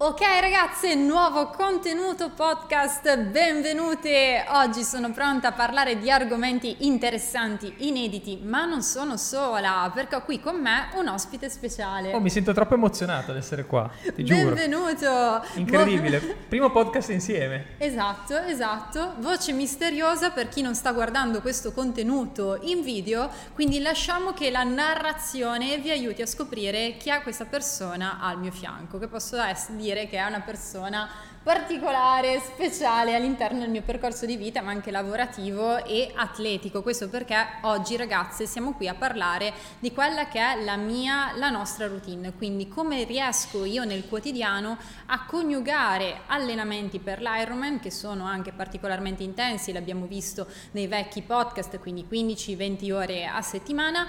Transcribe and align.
Ok 0.00 0.20
ragazze, 0.20 0.94
nuovo 0.94 1.48
contenuto 1.48 2.30
podcast, 2.30 3.18
benvenute! 3.18 4.44
Oggi 4.50 4.84
sono 4.84 5.10
pronta 5.10 5.48
a 5.48 5.52
parlare 5.52 5.98
di 5.98 6.08
argomenti 6.08 6.86
interessanti, 6.86 7.74
inediti, 7.78 8.38
ma 8.40 8.64
non 8.64 8.82
sono 8.82 9.16
sola, 9.16 9.90
perché 9.92 10.14
ho 10.14 10.22
qui 10.22 10.38
con 10.38 10.60
me 10.60 10.90
un 10.94 11.08
ospite 11.08 11.50
speciale. 11.50 12.12
Oh, 12.12 12.20
mi 12.20 12.30
sento 12.30 12.52
troppo 12.52 12.74
emozionato 12.74 13.32
ad 13.32 13.38
essere 13.38 13.66
qua, 13.66 13.90
ti 14.14 14.22
giuro. 14.22 14.54
Benvenuto! 14.54 15.44
Incredibile, 15.54 16.20
primo 16.48 16.70
podcast 16.70 17.10
insieme. 17.10 17.74
Esatto, 17.78 18.38
esatto. 18.38 19.14
Voce 19.18 19.50
misteriosa 19.50 20.30
per 20.30 20.48
chi 20.48 20.62
non 20.62 20.76
sta 20.76 20.92
guardando 20.92 21.40
questo 21.40 21.72
contenuto 21.72 22.56
in 22.62 22.82
video, 22.82 23.28
quindi 23.52 23.80
lasciamo 23.80 24.32
che 24.32 24.48
la 24.52 24.62
narrazione 24.62 25.78
vi 25.78 25.90
aiuti 25.90 26.22
a 26.22 26.26
scoprire 26.26 26.96
chi 26.98 27.10
è 27.10 27.20
questa 27.20 27.46
persona 27.46 28.18
al 28.20 28.38
mio 28.38 28.52
fianco, 28.52 28.98
che 28.98 29.08
posso 29.08 29.34
dire 29.70 29.86
dire 29.88 30.06
che 30.06 30.18
è 30.18 30.24
una 30.24 30.40
persona 30.40 31.08
particolare, 31.42 32.40
speciale 32.40 33.14
all'interno 33.14 33.60
del 33.60 33.70
mio 33.70 33.80
percorso 33.80 34.26
di 34.26 34.36
vita, 34.36 34.60
ma 34.60 34.70
anche 34.70 34.90
lavorativo 34.90 35.82
e 35.82 36.12
atletico. 36.14 36.82
Questo 36.82 37.08
perché 37.08 37.34
oggi 37.62 37.96
ragazze 37.96 38.44
siamo 38.44 38.74
qui 38.74 38.86
a 38.86 38.94
parlare 38.94 39.54
di 39.78 39.90
quella 39.92 40.28
che 40.28 40.40
è 40.40 40.62
la 40.62 40.76
mia, 40.76 41.32
la 41.36 41.48
nostra 41.48 41.86
routine, 41.86 42.34
quindi 42.34 42.68
come 42.68 43.04
riesco 43.04 43.64
io 43.64 43.84
nel 43.84 44.06
quotidiano 44.08 44.76
a 45.06 45.24
coniugare 45.24 46.22
allenamenti 46.26 46.98
per 46.98 47.22
l'Ironman 47.22 47.80
che 47.80 47.90
sono 47.90 48.26
anche 48.26 48.52
particolarmente 48.52 49.22
intensi, 49.22 49.72
l'abbiamo 49.72 50.04
visto 50.04 50.46
nei 50.72 50.86
vecchi 50.86 51.22
podcast, 51.22 51.78
quindi 51.78 52.06
15-20 52.10 52.92
ore 52.92 53.24
a 53.24 53.40
settimana 53.40 54.06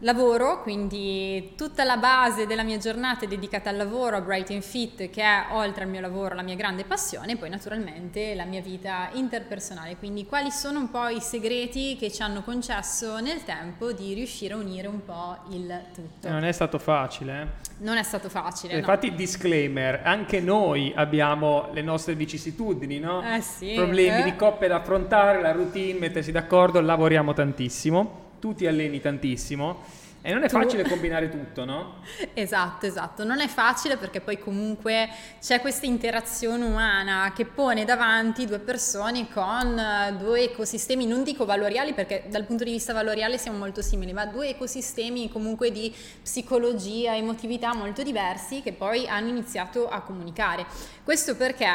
Lavoro, 0.00 0.60
quindi 0.60 1.54
tutta 1.56 1.82
la 1.82 1.96
base 1.96 2.46
della 2.46 2.62
mia 2.62 2.76
giornata 2.76 3.24
è 3.24 3.28
dedicata 3.28 3.70
al 3.70 3.78
lavoro, 3.78 4.16
a 4.16 4.20
Bright 4.20 4.50
and 4.50 4.60
Fit, 4.60 5.08
che 5.08 5.22
è 5.22 5.46
oltre 5.52 5.84
al 5.84 5.88
mio 5.88 6.02
lavoro 6.02 6.34
la 6.34 6.42
mia 6.42 6.54
grande 6.54 6.84
passione, 6.84 7.32
e 7.32 7.36
poi 7.36 7.48
naturalmente 7.48 8.34
la 8.34 8.44
mia 8.44 8.60
vita 8.60 9.08
interpersonale. 9.14 9.96
Quindi 9.96 10.26
quali 10.26 10.50
sono 10.50 10.80
un 10.80 10.90
po' 10.90 11.08
i 11.08 11.22
segreti 11.22 11.96
che 11.96 12.12
ci 12.12 12.20
hanno 12.20 12.42
concesso 12.42 13.20
nel 13.20 13.42
tempo 13.44 13.92
di 13.92 14.12
riuscire 14.12 14.52
a 14.52 14.58
unire 14.58 14.86
un 14.86 15.02
po' 15.02 15.38
il 15.48 15.84
tutto? 15.94 16.28
Non 16.28 16.44
è 16.44 16.52
stato 16.52 16.78
facile. 16.78 17.40
Eh? 17.40 17.46
Non 17.78 17.96
è 17.96 18.02
stato 18.02 18.28
facile. 18.28 18.74
No. 18.74 18.80
Infatti, 18.80 19.14
disclaimer: 19.14 20.02
anche 20.04 20.40
noi 20.40 20.92
abbiamo 20.94 21.70
le 21.72 21.80
nostre 21.80 22.14
vicissitudini, 22.14 22.98
no? 22.98 23.22
Eh 23.22 23.40
sì. 23.40 23.72
Problemi 23.74 24.20
eh. 24.20 24.24
di 24.24 24.36
coppia 24.36 24.68
da 24.68 24.76
affrontare, 24.76 25.40
la 25.40 25.52
routine, 25.52 25.98
mettersi 25.98 26.32
d'accordo, 26.32 26.82
lavoriamo 26.82 27.32
tantissimo 27.32 28.24
tu 28.46 28.54
ti 28.54 28.66
alleni 28.68 29.00
tantissimo 29.00 29.78
e 30.22 30.32
non 30.32 30.42
è 30.42 30.48
facile 30.48 30.82
combinare 30.82 31.28
tutto, 31.28 31.64
no? 31.64 32.00
Esatto, 32.34 32.86
esatto. 32.86 33.24
Non 33.24 33.40
è 33.40 33.48
facile 33.48 33.96
perché 33.96 34.20
poi 34.20 34.38
comunque 34.38 35.08
c'è 35.40 35.60
questa 35.60 35.86
interazione 35.86 36.64
umana 36.64 37.32
che 37.34 37.46
pone 37.46 37.84
davanti 37.84 38.44
due 38.46 38.58
persone 38.58 39.28
con 39.32 39.78
eh, 39.78 40.16
due 40.18 40.44
ecosistemi, 40.44 41.06
non 41.06 41.22
dico 41.22 41.44
valoriali 41.44 41.92
perché 41.94 42.24
dal 42.28 42.44
punto 42.44 42.64
di 42.64 42.72
vista 42.72 42.92
valoriale 42.92 43.38
siamo 43.38 43.58
molto 43.58 43.82
simili, 43.82 44.12
ma 44.12 44.26
due 44.26 44.50
ecosistemi 44.50 45.30
comunque 45.30 45.70
di 45.70 45.94
psicologia, 46.22 47.14
emotività 47.16 47.74
molto 47.74 48.02
diversi 48.02 48.62
che 48.62 48.72
poi 48.72 49.06
hanno 49.06 49.28
iniziato 49.28 49.88
a 49.88 50.00
comunicare. 50.02 50.66
Questo 51.02 51.36
perché, 51.36 51.68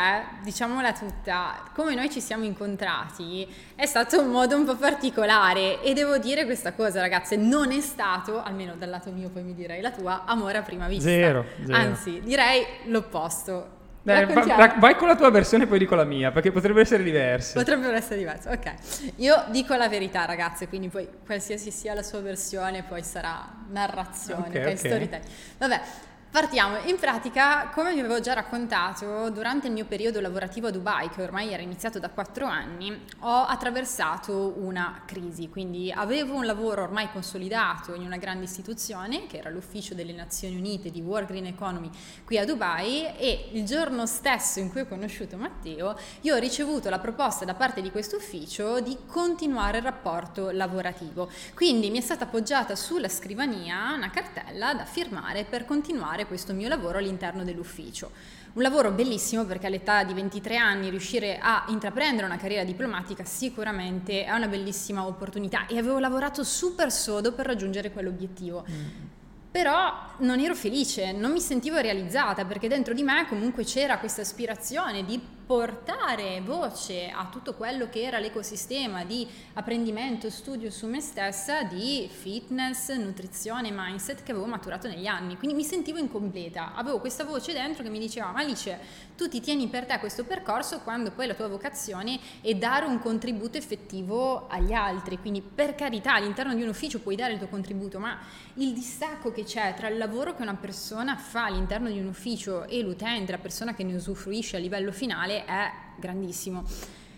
diciamola 0.43 0.93
tutta, 0.93 1.69
come 1.73 1.95
noi 1.95 2.09
ci 2.09 2.21
siamo 2.21 2.43
incontrati 2.43 3.47
è 3.75 3.85
stato 3.85 4.19
un 4.21 4.29
modo 4.29 4.55
un 4.55 4.65
po' 4.65 4.75
particolare 4.75 5.81
e 5.81 5.93
devo 5.93 6.17
dire 6.17 6.45
questa 6.45 6.73
cosa 6.73 6.99
ragazze, 6.99 7.35
non 7.35 7.71
è 7.71 7.81
stato 7.81 8.40
almeno 8.43 8.75
dal 8.75 8.89
lato 8.89 9.11
mio 9.11 9.29
poi 9.29 9.43
mi 9.43 9.53
direi 9.53 9.81
la 9.81 9.91
tua, 9.91 10.23
amore 10.25 10.57
a 10.57 10.61
prima 10.61 10.87
vista. 10.87 11.09
Zero. 11.09 11.45
zero. 11.65 11.75
Anzi, 11.75 12.21
direi 12.21 12.65
l'opposto. 12.85 13.79
Dai, 14.03 14.25
va, 14.25 14.75
vai 14.79 14.95
con 14.95 15.07
la 15.07 15.15
tua 15.15 15.29
versione 15.29 15.65
e 15.65 15.67
poi 15.67 15.77
dico 15.77 15.93
la 15.93 16.05
mia, 16.05 16.31
perché 16.31 16.51
potrebbero 16.51 16.81
essere 16.81 17.03
diverse. 17.03 17.53
Potrebbero 17.53 17.95
essere 17.95 18.17
diverse, 18.17 18.49
ok. 18.49 18.73
Io 19.17 19.43
dico 19.49 19.75
la 19.75 19.87
verità, 19.87 20.25
ragazze, 20.25 20.67
quindi 20.67 20.89
poi 20.89 21.07
qualsiasi 21.23 21.69
sia 21.69 21.93
la 21.93 22.01
sua 22.01 22.19
versione, 22.21 22.81
poi 22.81 23.03
sarà 23.03 23.47
narrazione, 23.69 24.47
ok, 24.47 24.55
okay. 24.55 24.77
storytelling. 24.77 25.27
Vabbè, 25.59 25.81
Partiamo, 26.31 26.77
in 26.85 26.97
pratica 26.97 27.71
come 27.73 27.93
vi 27.93 27.99
avevo 27.99 28.21
già 28.21 28.31
raccontato 28.31 29.29
durante 29.31 29.67
il 29.67 29.73
mio 29.73 29.83
periodo 29.83 30.21
lavorativo 30.21 30.67
a 30.67 30.71
Dubai 30.71 31.09
che 31.09 31.21
ormai 31.21 31.51
era 31.51 31.61
iniziato 31.61 31.99
da 31.99 32.09
quattro 32.09 32.45
anni 32.45 32.97
ho 33.19 33.43
attraversato 33.43 34.53
una 34.55 35.01
crisi, 35.05 35.49
quindi 35.49 35.91
avevo 35.91 36.35
un 36.35 36.45
lavoro 36.45 36.83
ormai 36.83 37.11
consolidato 37.11 37.95
in 37.95 38.05
una 38.05 38.15
grande 38.15 38.45
istituzione 38.45 39.27
che 39.27 39.39
era 39.39 39.49
l'ufficio 39.49 39.93
delle 39.93 40.13
Nazioni 40.13 40.55
Unite 40.55 40.89
di 40.89 41.01
World 41.01 41.27
Green 41.27 41.47
Economy 41.47 41.89
qui 42.23 42.37
a 42.37 42.45
Dubai 42.45 43.13
e 43.17 43.49
il 43.51 43.65
giorno 43.65 44.05
stesso 44.05 44.59
in 44.59 44.71
cui 44.71 44.81
ho 44.81 44.87
conosciuto 44.87 45.35
Matteo 45.35 45.97
io 46.21 46.35
ho 46.35 46.39
ricevuto 46.39 46.89
la 46.89 46.99
proposta 46.99 47.43
da 47.43 47.55
parte 47.55 47.81
di 47.81 47.91
questo 47.91 48.15
ufficio 48.15 48.79
di 48.79 48.97
continuare 49.05 49.79
il 49.79 49.83
rapporto 49.83 50.49
lavorativo, 50.49 51.29
quindi 51.55 51.89
mi 51.89 51.97
è 51.97 52.01
stata 52.01 52.23
appoggiata 52.23 52.77
sulla 52.77 53.09
scrivania 53.09 53.91
una 53.93 54.09
cartella 54.09 54.73
da 54.73 54.85
firmare 54.85 55.43
per 55.43 55.65
continuare 55.65 56.19
fare 56.21 56.25
questo 56.25 56.53
mio 56.53 56.67
lavoro 56.67 56.97
all'interno 56.97 57.43
dell'ufficio. 57.43 58.11
Un 58.53 58.61
lavoro 58.61 58.91
bellissimo 58.91 59.45
perché 59.45 59.67
all'età 59.67 60.03
di 60.03 60.13
23 60.13 60.57
anni 60.57 60.89
riuscire 60.89 61.37
a 61.39 61.65
intraprendere 61.69 62.25
una 62.25 62.37
carriera 62.37 62.63
diplomatica 62.63 63.23
sicuramente 63.23 64.25
è 64.25 64.31
una 64.31 64.47
bellissima 64.47 65.05
opportunità 65.05 65.67
e 65.67 65.77
avevo 65.77 65.99
lavorato 65.99 66.43
super 66.43 66.91
sodo 66.91 67.31
per 67.33 67.45
raggiungere 67.45 67.91
quell'obiettivo. 67.91 68.65
Mm. 68.69 69.09
Però 69.51 69.93
non 70.19 70.39
ero 70.39 70.55
felice, 70.55 71.11
non 71.11 71.31
mi 71.31 71.41
sentivo 71.41 71.77
realizzata 71.77 72.45
perché 72.45 72.67
dentro 72.69 72.93
di 72.93 73.03
me 73.03 73.25
comunque 73.27 73.63
c'era 73.65 73.97
questa 73.97 74.21
aspirazione 74.21 75.03
di 75.03 75.19
portare 75.51 76.39
voce 76.45 77.11
a 77.13 77.27
tutto 77.29 77.55
quello 77.55 77.89
che 77.89 78.03
era 78.03 78.19
l'ecosistema 78.19 79.03
di 79.03 79.27
apprendimento, 79.55 80.29
studio 80.29 80.71
su 80.71 80.87
me 80.87 81.01
stessa, 81.01 81.63
di 81.63 82.09
fitness, 82.09 82.89
nutrizione, 82.95 83.69
mindset 83.69 84.23
che 84.23 84.31
avevo 84.31 84.45
maturato 84.45 84.87
negli 84.87 85.07
anni. 85.07 85.35
Quindi 85.35 85.57
mi 85.57 85.65
sentivo 85.65 85.97
incompleta, 85.97 86.73
avevo 86.73 87.01
questa 87.01 87.25
voce 87.25 87.51
dentro 87.51 87.83
che 87.83 87.89
mi 87.89 87.99
diceva 87.99 88.31
ma 88.31 88.39
Alice, 88.39 88.79
tu 89.17 89.27
ti 89.27 89.41
tieni 89.41 89.67
per 89.67 89.85
te 89.85 89.99
questo 89.99 90.23
percorso 90.23 90.79
quando 90.79 91.11
poi 91.11 91.27
la 91.27 91.33
tua 91.33 91.49
vocazione 91.49 92.17
è 92.39 92.55
dare 92.55 92.85
un 92.85 92.99
contributo 92.99 93.57
effettivo 93.57 94.47
agli 94.47 94.71
altri. 94.71 95.19
Quindi 95.19 95.41
per 95.41 95.75
carità 95.75 96.13
all'interno 96.13 96.55
di 96.55 96.61
un 96.61 96.69
ufficio 96.69 97.01
puoi 97.01 97.17
dare 97.17 97.33
il 97.33 97.39
tuo 97.39 97.49
contributo, 97.49 97.99
ma 97.99 98.17
il 98.55 98.71
distacco 98.71 99.33
che 99.33 99.43
c'è 99.43 99.73
tra 99.75 99.89
il 99.89 99.97
lavoro 99.97 100.33
che 100.33 100.43
una 100.43 100.55
persona 100.55 101.17
fa 101.17 101.45
all'interno 101.45 101.89
di 101.89 101.99
un 101.99 102.07
ufficio 102.07 102.65
e 102.67 102.81
l'utente, 102.81 103.33
la 103.33 103.37
persona 103.37 103.75
che 103.75 103.83
ne 103.83 103.95
usufruisce 103.95 104.55
a 104.55 104.59
livello 104.59 104.93
finale, 104.93 105.40
è 105.45 105.71
grandissimo. 105.97 106.63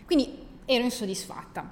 Quindi 0.06 0.38
ero 0.66 0.84
insoddisfatta. 0.84 1.67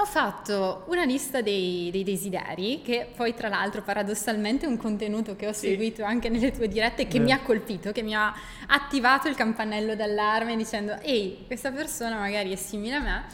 Ho 0.00 0.04
fatto 0.04 0.84
una 0.88 1.04
lista 1.04 1.42
dei, 1.42 1.90
dei, 1.90 2.04
desideri, 2.04 2.82
che 2.82 3.08
poi 3.16 3.34
tra 3.34 3.48
l'altro 3.48 3.82
paradossalmente 3.82 4.64
è 4.64 4.68
un 4.68 4.76
contenuto 4.76 5.34
che 5.34 5.48
ho 5.48 5.52
sì. 5.52 5.70
seguito 5.70 6.04
anche 6.04 6.28
nelle 6.28 6.52
tue 6.52 6.68
dirette 6.68 7.08
che 7.08 7.18
Beh. 7.18 7.24
mi 7.24 7.32
ha 7.32 7.40
colpito, 7.40 7.90
che 7.90 8.02
mi 8.02 8.14
ha 8.14 8.32
attivato 8.68 9.26
il 9.26 9.34
campanello 9.34 9.96
d'allarme 9.96 10.56
dicendo 10.56 10.96
ehi, 11.00 11.44
questa 11.46 11.72
persona 11.72 12.16
magari 12.16 12.52
è 12.52 12.56
simile 12.56 12.94
a 12.94 13.00
me 13.00 13.24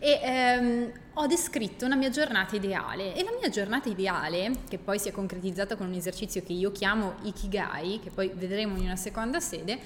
e 0.00 0.20
ehm, 0.22 0.92
ho 1.14 1.26
descritto 1.26 1.84
una 1.84 1.96
mia 1.96 2.10
giornata 2.10 2.54
ideale 2.54 3.14
e 3.14 3.24
la 3.24 3.30
mia 3.38 3.48
giornata 3.48 3.88
ideale, 3.88 4.52
che 4.68 4.78
poi 4.78 4.98
si 4.98 5.08
è 5.08 5.12
concretizzata 5.12 5.76
con 5.76 5.88
un 5.88 5.94
esercizio 5.94 6.42
che 6.42 6.52
io 6.52 6.70
chiamo 6.70 7.14
Ikigai, 7.22 8.00
che 8.00 8.10
poi 8.10 8.30
vedremo 8.32 8.76
in 8.76 8.84
una 8.84 8.96
seconda 8.96 9.40
sede, 9.40 9.78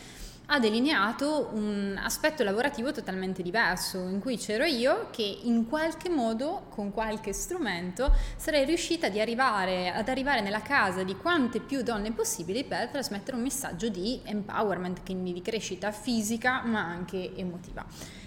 ha 0.47 0.58
delineato 0.58 1.50
un 1.54 1.98
aspetto 2.03 2.42
lavorativo 2.42 2.92
totalmente 2.92 3.42
diverso, 3.42 3.98
in 3.98 4.20
cui 4.20 4.36
c'ero 4.36 4.64
io 4.64 5.08
che 5.10 5.41
in 5.44 5.66
qualche 5.66 6.08
modo, 6.08 6.66
con 6.69 6.92
qualche 6.92 7.32
strumento, 7.32 8.12
sarei 8.36 8.64
riuscita 8.64 9.06
arrivare, 9.06 9.91
ad 9.91 10.08
arrivare 10.08 10.41
nella 10.41 10.60
casa 10.60 11.02
di 11.04 11.16
quante 11.16 11.60
più 11.60 11.82
donne 11.82 12.12
possibili 12.12 12.64
per 12.64 12.88
trasmettere 12.88 13.36
un 13.36 13.42
messaggio 13.42 13.88
di 13.88 14.20
empowerment, 14.25 15.02
quindi 15.04 15.32
di 15.32 15.42
crescita 15.42 15.91
fisica 15.92 16.62
ma 16.64 16.81
anche 16.81 17.34
emotiva. 17.37 17.84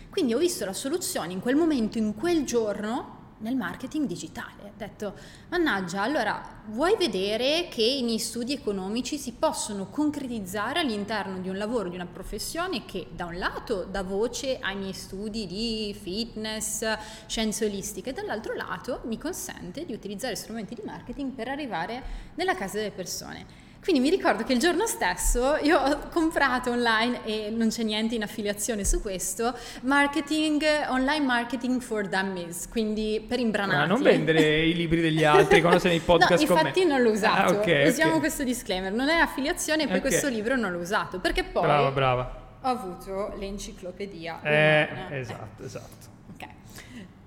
Quindi 0.10 0.34
ho 0.34 0.38
visto 0.38 0.64
la 0.64 0.74
soluzione 0.74 1.34
in 1.34 1.42
quel 1.42 1.58
momento, 1.58 1.98
in 1.98 2.16
quel 2.16 2.46
giorno, 2.46 3.15
nel 3.40 3.56
marketing 3.56 4.08
digitale. 4.08 4.64
Ho 4.64 4.72
detto, 4.78 5.14
mannaggia, 5.50 6.02
allora 6.02 6.42
vuoi 6.68 6.96
vedere 6.98 7.68
che 7.70 7.84
i 7.84 8.04
miei 8.04 8.20
studi 8.20 8.54
economici 8.54 9.18
si 9.18 9.34
possono 9.34 9.88
concretizzare 9.88 10.80
all'interno 10.80 11.40
di 11.40 11.50
un 11.50 11.58
lavoro, 11.58 11.90
di 11.90 11.96
una 11.96 12.06
professione 12.06 12.86
che 12.86 13.08
da 13.12 13.26
un 13.26 13.38
lato 13.38 13.84
dà 13.84 14.04
voce 14.04 14.60
ai 14.60 14.76
miei 14.76 14.94
studi 14.94 15.48
di 15.48 15.96
fitness, 16.00 16.86
scienze 17.28 17.66
olistiche, 17.66 18.12
e 18.12 18.14
dall'altro 18.14 18.54
lato 18.54 19.02
mi 19.06 19.18
consente 19.18 19.86
di 19.86 19.94
utilizzare 19.94 20.36
strumenti 20.36 20.76
di 20.76 20.82
marketing 20.86 21.32
per 21.32 21.48
arrivare 21.48 22.04
nella 22.36 22.56
casa 22.56 22.78
delle 22.78 22.92
persone. 22.92 23.65
Quindi 23.86 24.02
mi 24.02 24.10
ricordo 24.10 24.44
che 24.44 24.52
il 24.52 24.58
giorno 24.58 24.88
stesso 24.88 25.58
io 25.62 25.78
ho 25.78 26.00
comprato 26.12 26.72
online 26.72 27.24
e 27.24 27.52
non 27.52 27.68
c'è 27.68 27.84
niente 27.84 28.16
in 28.16 28.24
affiliazione 28.24 28.84
su 28.84 29.00
questo, 29.00 29.56
marketing, 29.82 30.64
online 30.90 31.24
marketing 31.24 31.80
for 31.80 32.08
dummies, 32.08 32.68
quindi 32.68 33.24
per 33.28 33.38
imbranati. 33.38 33.78
Ma 33.78 33.86
non 33.86 34.02
vendere 34.02 34.66
i 34.66 34.74
libri 34.74 35.02
degli 35.02 35.24
altri 35.24 35.62
quando 35.62 35.78
sei 35.78 35.92
nei 35.92 36.00
podcast 36.04 36.48
no, 36.48 36.56
infatti 36.56 36.84
non 36.84 37.04
l'ho 37.04 37.12
usato. 37.12 37.54
Ah, 37.54 37.58
okay, 37.60 37.88
Usiamo 37.88 38.10
okay. 38.10 38.22
questo 38.22 38.44
disclaimer, 38.44 38.92
non 38.92 39.08
è 39.08 39.18
affiliazione 39.18 39.84
e 39.84 39.86
poi 39.86 39.98
okay. 39.98 40.10
questo 40.10 40.30
libro 40.30 40.56
non 40.56 40.72
l'ho 40.72 40.80
usato, 40.80 41.20
perché 41.20 41.44
poi 41.44 41.62
brava, 41.62 41.92
brava. 41.92 42.58
ho 42.62 42.68
avuto 42.68 43.36
l'enciclopedia. 43.38 44.40
Eh, 44.42 44.88
esatto, 45.12 45.64
esatto. 45.64 46.08
Ok. 46.34 46.48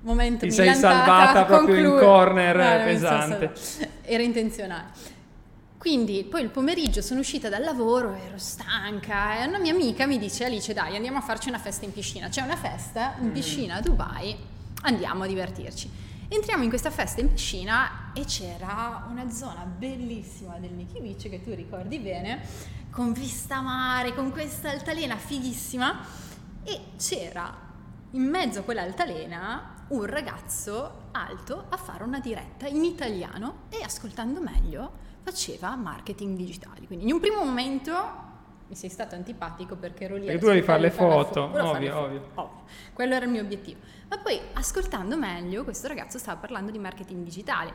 Momento 0.01 0.45
Ti 0.45 0.51
sei 0.51 0.75
salvata 0.75 1.45
proprio 1.45 1.77
conclu- 1.77 2.01
in 2.01 2.05
corner 2.05 2.57
no, 2.57 2.85
pesante. 2.85 3.53
Era 4.03 4.25
intenzionale. 4.25 5.17
Quindi 5.79 6.25
poi 6.25 6.43
il 6.43 6.51
pomeriggio 6.51 7.01
sono 7.01 7.21
uscita 7.21 7.49
dal 7.49 7.63
lavoro, 7.63 8.13
ero 8.13 8.37
stanca 8.37 9.39
e 9.39 9.47
una 9.47 9.59
mia 9.59 9.73
amica 9.73 10.07
mi 10.07 10.19
dice 10.19 10.45
Alice 10.45 10.73
dai 10.73 10.97
andiamo 10.97 11.19
a 11.19 11.21
farci 11.21 11.49
una 11.49 11.61
festa 11.61 11.85
in 11.85 11.93
piscina, 11.93 12.29
c'è 12.29 12.43
una 12.43 12.57
festa 12.57 13.15
in 13.21 13.29
mm. 13.29 13.33
piscina 13.33 13.75
a 13.77 13.81
Dubai, 13.81 14.37
andiamo 14.83 15.23
a 15.23 15.27
divertirci. 15.29 15.89
Entriamo 16.27 16.65
in 16.65 16.69
questa 16.69 16.91
festa 16.91 17.21
in 17.21 17.33
piscina 17.33 18.11
e 18.13 18.25
c'era 18.25 19.07
una 19.09 19.31
zona 19.31 19.65
bellissima 19.65 20.59
del 20.59 20.73
Nikki 20.73 21.01
Beach 21.01 21.29
che 21.29 21.45
tu 21.45 21.55
ricordi 21.55 22.01
bene, 22.01 22.41
con 22.91 23.13
vista 23.13 23.61
mare, 23.61 24.15
con 24.15 24.33
questa 24.33 24.71
altalena 24.71 25.17
fighissima 25.17 26.05
e 26.65 26.81
c'era 26.99 27.57
in 28.11 28.25
mezzo 28.25 28.59
a 28.59 28.63
quell'altalena 28.63 29.77
un 29.89 30.05
ragazzo 30.05 31.11
alto 31.13 31.67
a 31.69 31.77
fare 31.77 32.03
una 32.03 32.19
diretta 32.19 32.67
in 32.67 32.83
italiano 32.83 33.67
e 33.69 33.81
ascoltando 33.83 34.41
meglio 34.41 35.07
faceva 35.29 35.77
marketing 35.77 36.37
digitale. 36.37 36.87
Quindi 36.87 37.05
in 37.05 37.13
un 37.13 37.21
primo 37.21 37.45
momento 37.45 38.27
mi 38.67 38.75
sei 38.75 38.89
stato 38.89 39.15
antipatico 39.15 39.77
perché 39.77 40.05
ero 40.05 40.17
lì 40.17 40.27
e 40.27 40.39
tu 40.39 40.47
devi 40.47 40.63
fare 40.63 40.81
le 40.81 40.91
foto, 40.91 41.45
ovvio, 41.45 41.99
ovvio. 41.99 42.31
ovvio. 42.35 42.63
Quello 42.93 43.15
era 43.15 43.25
il 43.25 43.31
mio 43.31 43.43
obiettivo. 43.43 43.81
Ma 44.09 44.19
poi 44.19 44.41
ascoltando 44.55 45.17
meglio, 45.17 45.65
questo 45.65 45.87
ragazzo 45.87 46.19
stava 46.19 46.41
parlando 46.41 46.71
di 46.71 46.79
marketing 46.79 47.25
digitale 47.25 47.75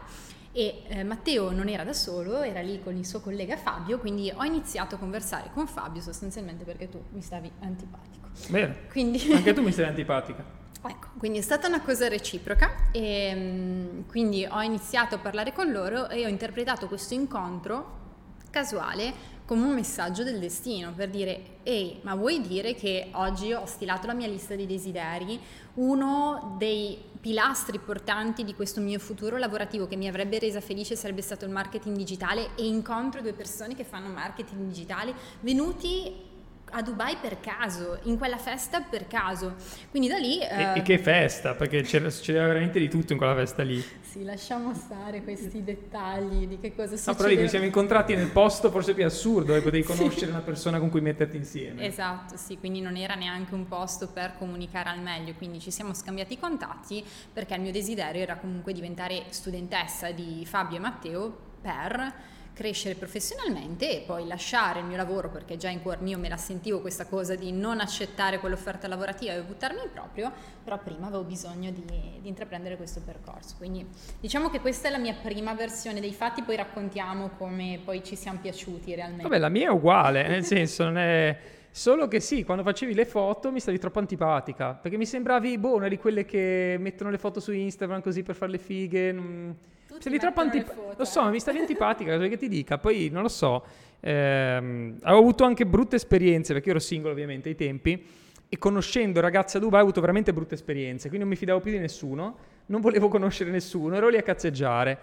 e 0.51 0.83
eh, 0.87 1.03
Matteo 1.03 1.51
non 1.51 1.67
era 1.67 1.83
da 1.83 1.93
solo, 1.93 2.41
era 2.41 2.61
lì 2.61 2.79
con 2.81 2.95
il 2.95 3.05
suo 3.05 3.21
collega 3.21 3.55
Fabio, 3.57 3.99
quindi 3.99 4.31
ho 4.35 4.43
iniziato 4.43 4.95
a 4.95 4.97
conversare 4.97 5.49
con 5.53 5.67
Fabio 5.67 6.01
sostanzialmente 6.01 6.63
perché 6.63 6.89
tu 6.89 7.03
mi 7.09 7.21
stavi 7.21 7.51
antipatico. 7.59 8.29
Bene. 8.49 8.87
Quindi... 8.89 9.31
Anche 9.31 9.53
tu 9.53 9.61
mi 9.63 9.71
stai 9.71 9.85
antipatica. 9.85 10.61
Ecco, 10.85 11.07
quindi 11.17 11.37
è 11.37 11.41
stata 11.41 11.67
una 11.67 11.81
cosa 11.81 12.09
reciproca 12.09 12.91
e 12.91 13.33
mm, 13.33 14.01
quindi 14.07 14.45
ho 14.45 14.61
iniziato 14.61 15.15
a 15.15 15.17
parlare 15.17 15.53
con 15.53 15.71
loro 15.71 16.09
e 16.09 16.25
ho 16.25 16.29
interpretato 16.29 16.87
questo 16.87 17.13
incontro 17.13 18.01
casuale 18.49 19.31
come 19.45 19.65
un 19.65 19.73
messaggio 19.73 20.23
del 20.23 20.39
destino 20.39 20.93
per 20.93 21.09
dire 21.09 21.57
ehi 21.63 21.99
ma 22.03 22.15
vuoi 22.15 22.41
dire 22.41 22.75
che 22.75 23.09
oggi 23.13 23.51
ho 23.53 23.65
stilato 23.65 24.07
la 24.07 24.13
mia 24.13 24.27
lista 24.27 24.55
di 24.55 24.65
desideri? 24.65 25.39
Uno 25.75 26.55
dei 26.57 27.01
pilastri 27.19 27.79
portanti 27.79 28.43
di 28.43 28.53
questo 28.53 28.81
mio 28.81 28.99
futuro 28.99 29.37
lavorativo 29.37 29.87
che 29.87 29.95
mi 29.95 30.09
avrebbe 30.09 30.39
resa 30.39 30.59
felice 30.59 30.97
sarebbe 30.97 31.21
stato 31.21 31.45
il 31.45 31.51
marketing 31.51 31.95
digitale 31.95 32.49
e 32.55 32.65
incontro 32.65 33.21
due 33.21 33.33
persone 33.33 33.73
che 33.73 33.85
fanno 33.85 34.09
marketing 34.09 34.67
digitale 34.67 35.13
venuti 35.39 36.31
a 36.73 36.81
Dubai 36.81 37.17
per 37.21 37.39
caso, 37.39 37.99
in 38.03 38.17
quella 38.17 38.37
festa 38.37 38.81
per 38.81 39.07
caso. 39.07 39.55
Quindi 39.89 40.07
da 40.07 40.17
lì... 40.17 40.39
Eh... 40.39 40.79
E, 40.79 40.81
che 40.81 40.97
festa, 40.97 41.53
perché 41.53 41.83
c'era, 41.83 42.09
succedeva 42.09 42.47
veramente 42.47 42.79
di 42.79 42.89
tutto 42.89 43.13
in 43.13 43.17
quella 43.19 43.35
festa 43.35 43.63
lì. 43.63 43.83
Sì, 44.01 44.23
lasciamo 44.23 44.73
stare 44.73 45.23
questi 45.23 45.63
dettagli 45.63 46.47
di 46.47 46.59
che 46.59 46.75
cosa 46.75 46.95
succede. 46.95 47.11
No, 47.11 47.15
però 47.15 47.29
lì 47.29 47.37
ci 47.37 47.49
siamo 47.49 47.65
incontrati 47.65 48.15
nel 48.15 48.29
posto 48.29 48.71
forse 48.71 48.93
più 48.93 49.05
assurdo, 49.05 49.47
dove 49.47 49.61
potevi 49.61 49.83
conoscere 49.85 50.25
sì. 50.25 50.31
una 50.31 50.41
persona 50.41 50.79
con 50.79 50.89
cui 50.89 51.01
metterti 51.01 51.37
insieme. 51.37 51.85
Esatto, 51.85 52.37
sì, 52.37 52.57
quindi 52.57 52.81
non 52.81 52.95
era 52.95 53.13
neanche 53.13 53.53
un 53.53 53.67
posto 53.67 54.07
per 54.07 54.35
comunicare 54.37 54.89
al 54.89 54.99
meglio, 54.99 55.33
quindi 55.33 55.59
ci 55.59 55.71
siamo 55.71 55.93
scambiati 55.93 56.33
i 56.33 56.39
contatti 56.39 57.03
perché 57.31 57.53
il 57.55 57.61
mio 57.61 57.71
desiderio 57.71 58.21
era 58.21 58.35
comunque 58.37 58.73
diventare 58.73 59.25
studentessa 59.29 60.11
di 60.11 60.45
Fabio 60.45 60.77
e 60.77 60.79
Matteo 60.79 61.37
per 61.61 62.13
crescere 62.53 62.95
professionalmente 62.95 63.89
e 63.91 64.03
poi 64.05 64.27
lasciare 64.27 64.79
il 64.79 64.85
mio 64.85 64.95
lavoro 64.95 65.29
perché 65.29 65.57
già 65.57 65.69
in 65.69 65.81
cuor 65.81 66.01
mio 66.01 66.17
me 66.19 66.29
la 66.29 66.37
sentivo 66.37 66.79
questa 66.79 67.05
cosa 67.05 67.35
di 67.35 67.51
non 67.51 67.79
accettare 67.79 68.39
quell'offerta 68.39 68.87
lavorativa 68.87 69.33
e 69.33 69.41
buttarmi 69.41 69.81
in 69.81 69.89
proprio, 69.91 70.31
però 70.63 70.77
prima 70.77 71.07
avevo 71.07 71.23
bisogno 71.23 71.71
di, 71.71 71.83
di, 71.85 72.27
intraprendere 72.27 72.77
questo 72.77 73.01
percorso. 73.03 73.55
Quindi 73.57 73.85
diciamo 74.19 74.49
che 74.49 74.59
questa 74.59 74.87
è 74.87 74.91
la 74.91 74.99
mia 74.99 75.15
prima 75.15 75.53
versione 75.53 75.99
dei 75.99 76.13
fatti, 76.13 76.43
poi 76.43 76.55
raccontiamo 76.55 77.31
come 77.37 77.79
poi 77.83 78.03
ci 78.03 78.15
siamo 78.15 78.39
piaciuti 78.39 78.93
realmente. 78.93 79.23
Vabbè, 79.23 79.39
la 79.39 79.49
mia 79.49 79.67
è 79.67 79.71
uguale, 79.71 80.25
nel 80.29 80.43
senso 80.43 80.83
non 80.83 80.97
è... 80.97 81.37
Solo 81.75 82.07
che 82.07 82.19
sì, 82.19 82.43
quando 82.43 82.61
facevi 82.61 82.93
le 82.93 83.05
foto 83.05 83.51
mi 83.51 83.59
stavi 83.59 83.79
troppo 83.79 83.97
antipatica, 83.97 84.75
perché 84.75 84.95
mi 84.95 85.07
sembravi, 85.07 85.57
boh, 85.57 85.73
una 85.73 85.87
di 85.87 85.97
quelle 85.97 86.23
che 86.23 86.75
mettono 86.79 87.09
le 87.09 87.17
foto 87.17 87.39
su 87.39 87.51
Instagram 87.51 87.99
così 87.99 88.21
per 88.21 88.35
fare 88.35 88.51
le 88.51 88.59
fighe. 88.59 89.11
Non 89.11 89.57
sei 89.99 90.19
troppo 90.19 90.41
antipatica. 90.41 90.93
Lo 90.97 91.05
so, 91.05 91.23
mi 91.29 91.39
stavi 91.39 91.59
antipatica, 91.59 92.15
cosa 92.15 92.27
che 92.27 92.37
ti 92.37 92.47
dica. 92.47 92.77
Poi 92.77 93.09
non 93.11 93.21
lo 93.21 93.27
so. 93.27 93.63
Ehm, 93.99 94.97
avevo 95.01 95.19
avuto 95.19 95.43
anche 95.43 95.65
brutte 95.65 95.95
esperienze, 95.95 96.53
perché 96.53 96.69
io 96.69 96.75
ero 96.75 96.83
singolo 96.83 97.13
ovviamente 97.13 97.49
ai 97.49 97.55
tempi. 97.55 98.05
E 98.49 98.57
conoscendo 98.57 99.19
ragazze 99.19 99.57
a 99.57 99.59
Dubai 99.59 99.79
ho 99.79 99.83
avuto 99.83 100.01
veramente 100.01 100.31
brutte 100.33 100.55
esperienze. 100.55 101.07
Quindi 101.07 101.19
non 101.19 101.29
mi 101.29 101.35
fidavo 101.35 101.59
più 101.59 101.71
di 101.71 101.79
nessuno. 101.79 102.37
Non 102.67 102.81
volevo 102.81 103.07
conoscere 103.07 103.49
nessuno. 103.49 103.95
Ero 103.95 104.09
lì 104.09 104.17
a 104.17 104.21
cazzeggiare. 104.21 104.97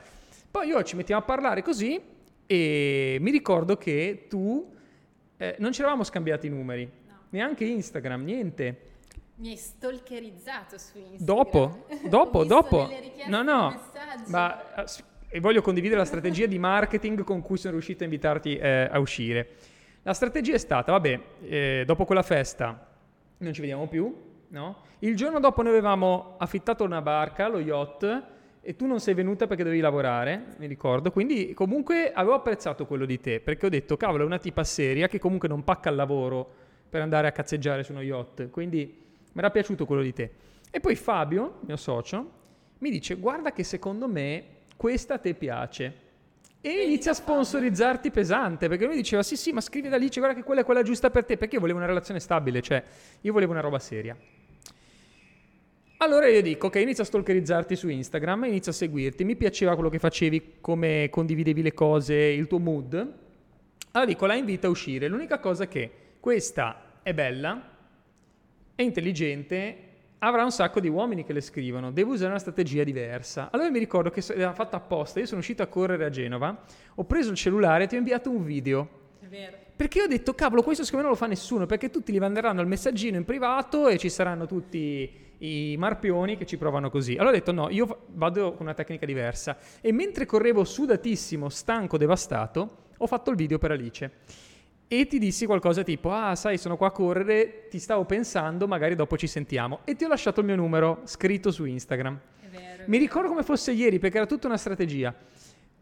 Poi 0.50 0.68
io 0.68 0.82
ci 0.82 0.96
mettiamo 0.96 1.20
a 1.20 1.24
parlare 1.24 1.62
così. 1.62 2.00
E 2.46 3.16
mi 3.20 3.30
ricordo 3.30 3.76
che 3.76 4.26
tu. 4.28 4.72
Eh, 5.36 5.56
non 5.58 5.72
ci 5.72 5.80
eravamo 5.80 6.04
scambiati 6.04 6.46
i 6.46 6.50
numeri. 6.50 6.88
No. 7.08 7.14
Neanche 7.30 7.64
Instagram, 7.64 8.22
niente. 8.22 8.89
Mi 9.40 9.48
hai 9.48 9.56
stalkerizzato 9.56 10.76
su 10.76 10.98
Instagram. 10.98 11.24
Dopo, 11.24 11.86
dopo, 12.08 12.44
dopo. 12.44 12.88
No, 13.26 13.42
no. 13.42 13.80
Ma 14.26 14.74
eh, 14.74 14.84
e 15.32 15.40
voglio 15.40 15.62
condividere 15.62 15.98
la 15.98 16.04
strategia 16.04 16.44
di 16.44 16.58
marketing 16.58 17.24
con 17.24 17.40
cui 17.40 17.56
sono 17.56 17.72
riuscito 17.72 18.02
a 18.02 18.04
invitarti 18.04 18.56
eh, 18.58 18.88
a 18.90 18.98
uscire. 18.98 19.48
La 20.02 20.12
strategia 20.12 20.54
è 20.54 20.58
stata, 20.58 20.92
vabbè, 20.92 21.20
eh, 21.42 21.82
dopo 21.86 22.04
quella 22.04 22.22
festa 22.22 22.86
non 23.38 23.52
ci 23.54 23.60
vediamo 23.60 23.86
più, 23.86 24.14
no? 24.48 24.82
Il 24.98 25.16
giorno 25.16 25.40
dopo 25.40 25.62
noi 25.62 25.72
avevamo 25.72 26.34
affittato 26.38 26.84
una 26.84 27.00
barca, 27.00 27.48
lo 27.48 27.60
yacht, 27.60 28.24
e 28.60 28.76
tu 28.76 28.84
non 28.86 29.00
sei 29.00 29.14
venuta 29.14 29.46
perché 29.46 29.62
dovevi 29.62 29.80
lavorare, 29.80 30.56
mi 30.58 30.66
ricordo, 30.66 31.10
quindi 31.10 31.54
comunque 31.54 32.12
avevo 32.12 32.34
apprezzato 32.34 32.84
quello 32.84 33.06
di 33.06 33.18
te, 33.20 33.40
perché 33.40 33.66
ho 33.66 33.70
detto, 33.70 33.96
cavolo, 33.96 34.24
è 34.24 34.26
una 34.26 34.38
tipa 34.38 34.64
seria 34.64 35.08
che 35.08 35.18
comunque 35.18 35.48
non 35.48 35.64
pacca 35.64 35.88
il 35.88 35.96
lavoro 35.96 36.46
per 36.90 37.00
andare 37.00 37.26
a 37.26 37.32
cazzeggiare 37.32 37.82
su 37.84 37.92
uno 37.92 38.02
yacht, 38.02 38.50
quindi 38.50 39.08
mi 39.32 39.38
era 39.40 39.50
piaciuto 39.50 39.86
quello 39.86 40.02
di 40.02 40.12
te. 40.12 40.30
E 40.70 40.80
poi 40.80 40.94
Fabio, 40.96 41.60
mio 41.66 41.76
socio, 41.76 42.38
mi 42.78 42.90
dice 42.90 43.14
guarda 43.16 43.52
che 43.52 43.64
secondo 43.64 44.08
me 44.08 44.44
questa 44.76 45.18
te 45.18 45.34
piace. 45.34 46.08
E 46.62 46.70
inizia 46.84 47.12
a 47.12 47.14
sponsorizzarti 47.14 48.10
pesante, 48.10 48.68
perché 48.68 48.84
lui 48.84 48.96
diceva 48.96 49.22
sì 49.22 49.36
sì 49.36 49.50
ma 49.50 49.60
scrivi 49.62 49.88
da 49.88 49.96
lì, 49.96 50.08
guarda 50.12 50.34
che 50.34 50.42
quella 50.42 50.60
è 50.60 50.64
quella 50.64 50.82
giusta 50.82 51.08
per 51.08 51.24
te, 51.24 51.36
perché 51.38 51.54
io 51.54 51.60
volevo 51.60 51.78
una 51.78 51.86
relazione 51.86 52.20
stabile, 52.20 52.60
cioè 52.60 52.82
io 53.22 53.32
volevo 53.32 53.52
una 53.52 53.62
roba 53.62 53.78
seria. 53.78 54.16
Allora 56.02 56.28
io 56.28 56.40
dico, 56.40 56.68
ok, 56.68 56.76
inizio 56.76 57.02
a 57.02 57.06
stalkerizzarti 57.06 57.76
su 57.76 57.88
Instagram, 57.88 58.44
inizio 58.44 58.72
a 58.72 58.74
seguirti, 58.74 59.22
mi 59.24 59.36
piaceva 59.36 59.74
quello 59.74 59.90
che 59.90 59.98
facevi, 59.98 60.56
come 60.60 61.08
condividevi 61.10 61.60
le 61.60 61.74
cose, 61.74 62.14
il 62.14 62.46
tuo 62.46 62.58
mood. 62.58 62.94
Allora 63.92 64.10
dico, 64.10 64.24
la 64.24 64.34
invito 64.34 64.66
a 64.66 64.70
uscire. 64.70 65.08
L'unica 65.08 65.38
cosa 65.40 65.64
è 65.64 65.68
che 65.68 65.90
questa 66.18 67.00
è 67.02 67.12
bella, 67.12 67.69
è 68.80 68.84
intelligente, 68.84 69.76
avrà 70.18 70.42
un 70.42 70.50
sacco 70.50 70.80
di 70.80 70.88
uomini 70.88 71.24
che 71.24 71.32
le 71.32 71.40
scrivono, 71.40 71.92
devo 71.92 72.12
usare 72.12 72.30
una 72.30 72.38
strategia 72.38 72.82
diversa. 72.82 73.50
Allora 73.52 73.70
mi 73.70 73.78
ricordo 73.78 74.10
che 74.10 74.22
l'aveva 74.28 74.54
fatta 74.54 74.76
apposta, 74.76 75.20
io 75.20 75.26
sono 75.26 75.40
uscito 75.40 75.62
a 75.62 75.66
correre 75.66 76.06
a 76.06 76.10
Genova, 76.10 76.64
ho 76.94 77.04
preso 77.04 77.30
il 77.30 77.36
cellulare 77.36 77.84
e 77.84 77.86
ti 77.86 77.94
ho 77.94 77.98
inviato 77.98 78.30
un 78.30 78.44
video. 78.44 78.88
È 79.20 79.26
vero. 79.26 79.56
Perché 79.76 80.02
ho 80.02 80.06
detto, 80.06 80.34
cavolo, 80.34 80.62
questo 80.62 80.84
secondo 80.84 81.06
me 81.06 81.10
non 81.10 81.18
lo 81.18 81.24
fa 81.24 81.30
nessuno, 81.30 81.66
perché 81.66 81.88
tutti 81.88 82.12
gli 82.12 82.18
manderanno 82.18 82.60
il 82.60 82.66
messaggino 82.66 83.16
in 83.16 83.24
privato 83.24 83.88
e 83.88 83.96
ci 83.96 84.10
saranno 84.10 84.46
tutti 84.46 85.10
i 85.38 85.74
marpioni 85.78 86.36
che 86.36 86.44
ci 86.44 86.58
provano 86.58 86.90
così. 86.90 87.12
Allora 87.14 87.30
ho 87.30 87.38
detto, 87.38 87.52
no, 87.52 87.70
io 87.70 88.04
vado 88.08 88.52
con 88.52 88.66
una 88.66 88.74
tecnica 88.74 89.06
diversa. 89.06 89.56
E 89.80 89.90
mentre 89.90 90.26
correvo 90.26 90.64
sudatissimo, 90.64 91.48
stanco, 91.48 91.96
devastato, 91.96 92.88
ho 92.98 93.06
fatto 93.06 93.30
il 93.30 93.36
video 93.36 93.56
per 93.56 93.70
Alice 93.70 94.10
e 94.92 95.06
ti 95.06 95.20
dissi 95.20 95.46
qualcosa 95.46 95.84
tipo, 95.84 96.10
ah 96.10 96.34
sai 96.34 96.58
sono 96.58 96.76
qua 96.76 96.88
a 96.88 96.90
correre, 96.90 97.68
ti 97.70 97.78
stavo 97.78 98.04
pensando, 98.04 98.66
magari 98.66 98.96
dopo 98.96 99.16
ci 99.16 99.28
sentiamo. 99.28 99.82
E 99.84 99.94
ti 99.94 100.02
ho 100.02 100.08
lasciato 100.08 100.40
il 100.40 100.46
mio 100.46 100.56
numero 100.56 101.02
scritto 101.04 101.52
su 101.52 101.64
Instagram. 101.64 102.20
È 102.40 102.46
vero, 102.48 102.82
è 102.82 102.84
mi 102.88 102.98
ricordo 102.98 103.28
come 103.28 103.44
fosse 103.44 103.70
ieri 103.70 104.00
perché 104.00 104.16
era 104.16 104.26
tutta 104.26 104.48
una 104.48 104.56
strategia. 104.56 105.14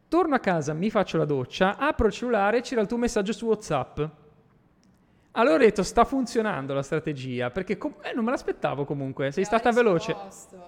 Torno 0.08 0.34
a 0.34 0.38
casa, 0.40 0.74
mi 0.74 0.90
faccio 0.90 1.16
la 1.16 1.24
doccia, 1.24 1.78
apro 1.78 2.08
il 2.08 2.12
cellulare, 2.12 2.60
c'era 2.60 2.82
il 2.82 2.86
tuo 2.86 2.98
messaggio 2.98 3.32
su 3.32 3.46
WhatsApp. 3.46 4.00
Allora 5.30 5.54
ho 5.54 5.58
detto, 5.58 5.82
sta 5.82 6.04
funzionando 6.04 6.74
la 6.74 6.82
strategia, 6.82 7.50
perché 7.50 7.78
com- 7.78 7.94
eh, 8.02 8.12
non 8.12 8.24
me 8.24 8.30
l'aspettavo 8.32 8.84
comunque, 8.84 9.30
sei 9.30 9.44
stata 9.44 9.72
veloce. 9.72 10.14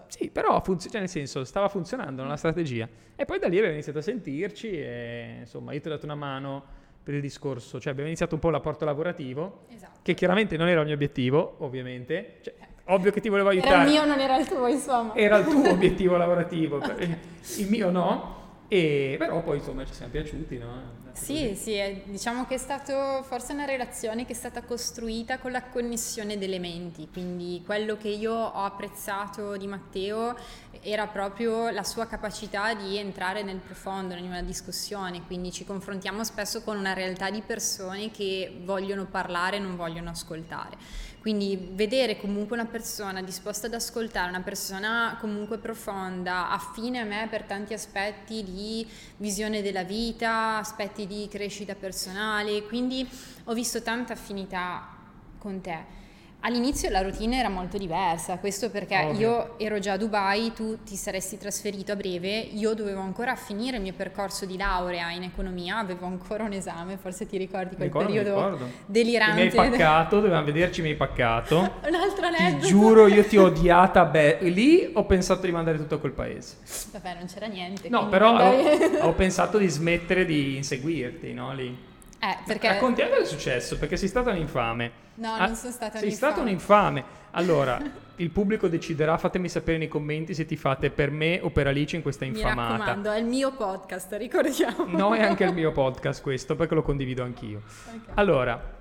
Sì, 0.07 0.31
però, 0.31 0.63
funz- 0.63 0.89
cioè 0.89 1.01
nel 1.01 1.11
senso, 1.11 1.45
stava 1.45 1.69
funzionando 1.69 2.25
la 2.25 2.37
strategia. 2.37 2.89
E 3.15 3.25
poi 3.27 3.39
da 3.39 3.49
lì 3.49 3.57
abbiamo 3.57 3.75
iniziato 3.75 3.99
a 3.99 4.03
sentirci 4.03 4.71
e 4.71 5.37
insomma 5.41 5.75
io 5.75 5.81
ti 5.81 5.89
ho 5.89 5.91
dato 5.91 6.07
una 6.07 6.15
mano 6.15 6.79
per 7.11 7.15
il 7.15 7.21
discorso, 7.21 7.81
cioè 7.81 7.91
abbiamo 7.91 8.09
iniziato 8.09 8.37
un 8.37 8.41
po' 8.41 8.51
l'apporto 8.51 8.85
lavorativo, 8.85 9.65
esatto. 9.75 9.99
che 10.03 10.15
chiaramente 10.15 10.57
non 10.57 10.69
era 10.69 10.81
il 10.81 10.87
mio 10.87 10.95
obiettivo, 10.95 11.57
ovviamente, 11.59 12.39
cioè, 12.43 12.55
ovvio 12.85 13.11
che 13.11 13.21
ti 13.21 13.29
volevo 13.29 13.49
aiutare. 13.49 13.75
Era 13.75 13.83
il 13.83 13.91
mio, 13.91 14.05
non 14.05 14.21
era 14.21 14.39
il 14.39 14.47
tuo, 14.47 14.69
insomma. 14.69 15.15
Era 15.17 15.39
il 15.39 15.47
tuo 15.47 15.71
obiettivo 15.71 16.17
lavorativo, 16.17 16.77
okay. 16.77 17.19
il 17.59 17.69
mio 17.69 17.91
no, 17.91 18.37
e 18.69 19.17
però 19.19 19.43
poi 19.43 19.59
insomma 19.59 19.85
ci 19.85 19.93
siamo 19.93 20.13
piaciuti, 20.13 20.59
no? 20.59 20.99
Sì, 21.13 21.55
sì, 21.55 22.03
diciamo 22.05 22.47
che 22.47 22.55
è 22.55 22.59
stato 22.59 23.23
forse 23.23 23.53
una 23.53 23.65
relazione 23.65 24.25
che 24.25 24.33
è 24.33 24.37
stata 24.37 24.63
costruita 24.63 25.39
con 25.39 25.51
la 25.51 25.63
connessione 25.63 26.39
di 26.39 26.45
elementi, 26.45 27.09
quindi 27.13 27.63
quello 27.65 27.97
che 27.97 28.09
io 28.09 28.33
ho 28.33 28.65
apprezzato 28.65 29.57
di 29.57 29.67
Matteo 29.67 30.37
era 30.83 31.07
proprio 31.07 31.69
la 31.71 31.85
sua 31.85 32.07
capacità 32.07 32.75
di 32.75 32.97
entrare 32.97 33.43
nel 33.43 33.59
profondo, 33.59 34.15
in 34.15 34.25
una 34.25 34.43
discussione, 34.43 35.23
quindi 35.27 35.53
ci 35.53 35.65
confrontiamo 35.65 36.25
spesso 36.25 36.63
con 36.63 36.79
una 36.79 36.95
realtà 36.95 37.31
di 37.31 37.43
persone 37.43 38.11
che 38.11 38.61
vogliono 38.65 39.05
parlare 39.05 39.57
e 39.57 39.61
non 39.61 39.77
vogliono 39.77 40.11
ascoltare. 40.11 40.77
Quindi 41.21 41.69
vedere 41.73 42.17
comunque 42.17 42.57
una 42.57 42.67
persona 42.67 43.23
disposta 43.23 43.67
ad 43.67 43.75
ascoltare, 43.75 44.31
una 44.31 44.41
persona 44.41 45.19
comunque 45.21 45.59
profonda, 45.59 46.51
affine 46.51 47.01
a 47.01 47.05
me 47.05 47.29
per 47.29 47.43
tanti 47.43 47.75
aspetti 47.75 48.43
di 48.43 48.89
visione 49.19 49.61
della 49.61 49.85
vita, 49.85 50.57
aspetti 50.57 51.07
di 51.07 51.29
crescita 51.31 51.75
personale, 51.75 52.63
quindi 52.63 53.07
ho 53.45 53.53
visto 53.53 53.83
tanta 53.83 54.15
affinità 54.15 54.97
con 55.37 55.61
te. 55.61 56.00
All'inizio 56.43 56.89
la 56.89 57.03
routine 57.03 57.39
era 57.39 57.51
molto 57.51 57.77
diversa, 57.77 58.39
questo 58.39 58.71
perché 58.71 58.97
Ovvio. 58.97 59.29
io 59.29 59.59
ero 59.59 59.79
già 59.79 59.93
a 59.93 59.97
Dubai, 59.99 60.53
tu 60.55 60.83
ti 60.83 60.97
saresti 60.97 61.37
trasferito 61.37 61.93
a 61.93 61.97
breve, 61.97 62.39
io 62.39 62.73
dovevo 62.73 63.03
ancora 63.03 63.37
finire 63.37 63.77
il 63.77 63.83
mio 63.83 63.93
percorso 63.93 64.47
di 64.47 64.57
laurea 64.57 65.11
in 65.11 65.23
economia, 65.23 65.77
avevo 65.77 66.07
ancora 66.07 66.45
un 66.45 66.53
esame, 66.53 66.97
forse 66.97 67.27
ti 67.27 67.37
ricordi 67.37 67.77
quel 67.77 67.89
ricordo, 67.89 68.07
periodo 68.07 68.59
delirante. 68.87 69.35
Mi 69.35 69.49
hai 69.49 69.51
paccato, 69.71 70.17
dovevamo 70.17 70.47
vederci, 70.47 70.81
mi 70.81 70.89
hai 70.89 70.97
paccato. 70.97 71.59
un 71.87 71.95
altro 71.95 72.25
aneddoto. 72.25 72.63
Ti 72.63 72.69
giuro, 72.69 73.07
io 73.07 73.25
ti 73.25 73.37
ho 73.37 73.45
odiata, 73.45 74.07
beh, 74.07 74.39
lì 74.41 74.91
ho 74.95 75.05
pensato 75.05 75.45
di 75.45 75.53
mandare 75.53 75.77
tutto 75.77 75.97
a 75.97 75.99
quel 75.99 76.13
paese. 76.13 76.57
Vabbè, 76.93 77.17
non 77.19 77.27
c'era 77.27 77.49
niente. 77.49 77.91
No, 77.91 78.09
però 78.09 78.33
mandavi... 78.33 78.97
ho, 78.97 79.09
ho 79.09 79.13
pensato 79.13 79.59
di 79.59 79.69
smettere 79.69 80.25
di 80.25 80.57
inseguirti, 80.57 81.35
no, 81.35 81.53
lì. 81.53 81.89
Eh, 82.23 82.37
perché... 82.47 82.69
Raccontiamo 82.69 83.11
cosa 83.11 83.23
è 83.23 83.27
successo, 83.27 83.79
perché 83.79 83.97
sei 83.97 84.09
stata 84.09 84.31
un'infame. 84.31 85.09
No, 85.21 85.35
ah, 85.35 85.47
non 85.47 85.55
sono 85.55 85.71
stata 85.71 85.99
sei 85.99 86.09
un'infame. 86.09 86.09
Sei 86.09 86.13
stata 86.13 86.41
un'infame. 86.41 87.05
Allora, 87.33 87.79
il 88.17 88.31
pubblico 88.31 88.69
deciderà, 88.69 89.19
fatemi 89.19 89.51
sapere 89.51 89.77
nei 89.77 89.89
commenti 89.89 90.33
se 90.33 90.47
ti 90.47 90.57
fate 90.57 90.91
per 90.91 91.11
me 91.11 91.39
o 91.43 91.51
per 91.51 91.67
Alice 91.67 91.95
in 91.95 92.01
questa 92.01 92.25
infamata. 92.25 92.73
Mi 92.73 92.79
raccomando, 92.79 93.11
è 93.13 93.19
il 93.19 93.27
mio 93.27 93.53
podcast, 93.53 94.13
ricordiamo. 94.15 94.87
No, 94.87 95.15
è 95.15 95.23
anche 95.23 95.45
il 95.45 95.53
mio 95.53 95.73
podcast 95.73 96.23
questo, 96.23 96.57
perché 96.57 96.75
lo 96.75 96.83
condivido 96.83 97.23
anch'io. 97.23 97.61
Okay. 97.87 98.15
Allora, 98.15 98.79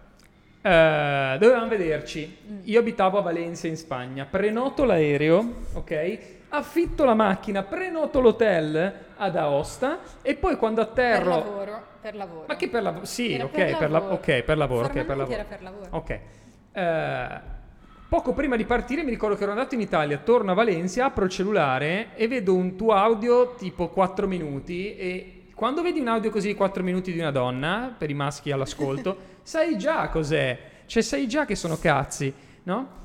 eh, 0.61 1.37
dovevamo 1.37 1.67
vederci. 1.67 2.37
Mm. 2.49 2.59
Io 2.63 2.79
abitavo 2.79 3.17
a 3.17 3.21
Valencia 3.21 3.67
in 3.67 3.75
Spagna, 3.75 4.23
prenoto 4.25 4.85
l'aereo, 4.85 5.55
ok? 5.73 6.37
Affitto 6.49 7.05
la 7.05 7.13
macchina, 7.13 7.63
prenoto 7.63 8.19
l'hotel 8.19 8.93
ad 9.17 9.35
Aosta 9.35 9.99
e 10.21 10.35
poi 10.35 10.57
quando 10.57 10.81
atterro... 10.81 11.41
Per 11.41 11.45
lavoro 11.45 11.89
per 11.99 12.15
lavoro. 12.15 12.45
Ma 12.47 12.55
che 12.55 12.69
per 12.69 12.81
lavoro? 12.81 13.05
Sì, 13.05 13.39
ok, 13.41 13.51
per, 13.51 13.77
per, 13.77 13.91
la, 13.91 14.01
ok, 14.01 14.41
per 14.41 14.57
lavoro. 14.57 14.85
Okay, 14.85 15.03
per 15.03 15.17
lavoro. 15.17 15.35
era 15.35 15.43
per 15.43 15.61
lavoro. 15.61 15.89
Ok. 15.91 16.19
Uh, 16.71 17.39
poco 18.07 18.33
prima 18.33 18.55
di 18.55 18.65
partire 18.65 19.03
mi 19.03 19.09
ricordo 19.09 19.35
che 19.35 19.43
ero 19.43 19.51
andato 19.51 19.75
in 19.75 19.81
Italia, 19.81 20.17
torno 20.17 20.51
a 20.51 20.53
Valencia, 20.53 21.05
apro 21.05 21.25
il 21.25 21.29
cellulare 21.29 22.15
e 22.15 22.27
vedo 22.27 22.55
un 22.55 22.75
tuo 22.75 22.93
audio 22.93 23.55
tipo 23.55 23.89
4 23.89 24.27
minuti 24.27 24.95
e 24.95 25.33
quando 25.53 25.81
vedi 25.81 25.99
un 25.99 26.07
audio 26.07 26.29
così 26.29 26.53
4 26.55 26.83
minuti 26.83 27.11
di 27.11 27.19
una 27.19 27.31
donna, 27.31 27.93
per 27.95 28.09
i 28.09 28.13
maschi 28.13 28.51
all'ascolto, 28.51 29.17
sai 29.43 29.77
già 29.77 30.07
cos'è, 30.07 30.57
cioè 30.85 31.03
sai 31.03 31.27
già 31.27 31.45
che 31.45 31.55
sono 31.55 31.77
cazzi, 31.77 32.33
no? 32.63 32.97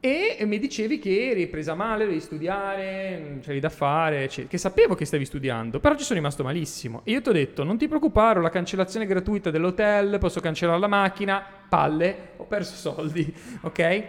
E 0.00 0.38
mi 0.44 0.60
dicevi 0.60 1.00
che 1.00 1.30
eri 1.30 1.48
presa 1.48 1.74
male, 1.74 2.06
devi 2.06 2.20
studiare, 2.20 3.40
c'eri 3.42 3.58
da 3.58 3.68
fare, 3.68 4.22
eccetera. 4.22 4.48
che 4.48 4.56
sapevo 4.56 4.94
che 4.94 5.04
stavi 5.04 5.24
studiando, 5.24 5.80
però 5.80 5.96
ci 5.96 6.04
sono 6.04 6.20
rimasto 6.20 6.44
malissimo. 6.44 7.00
E 7.02 7.10
io 7.10 7.20
ti 7.20 7.30
ho 7.30 7.32
detto, 7.32 7.64
non 7.64 7.78
ti 7.78 7.88
preoccupare, 7.88 8.38
ho 8.38 8.42
la 8.42 8.48
cancellazione 8.48 9.06
gratuita 9.06 9.50
dell'hotel, 9.50 10.18
posso 10.20 10.38
cancellare 10.38 10.78
la 10.78 10.86
macchina, 10.86 11.44
palle, 11.68 12.28
ho 12.36 12.44
perso 12.44 12.76
soldi, 12.76 13.34
ok? 13.62 14.04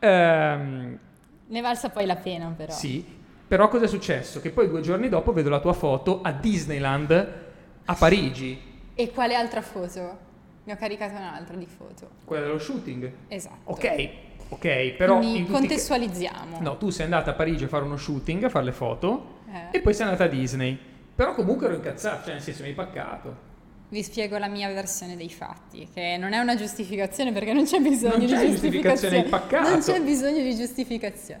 Um, 0.00 0.98
ne 1.46 1.60
valsa 1.62 1.88
poi 1.88 2.04
la 2.04 2.16
pena 2.16 2.52
però. 2.54 2.70
Sì, 2.70 3.02
però 3.48 3.68
cosa 3.68 3.86
è 3.86 3.88
successo? 3.88 4.42
Che 4.42 4.50
poi 4.50 4.68
due 4.68 4.82
giorni 4.82 5.08
dopo 5.08 5.32
vedo 5.32 5.48
la 5.48 5.60
tua 5.60 5.72
foto 5.72 6.20
a 6.20 6.30
Disneyland 6.30 7.38
a 7.86 7.94
Parigi. 7.94 8.68
E 8.94 9.10
quale 9.12 9.34
altra 9.34 9.62
foto? 9.62 10.28
Ne 10.64 10.74
ho 10.74 10.76
caricato 10.76 11.14
un'altra 11.14 11.56
di 11.56 11.66
foto. 11.66 12.10
Quella 12.26 12.44
dello 12.44 12.58
shooting? 12.58 13.10
Esatto. 13.28 13.70
Ok, 13.70 14.10
Ok, 14.50 14.90
però... 14.92 15.18
Quindi 15.18 15.50
contestualizziamo. 15.50 16.58
Ca- 16.58 16.62
no, 16.62 16.76
tu 16.76 16.90
sei 16.90 17.04
andata 17.04 17.30
a 17.30 17.34
Parigi 17.34 17.64
a 17.64 17.68
fare 17.68 17.84
uno 17.84 17.96
shooting, 17.96 18.44
a 18.44 18.48
fare 18.48 18.64
le 18.64 18.72
foto, 18.72 19.38
eh. 19.52 19.78
e 19.78 19.80
poi 19.80 19.94
sei 19.94 20.06
andata 20.06 20.24
a 20.24 20.28
Disney. 20.28 20.78
Però 21.14 21.34
comunque 21.34 21.66
ero 21.66 21.76
incazzato, 21.76 22.24
cioè 22.24 22.34
nel 22.34 22.42
senso 22.42 22.62
mi 22.62 22.68
hai 22.68 22.74
paccato. 22.74 23.48
Vi 23.88 24.02
spiego 24.02 24.38
la 24.38 24.48
mia 24.48 24.68
versione 24.68 25.16
dei 25.16 25.30
fatti, 25.30 25.88
che 25.92 26.16
non 26.16 26.32
è 26.32 26.38
una 26.38 26.54
giustificazione 26.54 27.32
perché 27.32 27.52
non 27.52 27.64
c'è 27.64 27.80
bisogno 27.80 28.16
non 28.18 28.26
c'è 28.26 28.44
di 28.44 28.50
giustificazione. 28.52 29.22
giustificazione 29.22 29.70
non 29.70 29.80
c'è 29.80 30.00
bisogno 30.02 30.42
di 30.42 30.54
giustificazione. 30.54 31.40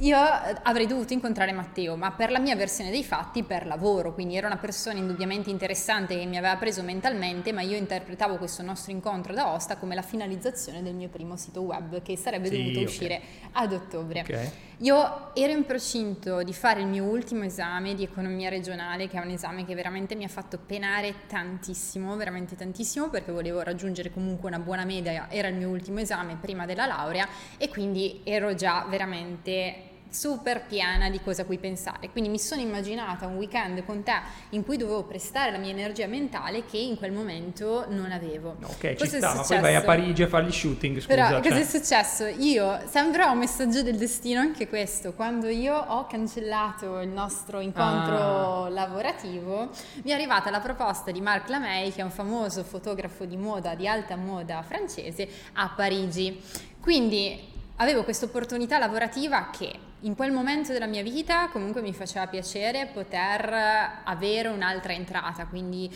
Io 0.00 0.16
avrei 0.16 0.86
dovuto 0.86 1.12
incontrare 1.12 1.50
Matteo, 1.50 1.96
ma 1.96 2.12
per 2.12 2.30
la 2.30 2.38
mia 2.38 2.54
versione 2.54 2.90
dei 2.90 3.02
fatti, 3.02 3.42
per 3.42 3.66
lavoro, 3.66 4.14
quindi 4.14 4.36
era 4.36 4.46
una 4.46 4.56
persona 4.56 4.96
indubbiamente 4.96 5.50
interessante 5.50 6.16
che 6.16 6.24
mi 6.24 6.36
aveva 6.36 6.54
preso 6.56 6.84
mentalmente, 6.84 7.52
ma 7.52 7.62
io 7.62 7.76
interpretavo 7.76 8.36
questo 8.36 8.62
nostro 8.62 8.92
incontro 8.92 9.34
da 9.34 9.52
Osta 9.52 9.76
come 9.76 9.96
la 9.96 10.02
finalizzazione 10.02 10.84
del 10.84 10.94
mio 10.94 11.08
primo 11.08 11.36
sito 11.36 11.62
web 11.62 12.00
che 12.00 12.16
sarebbe 12.16 12.46
sì, 12.46 12.58
dovuto 12.58 12.78
okay. 12.78 12.84
uscire 12.84 13.22
ad 13.50 13.72
ottobre. 13.72 14.20
Okay. 14.20 14.50
Io 14.82 15.34
ero 15.34 15.52
in 15.52 15.64
procinto 15.64 16.44
di 16.44 16.52
fare 16.52 16.80
il 16.80 16.86
mio 16.86 17.02
ultimo 17.02 17.42
esame 17.42 17.96
di 17.96 18.04
economia 18.04 18.48
regionale, 18.48 19.08
che 19.08 19.18
è 19.18 19.20
un 19.20 19.30
esame 19.30 19.64
che 19.64 19.74
veramente 19.74 20.14
mi 20.14 20.22
ha 20.22 20.28
fatto 20.28 20.60
penare 20.64 21.26
tantissimo, 21.26 22.14
veramente 22.14 22.54
tantissimo, 22.54 23.08
perché 23.08 23.32
volevo 23.32 23.62
raggiungere 23.62 24.12
comunque 24.12 24.46
una 24.46 24.60
buona 24.60 24.84
media, 24.84 25.28
era 25.28 25.48
il 25.48 25.56
mio 25.56 25.68
ultimo 25.68 25.98
esame 25.98 26.36
prima 26.40 26.66
della 26.66 26.86
laurea 26.86 27.26
e 27.56 27.68
quindi 27.68 28.20
ero 28.22 28.54
già 28.54 28.86
veramente 28.88 29.87
super 30.10 30.64
piena 30.66 31.10
di 31.10 31.20
cosa 31.20 31.42
a 31.42 31.44
cui 31.44 31.58
pensare. 31.58 32.10
Quindi 32.10 32.30
mi 32.30 32.38
sono 32.38 32.60
immaginata 32.60 33.26
un 33.26 33.36
weekend 33.36 33.84
con 33.84 34.02
te 34.02 34.14
in 34.50 34.64
cui 34.64 34.76
dovevo 34.76 35.04
prestare 35.04 35.50
la 35.50 35.58
mia 35.58 35.70
energia 35.70 36.06
mentale 36.06 36.64
che 36.64 36.78
in 36.78 36.96
quel 36.96 37.12
momento 37.12 37.86
non 37.88 38.10
avevo. 38.12 38.56
Ok, 38.62 38.96
cosa 38.96 39.04
ci 39.04 39.16
sta, 39.16 39.34
ma 39.34 39.42
poi 39.42 39.60
vai 39.60 39.74
a 39.74 39.82
Parigi 39.82 40.22
a 40.22 40.28
fare 40.28 40.44
gli 40.44 40.52
shooting, 40.52 40.96
scusa. 40.98 41.08
Però 41.08 41.28
cioè. 41.28 41.40
cosa 41.40 41.60
è 41.60 41.64
successo? 41.64 42.26
Io, 42.26 42.80
sembra 42.86 43.30
un 43.30 43.38
messaggio 43.38 43.82
del 43.82 43.96
destino 43.96 44.40
anche 44.40 44.68
questo, 44.68 45.12
quando 45.12 45.48
io 45.48 45.76
ho 45.76 46.06
cancellato 46.06 47.00
il 47.00 47.08
nostro 47.08 47.60
incontro 47.60 48.64
ah. 48.64 48.68
lavorativo, 48.68 49.70
mi 50.02 50.10
è 50.10 50.14
arrivata 50.14 50.50
la 50.50 50.60
proposta 50.60 51.10
di 51.10 51.20
Marc 51.20 51.48
Lamey, 51.48 51.92
che 51.92 52.00
è 52.00 52.04
un 52.04 52.10
famoso 52.10 52.64
fotografo 52.64 53.24
di 53.24 53.36
moda, 53.36 53.74
di 53.74 53.86
alta 53.86 54.16
moda 54.16 54.62
francese, 54.62 55.28
a 55.54 55.72
Parigi. 55.74 56.40
Quindi 56.80 57.56
avevo 57.76 58.04
questa 58.04 58.26
opportunità 58.26 58.78
lavorativa 58.78 59.50
che 59.50 59.86
in 60.00 60.14
quel 60.14 60.30
momento 60.30 60.72
della 60.72 60.86
mia 60.86 61.02
vita 61.02 61.48
comunque 61.48 61.80
mi 61.80 61.92
faceva 61.92 62.26
piacere 62.26 62.86
poter 62.92 64.00
avere 64.04 64.48
un'altra 64.48 64.92
entrata, 64.92 65.46
quindi 65.46 65.90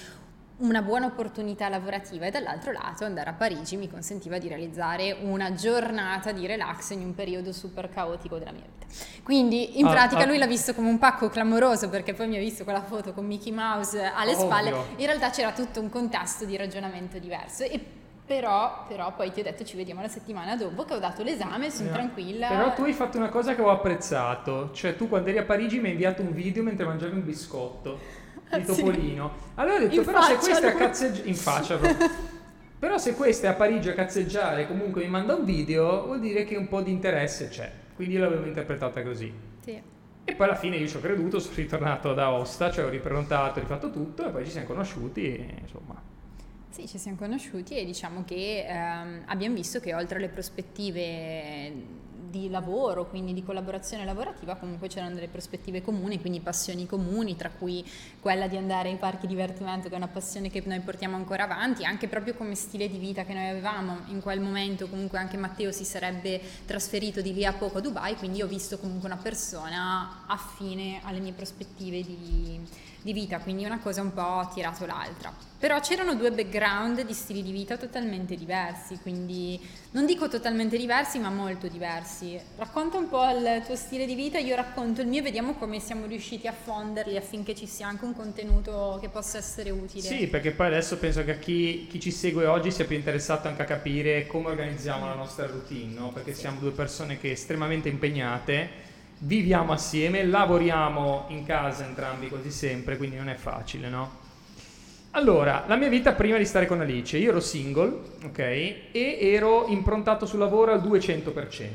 una 0.58 0.82
buona 0.82 1.06
opportunità 1.06 1.68
lavorativa 1.68 2.26
e 2.26 2.30
dall'altro 2.30 2.72
lato 2.72 3.04
andare 3.04 3.30
a 3.30 3.32
Parigi 3.32 3.76
mi 3.76 3.88
consentiva 3.88 4.38
di 4.38 4.48
realizzare 4.48 5.16
una 5.22 5.52
giornata 5.54 6.30
di 6.30 6.46
relax 6.46 6.90
in 6.90 7.00
un 7.00 7.14
periodo 7.14 7.52
super 7.52 7.88
caotico 7.88 8.38
della 8.38 8.52
mia 8.52 8.62
vita. 8.62 8.86
Quindi 9.22 9.78
in 9.80 9.86
ah, 9.86 9.90
pratica 9.90 10.22
ah. 10.22 10.26
lui 10.26 10.38
l'ha 10.38 10.46
visto 10.46 10.74
come 10.74 10.88
un 10.88 10.98
pacco 10.98 11.28
clamoroso 11.28 11.88
perché 11.88 12.14
poi 12.14 12.28
mi 12.28 12.36
ha 12.36 12.40
visto 12.40 12.64
quella 12.64 12.82
foto 12.82 13.12
con 13.12 13.26
Mickey 13.26 13.52
Mouse 13.52 14.02
alle 14.02 14.34
Ovvio. 14.34 14.44
spalle, 14.44 14.68
in 14.96 15.06
realtà 15.06 15.30
c'era 15.30 15.52
tutto 15.52 15.80
un 15.80 15.88
contesto 15.88 16.44
di 16.44 16.56
ragionamento 16.56 17.18
diverso 17.18 17.64
e 17.64 18.00
però, 18.32 18.86
però, 18.88 19.14
poi 19.14 19.30
ti 19.30 19.40
ho 19.40 19.42
detto 19.42 19.62
ci 19.62 19.76
vediamo 19.76 20.00
la 20.00 20.08
settimana 20.08 20.56
dopo 20.56 20.84
che 20.84 20.94
ho 20.94 20.98
dato 20.98 21.22
l'esame, 21.22 21.70
sono 21.70 21.90
no. 21.90 21.94
tranquilla. 21.96 22.48
Però 22.48 22.72
tu 22.72 22.84
hai 22.84 22.94
fatto 22.94 23.18
una 23.18 23.28
cosa 23.28 23.54
che 23.54 23.60
ho 23.60 23.68
apprezzato, 23.68 24.70
cioè 24.72 24.96
tu 24.96 25.06
quando 25.06 25.28
eri 25.28 25.36
a 25.36 25.44
Parigi 25.44 25.80
mi 25.80 25.86
hai 25.86 25.92
inviato 25.92 26.22
un 26.22 26.32
video 26.32 26.62
mentre 26.62 26.86
mangiavi 26.86 27.14
un 27.14 27.24
biscotto 27.24 27.98
di 28.50 28.64
Topolino. 28.64 29.32
Sì. 29.34 29.50
Allora 29.56 29.76
ho 29.76 29.78
detto 29.80 29.94
in 29.96 30.04
però 30.04 30.22
se 30.22 30.36
questo 30.36 30.66
è 30.66 30.70
a 30.70 30.74
cazzeggiare... 30.74 31.28
In 31.28 31.34
faccia 31.34 31.76
però 32.82 32.96
se 32.96 33.14
questo 33.14 33.46
è 33.46 33.48
a 33.50 33.52
Parigi 33.52 33.90
a 33.90 33.94
cazzeggiare 33.94 34.66
comunque 34.66 35.02
mi 35.02 35.10
manda 35.10 35.34
un 35.34 35.44
video 35.44 36.06
vuol 36.06 36.18
dire 36.18 36.44
che 36.44 36.56
un 36.56 36.68
po' 36.68 36.80
di 36.80 36.90
interesse 36.90 37.48
c'è. 37.48 37.70
Quindi 37.94 38.14
io 38.14 38.20
l'avevo 38.20 38.46
interpretata 38.46 39.02
così. 39.02 39.30
Sì. 39.60 39.78
E 40.24 40.34
poi 40.34 40.46
alla 40.46 40.56
fine 40.56 40.76
io 40.76 40.88
ci 40.88 40.96
ho 40.96 41.00
creduto, 41.00 41.36
sono 41.38 41.54
ritornato 41.56 42.14
da 42.14 42.30
Osta, 42.30 42.70
cioè 42.70 42.86
ho 42.86 42.88
riprontato, 42.88 43.58
ho 43.58 43.62
rifatto 43.62 43.90
tutto 43.90 44.26
e 44.26 44.30
poi 44.30 44.46
ci 44.46 44.52
siamo 44.52 44.68
conosciuti 44.68 45.22
e 45.22 45.54
insomma 45.60 46.12
sì, 46.72 46.88
ci 46.88 46.98
siamo 46.98 47.18
conosciuti 47.18 47.76
e 47.76 47.84
diciamo 47.84 48.24
che 48.24 48.64
ehm, 48.66 49.24
abbiamo 49.26 49.54
visto 49.54 49.78
che 49.78 49.94
oltre 49.94 50.16
alle 50.16 50.28
prospettive 50.28 52.00
di 52.30 52.48
lavoro, 52.48 53.06
quindi 53.06 53.34
di 53.34 53.44
collaborazione 53.44 54.06
lavorativa, 54.06 54.56
comunque 54.56 54.88
c'erano 54.88 55.14
delle 55.14 55.28
prospettive 55.28 55.82
comuni, 55.82 56.18
quindi 56.18 56.40
passioni 56.40 56.86
comuni, 56.86 57.36
tra 57.36 57.50
cui 57.50 57.84
quella 58.20 58.48
di 58.48 58.56
andare 58.56 58.88
ai 58.88 58.96
parchi 58.96 59.26
divertimento, 59.26 59.88
che 59.88 59.94
è 59.94 59.98
una 59.98 60.08
passione 60.08 60.48
che 60.48 60.62
noi 60.64 60.80
portiamo 60.80 61.14
ancora 61.14 61.44
avanti, 61.44 61.84
anche 61.84 62.08
proprio 62.08 62.32
come 62.32 62.54
stile 62.54 62.88
di 62.88 62.96
vita 62.96 63.24
che 63.24 63.34
noi 63.34 63.50
avevamo. 63.50 63.98
In 64.06 64.22
quel 64.22 64.40
momento, 64.40 64.88
comunque 64.88 65.18
anche 65.18 65.36
Matteo 65.36 65.70
si 65.72 65.84
sarebbe 65.84 66.40
trasferito 66.64 67.20
di 67.20 67.34
lì 67.34 67.44
a 67.44 67.52
poco 67.52 67.78
a 67.78 67.80
Dubai, 67.82 68.16
quindi 68.16 68.40
ho 68.40 68.46
visto 68.46 68.78
comunque 68.78 69.10
una 69.10 69.20
persona 69.20 70.24
affine 70.26 71.00
alle 71.02 71.20
mie 71.20 71.32
prospettive 71.32 72.02
di 72.02 72.60
di 73.02 73.12
vita, 73.12 73.38
quindi 73.38 73.64
una 73.64 73.80
cosa 73.80 74.00
un 74.00 74.12
po' 74.12 74.38
ha 74.38 74.50
tirato 74.52 74.86
l'altra. 74.86 75.32
Però 75.58 75.78
c'erano 75.78 76.16
due 76.16 76.32
background 76.32 77.02
di 77.02 77.12
stili 77.12 77.40
di 77.40 77.52
vita 77.52 77.76
totalmente 77.76 78.34
diversi, 78.34 78.98
quindi 79.00 79.60
non 79.92 80.06
dico 80.06 80.28
totalmente 80.28 80.76
diversi, 80.76 81.20
ma 81.20 81.30
molto 81.30 81.68
diversi. 81.68 82.36
Racconta 82.56 82.98
un 82.98 83.08
po' 83.08 83.28
il 83.30 83.62
tuo 83.64 83.76
stile 83.76 84.04
di 84.04 84.16
vita, 84.16 84.38
io 84.38 84.56
racconto 84.56 85.02
il 85.02 85.06
mio 85.06 85.20
e 85.20 85.22
vediamo 85.22 85.54
come 85.54 85.78
siamo 85.78 86.06
riusciti 86.06 86.48
a 86.48 86.52
fonderli 86.52 87.16
affinché 87.16 87.54
ci 87.54 87.66
sia 87.66 87.86
anche 87.86 88.04
un 88.04 88.14
contenuto 88.14 88.98
che 89.00 89.08
possa 89.08 89.38
essere 89.38 89.70
utile. 89.70 90.02
Sì, 90.02 90.26
perché 90.26 90.50
poi 90.50 90.66
adesso 90.66 90.98
penso 90.98 91.24
che 91.24 91.38
chi, 91.38 91.86
chi 91.88 92.00
ci 92.00 92.10
segue 92.10 92.46
oggi 92.46 92.72
sia 92.72 92.84
più 92.84 92.96
interessato 92.96 93.46
anche 93.46 93.62
a 93.62 93.66
capire 93.66 94.26
come 94.26 94.48
organizziamo 94.48 95.06
la 95.06 95.14
nostra 95.14 95.46
routine, 95.46 95.92
no? 95.92 96.10
perché 96.10 96.34
sì. 96.34 96.40
siamo 96.40 96.58
due 96.58 96.72
persone 96.72 97.18
che 97.18 97.30
estremamente 97.30 97.88
impegnate 97.88 98.90
viviamo 99.24 99.72
assieme, 99.72 100.24
lavoriamo 100.24 101.26
in 101.28 101.44
casa 101.44 101.84
entrambi 101.84 102.28
quasi 102.28 102.50
sempre, 102.50 102.96
quindi 102.96 103.16
non 103.16 103.28
è 103.28 103.34
facile, 103.34 103.88
no? 103.88 104.20
Allora, 105.12 105.64
la 105.66 105.76
mia 105.76 105.88
vita 105.88 106.14
prima 106.14 106.38
di 106.38 106.44
stare 106.44 106.66
con 106.66 106.80
Alice, 106.80 107.18
io 107.18 107.30
ero 107.30 107.40
single, 107.40 107.94
ok? 108.24 108.38
E 108.38 109.18
ero 109.20 109.66
improntato 109.68 110.24
sul 110.24 110.38
lavoro 110.38 110.72
al 110.72 110.80
200%, 110.80 111.68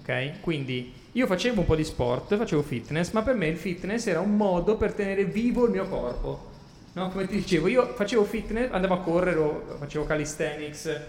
ok? 0.00 0.40
Quindi 0.40 0.92
io 1.12 1.26
facevo 1.26 1.60
un 1.60 1.66
po' 1.66 1.76
di 1.76 1.84
sport, 1.84 2.36
facevo 2.36 2.62
fitness, 2.62 3.12
ma 3.12 3.22
per 3.22 3.36
me 3.36 3.46
il 3.46 3.56
fitness 3.56 4.06
era 4.06 4.20
un 4.20 4.36
modo 4.36 4.76
per 4.76 4.92
tenere 4.92 5.24
vivo 5.24 5.66
il 5.66 5.70
mio 5.70 5.88
corpo. 5.88 6.48
No? 6.92 7.08
Come 7.10 7.28
ti 7.28 7.36
dicevo, 7.36 7.68
io 7.68 7.86
facevo 7.94 8.24
fitness, 8.24 8.72
andavo 8.72 8.94
a 8.94 8.98
correre, 8.98 9.60
facevo 9.78 10.04
calisthenics, 10.04 11.00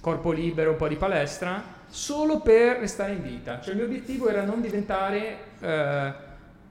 corpo 0.00 0.32
libero, 0.32 0.72
un 0.72 0.76
po' 0.76 0.88
di 0.88 0.96
palestra, 0.96 1.80
solo 1.92 2.40
per 2.40 2.78
restare 2.78 3.12
in 3.12 3.22
vita. 3.22 3.60
Cioè 3.60 3.72
il 3.72 3.76
mio 3.76 3.84
obiettivo 3.84 4.28
era 4.28 4.42
non 4.44 4.62
diventare 4.62 5.36
eh, 5.60 6.12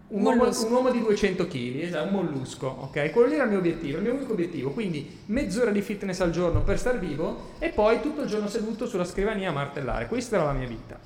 un, 0.08 0.24
uomo, 0.24 0.48
un, 0.48 0.72
uomo, 0.72 0.90
di 0.90 1.00
200 1.00 1.46
kg, 1.46 1.80
esatto, 1.84 2.08
un 2.08 2.12
mollusco, 2.12 2.68
ok? 2.68 3.12
Quello 3.12 3.28
lì 3.28 3.36
era 3.36 3.44
il 3.44 3.50
mio 3.50 3.60
obiettivo, 3.60 3.98
il 3.98 4.04
mio 4.04 4.14
unico 4.14 4.32
obiettivo. 4.32 4.72
Quindi 4.72 5.20
mezz'ora 5.28 5.70
di 5.70 5.82
fitness 5.82 6.20
al 6.22 6.32
giorno 6.32 6.64
per 6.64 6.80
star 6.80 6.98
vivo 6.98 7.52
e 7.60 7.70
poi 7.70 8.02
tutto 8.02 8.22
il 8.24 8.28
giorno 8.28 8.48
seduto 8.48 8.88
sulla 8.88 9.06
scrivania 9.06 9.50
a 9.50 9.54
martellare. 9.54 10.08
Questa 10.08 10.38
era 10.38 10.46
la 10.46 10.54
mia 10.54 10.68
vita. 10.68 10.98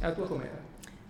E 0.00 0.04
la 0.04 0.12
tua 0.12 0.26
com'era? 0.26 0.63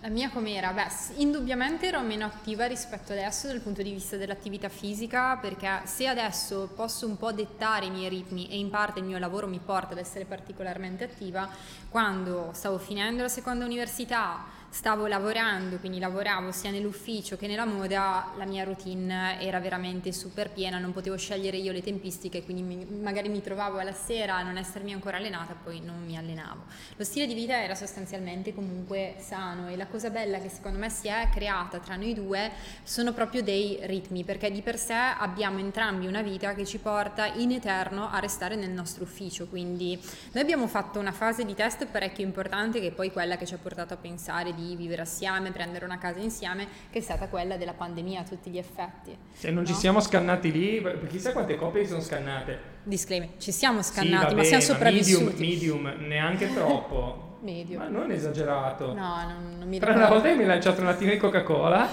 La 0.04 0.10
mia 0.10 0.28
com'era? 0.28 0.70
Beh, 0.72 0.86
indubbiamente 1.14 1.86
ero 1.86 2.02
meno 2.02 2.26
attiva 2.26 2.66
rispetto 2.66 3.12
adesso 3.12 3.46
dal 3.46 3.60
punto 3.60 3.80
di 3.80 3.90
vista 3.90 4.18
dell'attività 4.18 4.68
fisica, 4.68 5.38
perché 5.38 5.80
se 5.84 6.06
adesso 6.06 6.70
posso 6.76 7.06
un 7.06 7.16
po' 7.16 7.32
dettare 7.32 7.86
i 7.86 7.90
miei 7.90 8.10
ritmi 8.10 8.50
e 8.50 8.58
in 8.58 8.68
parte 8.68 8.98
il 8.98 9.06
mio 9.06 9.16
lavoro 9.16 9.46
mi 9.46 9.60
porta 9.64 9.92
ad 9.92 9.98
essere 9.98 10.26
particolarmente 10.26 11.04
attiva, 11.04 11.48
quando 11.88 12.50
stavo 12.52 12.76
finendo 12.76 13.22
la 13.22 13.28
seconda 13.28 13.64
università, 13.64 14.44
stavo 14.74 15.06
lavorando, 15.06 15.76
quindi 15.78 16.00
lavoravo 16.00 16.50
sia 16.50 16.72
nell'ufficio 16.72 17.36
che 17.36 17.46
nella 17.46 17.64
moda, 17.64 18.32
la 18.36 18.44
mia 18.44 18.64
routine 18.64 19.40
era 19.40 19.60
veramente 19.60 20.10
super 20.10 20.50
piena, 20.50 20.78
non 20.78 20.92
potevo 20.92 21.16
scegliere 21.16 21.56
io 21.58 21.70
le 21.70 21.80
tempistiche, 21.80 22.42
quindi 22.42 22.62
mi, 22.62 22.84
magari 22.84 23.28
mi 23.28 23.40
trovavo 23.40 23.78
alla 23.78 23.92
sera 23.92 24.34
a 24.34 24.42
non 24.42 24.56
essermi 24.56 24.92
ancora 24.92 25.18
allenata, 25.18 25.54
poi 25.54 25.80
non 25.80 26.04
mi 26.04 26.18
allenavo. 26.18 26.64
Lo 26.96 27.04
stile 27.04 27.28
di 27.28 27.34
vita 27.34 27.62
era 27.62 27.76
sostanzialmente 27.76 28.52
comunque 28.52 29.14
sano 29.20 29.68
e 29.68 29.76
la 29.76 29.86
cosa 29.86 30.10
bella 30.10 30.40
che 30.40 30.48
secondo 30.48 30.76
me 30.76 30.90
si 30.90 31.06
è 31.06 31.28
creata 31.32 31.78
tra 31.78 31.94
noi 31.94 32.12
due 32.12 32.50
sono 32.82 33.12
proprio 33.12 33.44
dei 33.44 33.78
ritmi, 33.82 34.24
perché 34.24 34.50
di 34.50 34.60
per 34.60 34.76
sé 34.76 34.92
abbiamo 34.92 35.60
entrambi 35.60 36.08
una 36.08 36.20
vita 36.20 36.52
che 36.52 36.66
ci 36.66 36.78
porta 36.78 37.26
in 37.26 37.52
eterno 37.52 38.10
a 38.10 38.18
restare 38.18 38.56
nel 38.56 38.70
nostro 38.70 39.04
ufficio, 39.04 39.46
quindi 39.46 39.96
noi 40.32 40.42
abbiamo 40.42 40.66
fatto 40.66 40.98
una 40.98 41.12
fase 41.12 41.44
di 41.44 41.54
test 41.54 41.86
parecchio 41.86 42.24
importante 42.24 42.80
che 42.80 42.88
è 42.88 42.92
poi 42.92 43.12
quella 43.12 43.36
che 43.36 43.46
ci 43.46 43.54
ha 43.54 43.58
portato 43.58 43.94
a 43.94 43.96
pensare 43.96 44.52
di 44.52 44.62
di 44.68 44.76
vivere 44.76 45.02
assieme, 45.02 45.50
prendere 45.50 45.84
una 45.84 45.98
casa 45.98 46.20
insieme, 46.20 46.66
che 46.90 46.98
è 46.98 47.02
stata 47.02 47.28
quella 47.28 47.56
della 47.56 47.74
pandemia 47.74 48.20
a 48.20 48.24
tutti 48.24 48.50
gli 48.50 48.58
effetti. 48.58 49.16
Se 49.32 49.50
non 49.50 49.62
no? 49.62 49.68
ci 49.68 49.74
siamo 49.74 50.00
scannati 50.00 50.50
lì, 50.50 50.82
chissà 51.08 51.32
quante 51.32 51.56
copie 51.56 51.86
sono 51.86 52.00
scannate. 52.00 52.72
Disclaimer, 52.82 53.30
ci 53.38 53.52
siamo 53.52 53.82
scannati, 53.82 54.30
sì, 54.30 54.34
ma 54.34 54.42
siamo 54.42 54.62
sopravvissuti. 54.62 55.40
Medium, 55.40 55.82
medium 55.82 56.06
neanche 56.06 56.52
troppo. 56.52 57.38
medium. 57.44 57.82
Ma 57.82 57.88
non 57.88 58.10
esagerato. 58.10 58.92
No, 58.92 59.22
non, 59.26 59.56
non 59.58 59.68
mi 59.68 59.78
ricordo. 59.78 59.94
Però 59.94 60.06
una 60.06 60.08
volta 60.08 60.34
mi 60.34 60.42
hai 60.42 60.46
lanciato 60.46 60.80
un 60.80 60.88
attimo 60.88 61.10
di 61.10 61.16
Coca-Cola. 61.18 61.88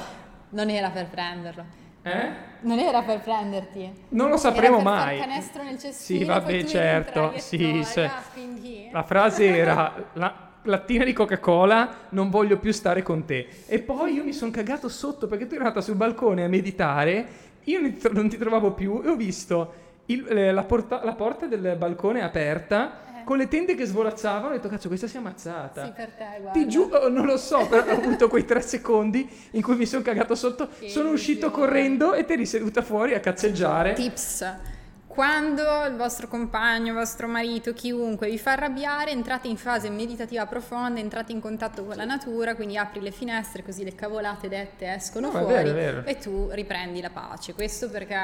Non 0.49 0.69
era 0.69 0.89
per 0.89 1.07
prenderlo. 1.07 1.79
Eh? 2.03 2.49
Non 2.61 2.79
era 2.79 3.03
per 3.03 3.19
prenderti. 3.19 4.05
Non 4.09 4.29
lo 4.29 4.37
sapremo 4.37 4.79
era 4.79 4.83
per 4.83 4.93
mai. 4.93 5.17
Far 5.17 5.27
canestro 5.27 5.63
nel 5.63 5.77
cestino. 5.77 6.19
Sì, 6.19 6.25
vabbè, 6.25 6.63
certo. 6.63 7.33
Sì, 7.37 7.81
sì. 7.83 8.09
Quindi... 8.33 8.89
La 8.91 9.03
frase 9.03 9.45
era 9.45 10.09
la, 10.13 10.50
lattina 10.63 11.03
di 11.03 11.13
Coca-Cola, 11.13 12.07
non 12.09 12.29
voglio 12.29 12.57
più 12.57 12.71
stare 12.71 13.01
con 13.01 13.25
te. 13.25 13.47
E 13.65 13.79
poi 13.79 14.13
io 14.13 14.23
mi 14.23 14.33
sono 14.33 14.51
cagato 14.51 14.89
sotto 14.89 15.27
perché 15.27 15.47
tu 15.47 15.55
eri 15.55 15.63
andata 15.63 15.81
sul 15.81 15.95
balcone 15.95 16.43
a 16.43 16.47
meditare, 16.47 17.27
io 17.63 17.79
non 18.11 18.29
ti 18.29 18.37
trovavo 18.37 18.71
più 18.71 19.01
e 19.03 19.09
ho 19.09 19.15
visto 19.15 19.73
il, 20.07 20.27
eh, 20.27 20.51
la, 20.51 20.63
porta, 20.63 21.03
la, 21.03 21.13
porta 21.13 21.45
del 21.45 21.75
balcone 21.77 22.21
aperta. 22.21 23.19
Eh. 23.19 23.23
Con 23.23 23.37
le 23.37 23.47
tende 23.47 23.75
che 23.75 23.85
svolazzavano, 23.85 24.47
ho 24.47 24.51
detto, 24.51 24.67
cazzo, 24.67 24.87
questa 24.87 25.07
si 25.07 25.15
è 25.15 25.19
ammazzata. 25.19 25.85
Sì, 25.85 25.91
per 25.95 26.09
te, 26.09 26.25
guarda. 26.41 26.59
Ti 26.59 26.67
giuro, 26.67 27.07
non 27.07 27.25
lo 27.25 27.37
so, 27.37 27.67
però 27.67 27.85
ho 27.85 27.97
avuto 27.97 28.27
quei 28.27 28.45
tre 28.45 28.61
secondi 28.61 29.29
in 29.51 29.61
cui 29.61 29.75
mi 29.75 29.85
sono 29.85 30.01
cagato 30.01 30.33
sotto. 30.35 30.69
Che 30.79 30.89
sono 30.89 31.11
uscito 31.11 31.51
correndo 31.51 32.13
e 32.13 32.25
te 32.25 32.33
eri 32.33 32.45
seduta 32.45 32.81
fuori 32.81 33.13
a 33.13 33.19
cazzeggiare. 33.19 33.93
Tips 33.93 34.70
quando 35.11 35.85
il 35.87 35.97
vostro 35.97 36.29
compagno, 36.29 36.87
il 36.87 36.93
vostro 36.93 37.27
marito, 37.27 37.73
chiunque 37.73 38.29
vi 38.29 38.37
fa 38.37 38.53
arrabbiare, 38.53 39.11
entrate 39.11 39.49
in 39.49 39.57
fase 39.57 39.89
meditativa 39.89 40.45
profonda, 40.45 41.01
entrate 41.01 41.33
in 41.33 41.41
contatto 41.41 41.83
con 41.83 41.97
la 41.97 42.05
natura, 42.05 42.55
quindi 42.55 42.77
apri 42.77 43.01
le 43.01 43.11
finestre 43.11 43.61
così 43.61 43.83
le 43.83 43.93
cavolate 43.93 44.47
dette 44.47 44.93
escono 44.93 45.29
no, 45.29 45.37
fuori 45.37 45.69
vero, 45.69 45.73
vero. 45.73 46.05
e 46.05 46.17
tu 46.17 46.47
riprendi 46.51 47.01
la 47.01 47.09
pace. 47.09 47.53
Questo 47.53 47.89
perché, 47.89 48.17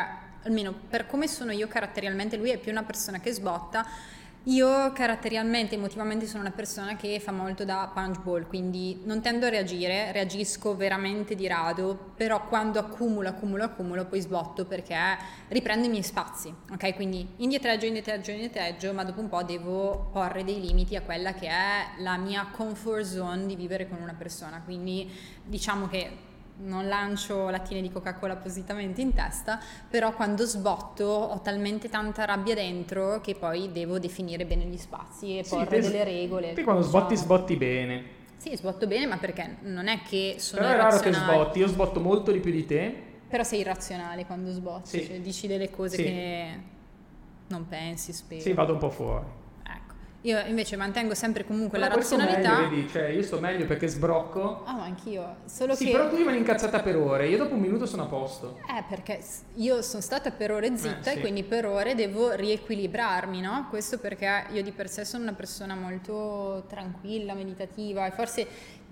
almeno 0.44 0.74
per 0.90 1.08
come 1.08 1.28
sono 1.28 1.52
io 1.52 1.68
caratterialmente, 1.68 2.38
lui 2.38 2.52
è 2.52 2.58
più 2.58 2.72
una 2.72 2.84
persona 2.84 3.20
che 3.20 3.34
sbotta 3.34 3.86
io 4.48 4.94
caratterialmente, 4.94 5.76
emotivamente 5.76 6.26
sono 6.26 6.42
una 6.42 6.52
persona 6.52 6.96
che 6.96 7.20
fa 7.20 7.34
molto 7.34 7.66
da 7.66 7.92
punch 7.94 8.22
ball, 8.22 8.48
quindi 8.48 9.02
non 9.04 9.22
tendo 9.22 9.46
a 9.46 9.50
reagire, 9.50 10.14
reagisco 10.14 10.74
veramente 10.74 11.36
di 11.36 11.48
rado, 11.48 12.14
però 12.16 12.48
quando 12.48 12.80
accumulo, 12.80 13.28
accumulo, 13.28 13.64
accumulo, 13.64 14.06
poi 14.06 14.22
sbotto 14.22 14.66
perché 14.66 14.96
riprendo 15.50 15.88
i 15.88 15.90
miei 15.90 16.04
spazi, 16.04 16.54
ok? 16.72 16.96
Quindi 16.96 17.28
indietreggio, 17.38 17.88
indietreggio, 17.88 18.32
indietreggio, 18.32 18.94
ma 18.94 19.04
dopo 19.04 19.20
un 19.20 19.28
po' 19.28 19.44
devo 19.44 20.10
porre 20.14 20.46
dei 20.46 20.62
limiti 20.62 20.96
a 20.96 21.02
quella 21.02 21.34
che 21.34 21.50
è 21.50 22.00
la 22.00 22.16
mia 22.16 22.48
comfort 22.50 23.04
zone 23.04 23.48
di 23.48 23.56
vivere 23.58 23.90
con 23.90 24.02
una 24.02 24.16
persona, 24.18 24.62
quindi 24.64 25.12
diciamo 25.44 25.90
che 25.90 26.36
non 26.60 26.88
lancio 26.88 27.50
lattine 27.50 27.82
di 27.82 27.92
Coca-Cola 27.92 28.34
appositamente 28.34 29.02
in 29.02 29.14
testa, 29.14 29.60
però 29.90 30.14
quando 30.14 30.46
sbotto 30.46 31.06
ho 31.06 31.42
talmente 31.42 31.90
tanta 31.90 32.26
rabbia 32.26 32.56
dentro 32.56 33.22
che 33.22 33.36
poi 33.36 33.72
devo 33.72 34.00
definire 34.00 34.46
bene 34.46 34.66
gli 34.66 34.78
spazi 34.78 35.38
e 35.38 35.44
sì, 35.44 35.56
porre 35.56 35.80
delle 35.82 36.04
regole. 36.04 36.54
Te 36.54 36.64
quando 36.64 36.82
sbotti 36.82 37.16
so. 37.16 37.24
sbotti 37.24 37.56
bene. 37.56 38.16
Sì, 38.38 38.56
sbotto 38.56 38.88
bene, 38.88 39.08
ma 39.08 39.18
perché 39.18 39.58
non 39.62 39.88
è 39.88 40.02
che 40.04 40.36
sono 40.38 40.62
Però 40.62 40.74
è 40.74 40.78
raro 40.78 41.00
che 41.00 41.12
sbotti, 41.12 41.60
io 41.60 41.68
sbotto 41.68 42.00
molto 42.00 42.32
di 42.32 42.40
più 42.40 42.52
di 42.52 42.66
te. 42.66 43.04
Però 43.28 43.44
sei 43.44 43.60
irrazionale 43.60 44.26
quando 44.26 44.52
sbotti, 44.52 45.00
sì. 45.00 45.06
cioè 45.06 45.20
dici 45.20 45.48
delle 45.48 45.70
cose 45.70 45.96
sì. 45.98 46.04
che 46.04 46.60
non 47.48 47.68
pensi, 47.68 48.14
spero. 48.14 48.42
Sì, 48.42 48.54
vado 48.54 48.74
un 48.74 48.80
po' 48.80 48.90
fuori. 48.90 49.26
Io 50.28 50.38
invece 50.46 50.76
mantengo 50.76 51.14
sempre 51.14 51.46
comunque 51.46 51.80
però 51.80 51.90
la 51.90 51.96
razionalità. 51.96 52.58
Meglio, 52.58 52.70
vedi, 52.70 52.90
cioè 52.90 53.08
io 53.08 53.24
sto 53.24 53.40
meglio 53.40 53.66
perché 53.66 53.88
sbrocco. 53.88 54.64
Ah, 54.66 54.74
ma 54.74 54.84
anch'io. 54.84 55.38
Solo 55.46 55.74
sì, 55.74 55.86
che... 55.86 55.92
però 55.92 56.10
tu 56.10 56.18
rimani 56.18 56.38
incazzata 56.40 56.82
per 56.82 56.98
ore, 56.98 57.30
io 57.30 57.38
dopo 57.38 57.54
un 57.54 57.62
minuto 57.62 57.86
sono 57.86 58.04
a 58.04 58.06
posto. 58.08 58.58
Eh, 58.78 58.84
perché 58.90 59.22
io 59.56 59.82
sono 59.82 60.02
stata 60.02 60.32
per 60.32 60.52
ore 60.52 60.76
zitta 60.76 61.12
eh, 61.12 61.14
sì. 61.14 61.18
e 61.18 61.22
quindi 61.22 61.44
per 61.44 61.66
ore 61.66 61.96
devo 61.96 62.34
riequilibrarmi, 62.34 63.40
no? 63.40 63.68
Questo 63.70 64.00
perché 64.00 64.48
io 64.52 64.62
di 64.64 64.72
per 64.72 64.90
sé 64.90 65.06
sono 65.06 65.24
una 65.24 65.32
persona 65.32 65.76
molto 65.76 66.66
tranquilla, 66.68 67.34
meditativa 67.34 68.06
e 68.06 68.12
forse 68.12 68.48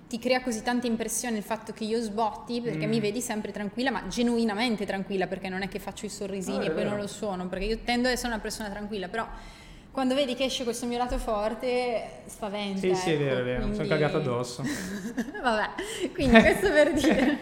ti 0.07 0.19
crea 0.19 0.41
così 0.41 0.61
tanta 0.61 0.87
impressione 0.87 1.35
il 1.35 1.43
fatto 1.43 1.73
che 1.73 1.83
io 1.83 1.99
sbotti 1.99 2.61
perché 2.61 2.85
mm. 2.85 2.89
mi 2.89 3.01
vedi 3.01 3.19
sempre 3.19 3.51
tranquilla, 3.51 3.91
ma 3.91 4.07
genuinamente 4.07 4.85
tranquilla, 4.85 5.27
perché 5.27 5.49
non 5.49 5.63
è 5.63 5.67
che 5.67 5.79
faccio 5.79 6.05
i 6.05 6.09
sorrisini 6.09 6.67
ah, 6.67 6.69
e 6.69 6.71
poi 6.71 6.85
non 6.85 6.95
lo 6.95 7.07
sono, 7.07 7.47
perché 7.47 7.65
io 7.65 7.79
tendo 7.83 8.07
ad 8.07 8.13
essere 8.13 8.29
una 8.29 8.39
persona 8.39 8.69
tranquilla, 8.69 9.09
però 9.09 9.27
quando 9.95 10.13
vedi 10.13 10.35
che 10.35 10.43
esce 10.43 10.65
questo 10.65 10.85
mio 10.87 10.97
lato 10.97 11.17
forte, 11.17 12.23
spaventa. 12.25 12.81
Sì, 12.81 12.93
sì, 12.95 13.13
è 13.13 13.17
vero, 13.17 13.39
è 13.39 13.43
vero, 13.43 13.59
quindi... 13.59 13.75
sono 13.77 13.87
cagato 13.87 14.17
addosso. 14.17 14.61
Vabbè, 15.41 15.69
quindi 16.13 16.37
questo 16.37 16.69
per 16.69 16.91
dire... 16.99 17.39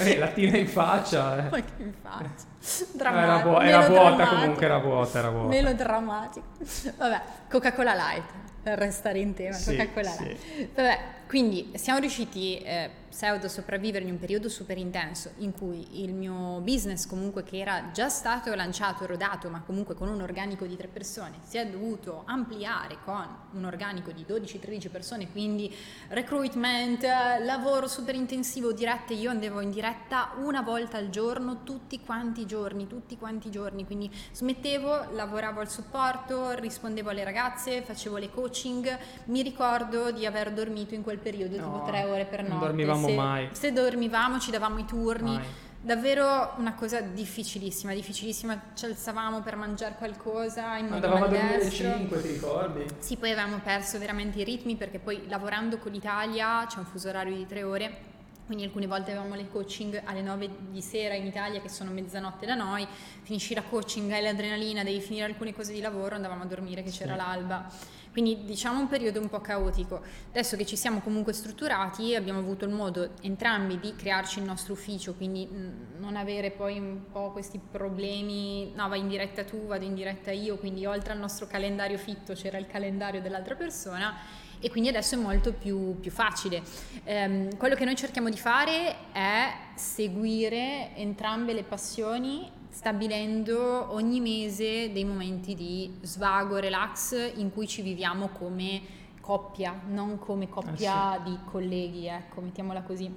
Eh, 0.00 0.18
lattina 0.18 0.58
in 0.58 0.68
faccia. 0.68 1.46
Eh. 1.46 1.48
Ma 1.50 1.56
che 1.62 1.82
in 1.82 1.94
faccia? 2.02 2.44
Drammatico. 2.92 3.58
Era, 3.62 3.88
bu- 3.88 3.88
era 3.88 3.88
vuota 3.88 4.26
comunque, 4.26 4.64
era 4.66 4.78
vuota, 4.78 5.18
era 5.18 5.30
vuota. 5.30 5.48
Melodrammatico. 5.48 6.46
Vabbè, 6.98 7.22
Coca-Cola 7.48 7.94
Light. 7.94 8.30
per 8.62 8.78
restare 8.78 9.20
in 9.20 9.32
tema, 9.32 9.54
sì, 9.54 9.74
calcolare. 9.74 10.36
Sì. 10.36 10.68
Vabbè, 10.74 10.98
quindi 11.26 11.72
siamo 11.76 12.00
riusciti 12.00 12.58
eh, 12.58 12.90
pseudo 13.10 13.48
sopravvivere 13.48 14.04
in 14.04 14.12
un 14.12 14.18
periodo 14.18 14.48
super 14.48 14.78
intenso 14.78 15.32
in 15.38 15.52
cui 15.52 16.02
il 16.02 16.12
mio 16.12 16.60
business 16.60 17.06
comunque 17.06 17.42
che 17.42 17.58
era 17.58 17.90
già 17.92 18.08
stato 18.08 18.54
lanciato, 18.54 19.06
rodato, 19.06 19.48
ma 19.48 19.62
comunque 19.64 19.94
con 19.94 20.08
un 20.08 20.20
organico 20.20 20.66
di 20.66 20.76
tre 20.76 20.88
persone, 20.88 21.38
si 21.44 21.58
è 21.58 21.66
dovuto 21.66 22.22
ampliare 22.26 22.98
con 23.04 23.26
un 23.52 23.64
organico 23.64 24.12
di 24.12 24.24
12-13 24.28 24.90
persone, 24.90 25.30
quindi 25.30 25.74
recruitment, 26.08 27.02
lavoro 27.40 27.88
super 27.88 28.14
intensivo, 28.14 28.72
dirette, 28.72 29.14
io 29.14 29.30
andavo 29.30 29.60
in 29.60 29.70
diretta 29.70 30.32
una 30.38 30.62
volta 30.62 30.96
al 30.96 31.10
giorno, 31.10 31.62
tutti 31.64 32.00
quanti 32.00 32.42
i 32.42 32.46
giorni, 32.46 32.86
tutti 32.86 33.16
quanti 33.16 33.48
i 33.48 33.50
giorni, 33.50 33.84
quindi 33.86 34.10
smettevo, 34.32 35.12
lavoravo 35.12 35.60
al 35.60 35.70
supporto, 35.70 36.52
rispondevo 36.52 37.10
alle 37.10 37.24
ragazze, 37.24 37.82
facevo 37.82 38.16
le 38.16 38.30
coaching, 38.30 38.98
mi 39.26 39.42
ricordo 39.42 40.10
di 40.10 40.26
aver 40.26 40.52
dormito 40.52 40.94
in 40.94 41.02
quel 41.02 41.18
periodo 41.18 41.56
no, 41.56 41.62
tipo 41.62 41.84
tre 41.86 42.04
ore 42.04 42.24
per 42.24 42.42
notte. 42.42 42.66
Se, 43.08 43.14
mai. 43.14 43.48
Se 43.52 43.72
dormivamo 43.72 44.38
ci 44.38 44.50
davamo 44.50 44.78
i 44.78 44.84
turni. 44.84 45.34
Mai. 45.34 45.66
Davvero 45.80 46.54
una 46.56 46.74
cosa 46.74 47.00
difficilissima, 47.00 47.94
difficilissima. 47.94 48.60
Ci 48.74 48.84
alzavamo 48.84 49.40
per 49.42 49.56
mangiare 49.56 49.94
qualcosa 49.96 50.76
in 50.76 50.86
modo 50.86 51.06
Andavamo 51.06 51.24
a 51.24 51.28
dormire 51.28 51.54
alle 51.54 51.70
5, 51.70 52.20
ti 52.20 52.28
ricordi? 52.28 52.84
Sì, 52.98 53.16
poi 53.16 53.30
avevamo 53.30 53.60
perso 53.62 53.98
veramente 53.98 54.40
i 54.40 54.44
ritmi 54.44 54.76
perché 54.76 54.98
poi 54.98 55.22
lavorando 55.28 55.78
con 55.78 55.92
l'Italia 55.92 56.66
c'è 56.66 56.78
un 56.78 56.84
fuso 56.84 57.08
orario 57.08 57.36
di 57.36 57.46
tre 57.46 57.62
ore 57.62 58.16
quindi 58.48 58.64
alcune 58.64 58.86
volte 58.86 59.10
avevamo 59.10 59.34
le 59.34 59.46
coaching 59.46 60.00
alle 60.06 60.22
9 60.22 60.48
di 60.70 60.80
sera 60.80 61.12
in 61.12 61.26
Italia 61.26 61.60
che 61.60 61.68
sono 61.68 61.90
mezzanotte 61.90 62.46
da 62.46 62.54
noi, 62.54 62.86
finisci 63.20 63.52
la 63.52 63.60
coaching, 63.62 64.10
hai 64.10 64.22
l'adrenalina, 64.22 64.82
devi 64.82 65.02
finire 65.02 65.26
alcune 65.26 65.52
cose 65.52 65.74
di 65.74 65.82
lavoro, 65.82 66.14
andavamo 66.14 66.44
a 66.44 66.46
dormire 66.46 66.82
che 66.82 66.88
c'era 66.88 67.12
sì. 67.12 67.18
l'alba. 67.18 67.70
Quindi 68.18 68.44
diciamo 68.44 68.80
un 68.80 68.88
periodo 68.88 69.20
un 69.20 69.28
po' 69.28 69.40
caotico. 69.40 70.02
Adesso 70.30 70.56
che 70.56 70.66
ci 70.66 70.74
siamo 70.74 70.98
comunque 70.98 71.32
strutturati 71.32 72.16
abbiamo 72.16 72.40
avuto 72.40 72.64
il 72.64 72.72
modo 72.72 73.10
entrambi 73.20 73.78
di 73.78 73.94
crearci 73.94 74.40
il 74.40 74.44
nostro 74.44 74.72
ufficio, 74.72 75.14
quindi 75.14 75.48
non 75.98 76.16
avere 76.16 76.50
poi 76.50 76.80
un 76.80 77.12
po' 77.12 77.30
questi 77.30 77.60
problemi, 77.60 78.72
no 78.74 78.88
vai 78.88 78.98
in 78.98 79.06
diretta 79.06 79.44
tu, 79.44 79.68
vado 79.68 79.84
in 79.84 79.94
diretta 79.94 80.32
io, 80.32 80.56
quindi 80.56 80.84
oltre 80.84 81.12
al 81.12 81.20
nostro 81.20 81.46
calendario 81.46 81.96
fitto 81.96 82.32
c'era 82.32 82.58
il 82.58 82.66
calendario 82.66 83.20
dell'altra 83.20 83.54
persona 83.54 84.16
e 84.58 84.68
quindi 84.68 84.88
adesso 84.88 85.14
è 85.14 85.18
molto 85.18 85.52
più, 85.52 86.00
più 86.00 86.10
facile. 86.10 86.60
Um, 87.04 87.56
quello 87.56 87.76
che 87.76 87.84
noi 87.84 87.94
cerchiamo 87.94 88.30
di 88.30 88.36
fare 88.36 89.12
è 89.12 89.52
seguire 89.76 90.90
entrambe 90.96 91.52
le 91.52 91.62
passioni 91.62 92.50
stabilendo 92.78 93.92
ogni 93.92 94.20
mese 94.20 94.92
dei 94.92 95.02
momenti 95.02 95.56
di 95.56 95.98
svago, 96.02 96.58
relax 96.58 97.32
in 97.34 97.52
cui 97.52 97.66
ci 97.66 97.82
viviamo 97.82 98.28
come 98.28 98.80
coppia, 99.20 99.80
non 99.88 100.20
come 100.20 100.48
coppia 100.48 101.10
ah, 101.10 101.22
sì. 101.24 101.28
di 101.28 101.38
colleghi, 101.50 102.06
ecco, 102.06 102.40
mettiamola 102.40 102.82
così 102.82 103.12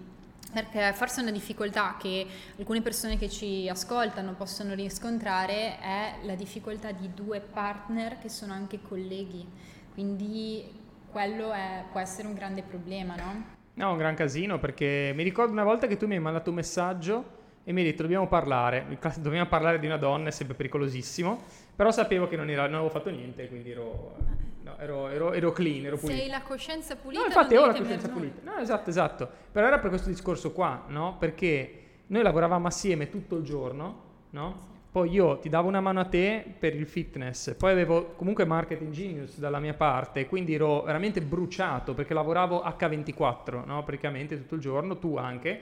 perché 0.51 0.91
forse 0.93 1.21
una 1.21 1.29
difficoltà 1.29 1.95
che 1.97 2.25
alcune 2.57 2.81
persone 2.81 3.17
che 3.19 3.29
ci 3.29 3.69
ascoltano 3.69 4.33
possono 4.33 4.73
riscontrare 4.73 5.79
è 5.79 6.15
la 6.23 6.33
difficoltà 6.33 6.91
di 6.91 7.13
due 7.13 7.39
partner 7.39 8.17
che 8.17 8.29
sono 8.29 8.53
anche 8.53 8.79
colleghi, 8.81 9.47
quindi 9.93 10.69
quello 11.11 11.51
è, 11.51 11.83
può 11.91 11.99
essere 11.99 12.27
un 12.27 12.33
grande 12.33 12.63
problema, 12.63 13.15
no? 13.15 13.45
No, 13.75 13.91
un 13.91 13.97
gran 13.97 14.15
casino 14.15 14.57
perché 14.57 15.13
mi 15.15 15.21
ricordo 15.21 15.51
una 15.51 15.63
volta 15.63 15.85
che 15.85 15.97
tu 15.97 16.07
mi 16.07 16.15
hai 16.15 16.19
mandato 16.19 16.49
un 16.49 16.55
messaggio 16.55 17.39
e 17.63 17.71
mi 17.73 17.81
hai 17.81 17.87
detto 17.87 18.01
dobbiamo 18.01 18.27
parlare, 18.27 18.85
dobbiamo 19.17 19.47
parlare 19.47 19.79
di 19.79 19.85
una 19.85 19.97
donna, 19.97 20.29
è 20.29 20.31
sempre 20.31 20.55
pericolosissimo, 20.55 21.39
però 21.75 21.91
sapevo 21.91 22.27
che 22.27 22.35
non, 22.35 22.49
era, 22.49 22.63
non 22.63 22.75
avevo 22.75 22.89
fatto 22.89 23.09
niente, 23.09 23.47
quindi 23.47 23.71
ero, 23.71 24.15
no, 24.63 24.77
ero, 24.79 25.09
ero, 25.09 25.33
ero 25.33 25.51
clean, 25.51 25.85
ero 25.85 25.97
pulito. 25.97 26.19
Sei 26.19 26.29
la 26.29 26.41
coscienza 26.41 26.95
pulita? 26.95 27.21
No, 27.21 27.27
infatti 27.27 27.55
ho 27.55 27.65
la 27.65 27.73
coscienza 27.75 28.09
pulita. 28.09 28.41
No, 28.43 28.57
esatto, 28.57 28.89
esatto. 28.89 29.29
Però 29.51 29.67
era 29.67 29.79
per 29.79 29.89
questo 29.89 30.09
discorso 30.09 30.51
qua, 30.51 30.85
no? 30.87 31.17
Perché 31.19 31.81
noi 32.07 32.23
lavoravamo 32.23 32.67
assieme 32.67 33.09
tutto 33.09 33.35
il 33.35 33.43
giorno, 33.43 34.03
no? 34.31 34.69
Poi 34.91 35.09
io 35.09 35.39
ti 35.39 35.47
davo 35.47 35.69
una 35.69 35.79
mano 35.79 36.01
a 36.01 36.05
te 36.05 36.43
per 36.59 36.75
il 36.75 36.85
fitness, 36.85 37.55
poi 37.55 37.71
avevo 37.71 38.13
comunque 38.17 38.43
marketing 38.43 38.91
genius 38.91 39.37
dalla 39.37 39.59
mia 39.59 39.73
parte, 39.73 40.25
quindi 40.25 40.53
ero 40.53 40.81
veramente 40.81 41.21
bruciato 41.21 41.93
perché 41.93 42.13
lavoravo 42.13 42.61
H24, 42.61 43.63
no? 43.65 43.85
praticamente 43.85 44.35
tutto 44.35 44.55
il 44.55 44.59
giorno, 44.59 44.97
tu 44.97 45.15
anche, 45.15 45.61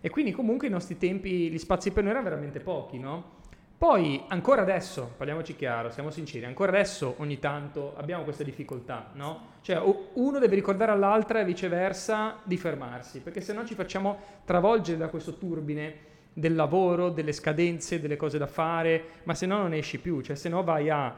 e 0.00 0.10
quindi 0.10 0.32
comunque 0.32 0.66
i 0.68 0.70
nostri 0.70 0.98
tempi, 0.98 1.50
gli 1.50 1.58
spazi 1.58 1.90
per 1.90 2.02
noi 2.02 2.12
erano 2.12 2.28
veramente 2.28 2.60
pochi, 2.60 2.98
no? 2.98 3.34
Poi 3.78 4.22
ancora 4.28 4.62
adesso, 4.62 5.12
parliamoci 5.18 5.54
chiaro, 5.54 5.90
siamo 5.90 6.10
sinceri, 6.10 6.46
ancora 6.46 6.72
adesso 6.72 7.16
ogni 7.18 7.38
tanto 7.38 7.92
abbiamo 7.96 8.24
questa 8.24 8.42
difficoltà, 8.42 9.10
no? 9.12 9.54
Cioè 9.60 9.78
uno 10.14 10.38
deve 10.38 10.54
ricordare 10.54 10.92
all'altra 10.92 11.40
e 11.40 11.44
viceversa 11.44 12.38
di 12.42 12.56
fermarsi, 12.56 13.20
perché 13.20 13.42
se 13.42 13.52
no 13.52 13.66
ci 13.66 13.74
facciamo 13.74 14.18
travolgere 14.46 14.96
da 14.96 15.08
questo 15.08 15.36
turbine 15.36 16.14
del 16.32 16.54
lavoro, 16.54 17.10
delle 17.10 17.32
scadenze, 17.32 18.00
delle 18.00 18.16
cose 18.16 18.38
da 18.38 18.46
fare, 18.46 19.04
ma 19.24 19.34
se 19.34 19.44
no 19.44 19.58
non 19.58 19.74
esci 19.74 19.98
più, 19.98 20.22
cioè 20.22 20.36
se 20.36 20.48
no 20.48 20.62
vai 20.62 20.88
a 20.88 21.14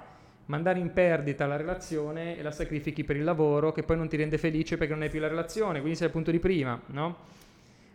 mandare 0.46 0.80
in 0.80 0.92
perdita 0.92 1.46
la 1.46 1.56
relazione 1.56 2.36
e 2.36 2.42
la 2.42 2.50
sacrifichi 2.50 3.04
per 3.04 3.16
il 3.16 3.24
lavoro 3.24 3.70
che 3.70 3.84
poi 3.84 3.96
non 3.96 4.08
ti 4.08 4.16
rende 4.16 4.38
felice 4.38 4.76
perché 4.76 4.94
non 4.94 5.02
hai 5.02 5.10
più 5.10 5.20
la 5.20 5.28
relazione, 5.28 5.78
quindi 5.78 5.96
sei 5.96 6.06
al 6.06 6.12
punto 6.12 6.32
di 6.32 6.40
prima, 6.40 6.80
no? 6.86 7.36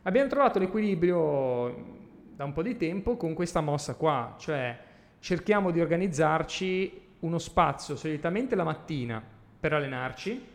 Abbiamo 0.03 0.29
trovato 0.29 0.59
l'equilibrio 0.59 2.01
da 2.35 2.43
un 2.43 2.51
po' 2.51 2.61
di 2.61 2.75
tempo 2.75 3.15
con 3.15 3.33
questa 3.33 3.61
mossa 3.61 3.95
qua, 3.95 4.35
cioè 4.37 4.77
cerchiamo 5.19 5.71
di 5.71 5.79
organizzarci 5.79 7.01
uno 7.19 7.37
spazio 7.37 7.95
solitamente 7.95 8.55
la 8.55 8.65
mattina 8.65 9.23
per 9.59 9.71
allenarci, 9.71 10.45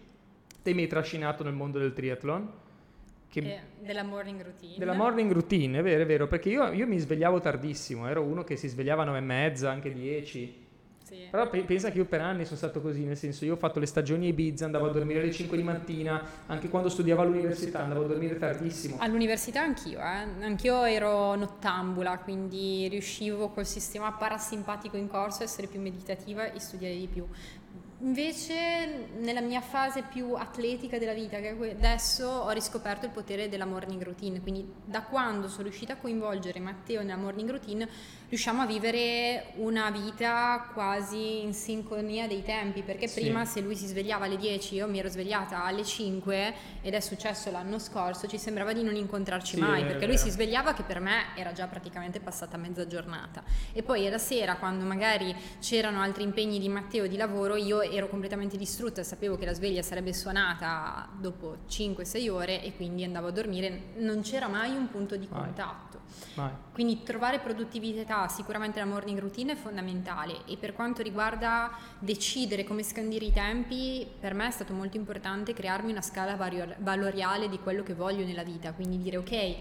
te 0.63 0.75
mi 0.75 0.83
hai 0.83 0.87
trascinato 0.87 1.45
nel 1.45 1.55
mondo 1.55 1.79
del 1.79 1.95
triathlon, 1.95 2.53
eh, 3.33 3.61
della 3.81 4.03
morning 4.03 4.43
routine. 4.43 4.75
Della 4.77 4.93
morning 4.93 5.33
routine, 5.33 5.79
è 5.79 5.83
vero, 5.83 6.03
è 6.03 6.07
vero, 6.07 6.27
perché 6.27 6.51
io, 6.51 6.71
io, 6.73 6.87
mi 6.87 6.99
svegliavo 6.99 7.41
tardissimo, 7.41 8.07
ero 8.07 8.23
uno 8.23 8.45
che 8.45 8.57
si 8.57 8.69
svegliava 8.69 9.03
a 9.03 9.07
9 9.07 9.19
e 9.19 9.23
mezza, 9.23 9.71
anche 9.71 9.93
10. 9.93 10.67
Sì. 11.09 11.27
Però 11.31 11.49
pe- 11.49 11.63
pensa 11.63 11.91
che 11.91 11.97
io 11.97 12.05
per 12.05 12.21
anni 12.21 12.45
sono 12.45 12.59
stato 12.59 12.83
così, 12.83 13.05
nel 13.05 13.17
senso 13.17 13.47
io 13.47 13.55
ho 13.55 13.57
fatto 13.57 13.79
le 13.79 13.87
stagioni 13.87 14.27
a 14.27 14.29
Ibiza, 14.29 14.67
andavo 14.67 14.91
a 14.91 14.93
dormire 14.93 15.21
alle 15.21 15.33
5 15.33 15.57
di 15.57 15.63
mattina, 15.63 16.23
anche 16.45 16.69
quando 16.69 16.91
studiavo 16.91 17.23
all'università 17.23 17.81
andavo 17.81 18.05
a 18.05 18.09
dormire 18.09 18.37
tardissimo. 18.37 18.97
All'università 18.99 19.63
anch'io, 19.63 20.01
eh? 20.01 20.45
anch'io 20.45 20.85
ero 20.85 21.35
nottambula, 21.35 22.19
quindi 22.19 22.89
riuscivo 22.89 23.49
col 23.49 23.65
sistema 23.65 24.13
parasimpatico 24.13 24.99
in 24.99 25.09
corso 25.09 25.41
a 25.41 25.45
essere 25.45 25.67
più 25.67 25.81
meditativa 25.81 26.53
e 26.53 26.61
studiare 26.61 26.95
di 26.95 27.07
più. 27.07 27.27
Invece 28.01 29.09
nella 29.19 29.41
mia 29.41 29.61
fase 29.61 30.03
più 30.03 30.35
atletica 30.35 30.99
della 30.99 31.15
vita, 31.15 31.41
che 31.41 31.49
adesso 31.49 32.29
ho 32.29 32.51
riscoperto 32.51 33.07
il 33.07 33.13
potere 33.13 33.49
della 33.49 33.65
morning 33.65 34.01
routine, 34.01 34.41
quindi 34.41 34.73
da 34.85 35.03
quando 35.03 35.49
sono 35.49 35.65
riuscita 35.65 35.95
a 35.95 35.97
coinvolgere 35.97 36.61
Matteo 36.61 37.01
nella 37.01 37.17
morning 37.17 37.51
routine 37.51 37.89
riusciamo 38.29 38.63
a 38.63 38.67
vivere 38.67 39.53
una 39.57 39.91
vita 39.91 40.69
quasi 40.75 41.43
in 41.43 41.55
sincronia 41.55 42.27
dei 42.27 42.43
tempi, 42.43 42.83
perché 42.83 43.09
sì. 43.09 43.21
prima 43.21 43.45
se 43.47 43.61
lui 43.61 43.75
si 43.75 43.87
svegliava 43.87 44.27
alle 44.27 44.37
10, 44.37 44.75
io 44.75 44.87
mi 44.87 44.99
ero 44.99 45.09
svegliata 45.09 45.65
alle 45.65 45.85
5 45.85 46.55
ed 46.83 46.93
è 46.93 47.01
successo 47.01 47.51
l'anno 47.51 47.79
scorso, 47.79 48.27
ci 48.27 48.39
sembrava 48.39 48.75
di 48.75 48.83
non 48.83 48.97
incontrarci 48.97 49.55
sì, 49.55 49.61
mai, 49.61 49.85
perché 49.85 50.07
lui 50.07 50.19
si 50.19 50.29
svegliava 50.29 50.75
che 50.75 50.83
per 50.83 51.01
me 51.01 51.35
era 51.37 51.53
già 51.53 51.67
praticamente 51.67 52.21
passata 52.21 52.59
mezza 52.59 52.87
giornata. 52.87 53.43
E 53.73 53.83
poi 53.83 54.07
alla 54.07 54.19
sera, 54.19 54.57
quando 54.57 54.85
magari 54.85 55.35
c'erano 55.61 56.03
altri 56.03 56.23
impegni 56.23 56.59
di 56.59 56.69
Matteo 56.69 57.07
di 57.07 57.17
lavoro, 57.17 57.57
io 57.57 57.81
ero 57.81 58.09
completamente 58.09 58.59
distrutta, 58.59 59.03
sapevo 59.03 59.39
che 59.39 59.47
la 59.47 59.55
sveglia 59.55 59.83
sarebbe 59.83 60.13
suonata 60.13 61.09
dopo 61.19 61.59
5-6 61.69 62.31
ore 62.31 62.63
e 62.63 62.77
quindi 62.77 63.05
andavo 63.05 63.29
a 63.29 63.31
dormire, 63.31 63.85
non 63.97 64.21
c'era 64.21 64.49
mai 64.49 64.77
un 64.77 64.91
punto 64.91 65.17
di 65.17 65.27
contatto. 65.27 65.88
Mai. 66.35 66.51
Quindi 66.73 67.03
trovare 67.03 67.39
produttività, 67.39 68.29
sicuramente 68.29 68.79
la 68.79 68.87
morning 68.87 69.19
routine 69.19 69.53
è 69.53 69.57
fondamentale 69.57 70.45
e 70.47 70.57
per 70.57 70.73
quanto 70.73 71.03
riguarda 71.03 71.71
decidere 71.99 72.65
come 72.65 72.83
scandire 72.83 73.25
i 73.25 73.33
tempi, 73.33 74.07
per 74.19 74.35
me 74.35 74.47
è 74.47 74.51
stato 74.51 74.73
molto 74.73 74.97
importante 74.97 75.53
crearmi 75.53 75.91
una 75.91 76.03
scala 76.03 76.37
valoriale 76.79 77.49
di 77.49 77.59
quello 77.59 77.83
che 77.83 77.95
voglio 77.95 78.25
nella 78.25 78.45
vita, 78.45 78.73
quindi 78.73 78.99
dire 78.99 79.17
ok, 79.17 79.57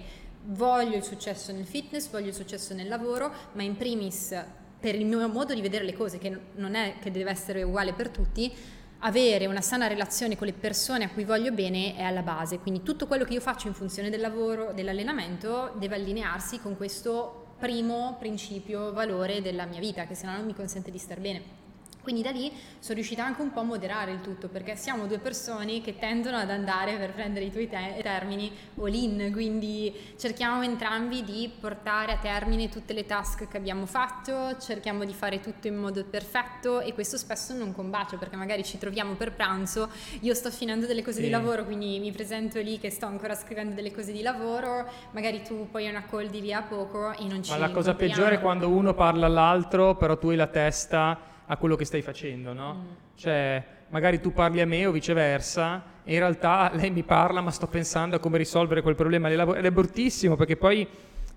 voglio 0.45 0.95
il 0.95 1.03
successo 1.03 1.51
nel 1.51 1.65
fitness, 1.65 2.09
voglio 2.09 2.27
il 2.27 2.33
successo 2.33 2.73
nel 2.73 2.87
lavoro, 2.87 3.33
ma 3.53 3.63
in 3.63 3.75
primis 3.75 4.35
per 4.79 4.93
il 4.95 5.05
mio 5.05 5.27
modo 5.27 5.53
di 5.53 5.61
vedere 5.61 5.83
le 5.83 5.93
cose, 5.93 6.19
che 6.19 6.39
non 6.55 6.75
è 6.75 6.95
che 6.99 7.09
deve 7.09 7.31
essere 7.31 7.63
uguale 7.63 7.93
per 7.93 8.09
tutti, 8.09 8.53
avere 8.99 9.45
una 9.45 9.61
sana 9.61 9.87
relazione 9.87 10.37
con 10.37 10.47
le 10.47 10.53
persone 10.53 11.03
a 11.03 11.09
cui 11.09 11.23
voglio 11.23 11.51
bene 11.51 11.95
è 11.95 12.01
alla 12.01 12.21
base, 12.21 12.59
quindi 12.59 12.83
tutto 12.83 13.07
quello 13.07 13.25
che 13.25 13.33
io 13.33 13.41
faccio 13.41 13.67
in 13.67 13.73
funzione 13.73 14.09
del 14.09 14.21
lavoro, 14.21 14.71
dell'allenamento, 14.73 15.73
deve 15.77 15.95
allinearsi 15.95 16.59
con 16.59 16.75
questo 16.75 17.53
primo 17.59 18.15
principio, 18.19 18.91
valore 18.93 19.41
della 19.41 19.65
mia 19.65 19.79
vita, 19.79 20.05
che 20.05 20.15
se 20.15 20.25
no 20.25 20.33
non 20.33 20.45
mi 20.45 20.53
consente 20.53 20.91
di 20.91 20.97
star 20.97 21.19
bene. 21.19 21.65
Quindi 22.07 22.23
da 22.23 22.31
lì 22.31 22.49
sono 22.79 22.93
riuscita 22.93 23.25
anche 23.25 23.41
un 23.41 23.51
po' 23.51 23.59
a 23.59 23.63
moderare 23.63 24.13
il 24.13 24.21
tutto 24.21 24.47
perché 24.47 24.77
siamo 24.77 25.07
due 25.07 25.17
persone 25.17 25.81
che 25.81 25.97
tendono 25.97 26.37
ad 26.37 26.49
andare 26.49 26.95
per 26.95 27.11
prendere 27.11 27.43
i 27.43 27.51
tuoi 27.51 27.67
te- 27.67 27.99
termini 28.01 28.49
all 28.79 28.93
in, 28.93 29.29
quindi 29.33 29.93
cerchiamo 30.17 30.61
entrambi 30.61 31.25
di 31.25 31.51
portare 31.59 32.13
a 32.13 32.17
termine 32.17 32.69
tutte 32.69 32.93
le 32.93 33.05
task 33.05 33.49
che 33.49 33.57
abbiamo 33.57 33.85
fatto, 33.85 34.57
cerchiamo 34.57 35.03
di 35.03 35.11
fare 35.11 35.41
tutto 35.41 35.67
in 35.67 35.75
modo 35.75 36.05
perfetto 36.05 36.79
e 36.79 36.93
questo 36.93 37.17
spesso 37.17 37.53
non 37.53 37.73
combacia 37.73 38.15
perché 38.15 38.37
magari 38.37 38.63
ci 38.63 38.77
troviamo 38.77 39.15
per 39.15 39.33
pranzo, 39.33 39.89
io 40.21 40.33
sto 40.33 40.49
finendo 40.49 40.85
delle 40.85 41.03
cose 41.03 41.17
sì. 41.17 41.23
di 41.23 41.29
lavoro, 41.29 41.65
quindi 41.65 41.99
mi 41.99 42.13
presento 42.13 42.61
lì 42.61 42.79
che 42.79 42.89
sto 42.89 43.05
ancora 43.05 43.35
scrivendo 43.35 43.75
delle 43.75 43.91
cose 43.91 44.13
di 44.13 44.21
lavoro, 44.21 44.87
magari 45.11 45.41
tu 45.41 45.67
poi 45.69 45.83
hai 45.83 45.91
una 45.91 46.05
call 46.05 46.27
di 46.27 46.39
lì 46.39 46.53
a 46.53 46.61
poco 46.61 47.11
e 47.11 47.25
non 47.25 47.43
ci 47.43 47.51
Ma 47.51 47.57
la 47.57 47.71
cosa 47.71 47.95
peggiore 47.95 48.35
è 48.35 48.39
quando 48.39 48.69
uno 48.69 48.93
parla 48.93 49.25
all'altro, 49.25 49.97
però 49.97 50.17
tu 50.17 50.29
hai 50.29 50.37
la 50.37 50.47
testa 50.47 51.35
a 51.47 51.57
quello 51.57 51.75
che 51.75 51.85
stai 51.85 52.01
facendo, 52.01 52.53
no? 52.53 52.73
Mm. 52.73 52.93
Cioè, 53.15 53.63
magari 53.89 54.19
tu 54.19 54.31
parli 54.31 54.61
a 54.61 54.65
me 54.65 54.85
o 54.85 54.91
viceversa, 54.91 55.83
e 56.03 56.13
in 56.13 56.19
realtà 56.19 56.71
lei 56.75 56.91
mi 56.91 57.03
parla, 57.03 57.41
ma 57.41 57.51
sto 57.51 57.67
pensando 57.67 58.15
a 58.15 58.19
come 58.19 58.37
risolvere 58.37 58.81
quel 58.81 58.95
problema. 58.95 59.29
Ed 59.29 59.65
è 59.65 59.71
bruttissimo 59.71 60.35
perché 60.35 60.55
poi 60.55 60.87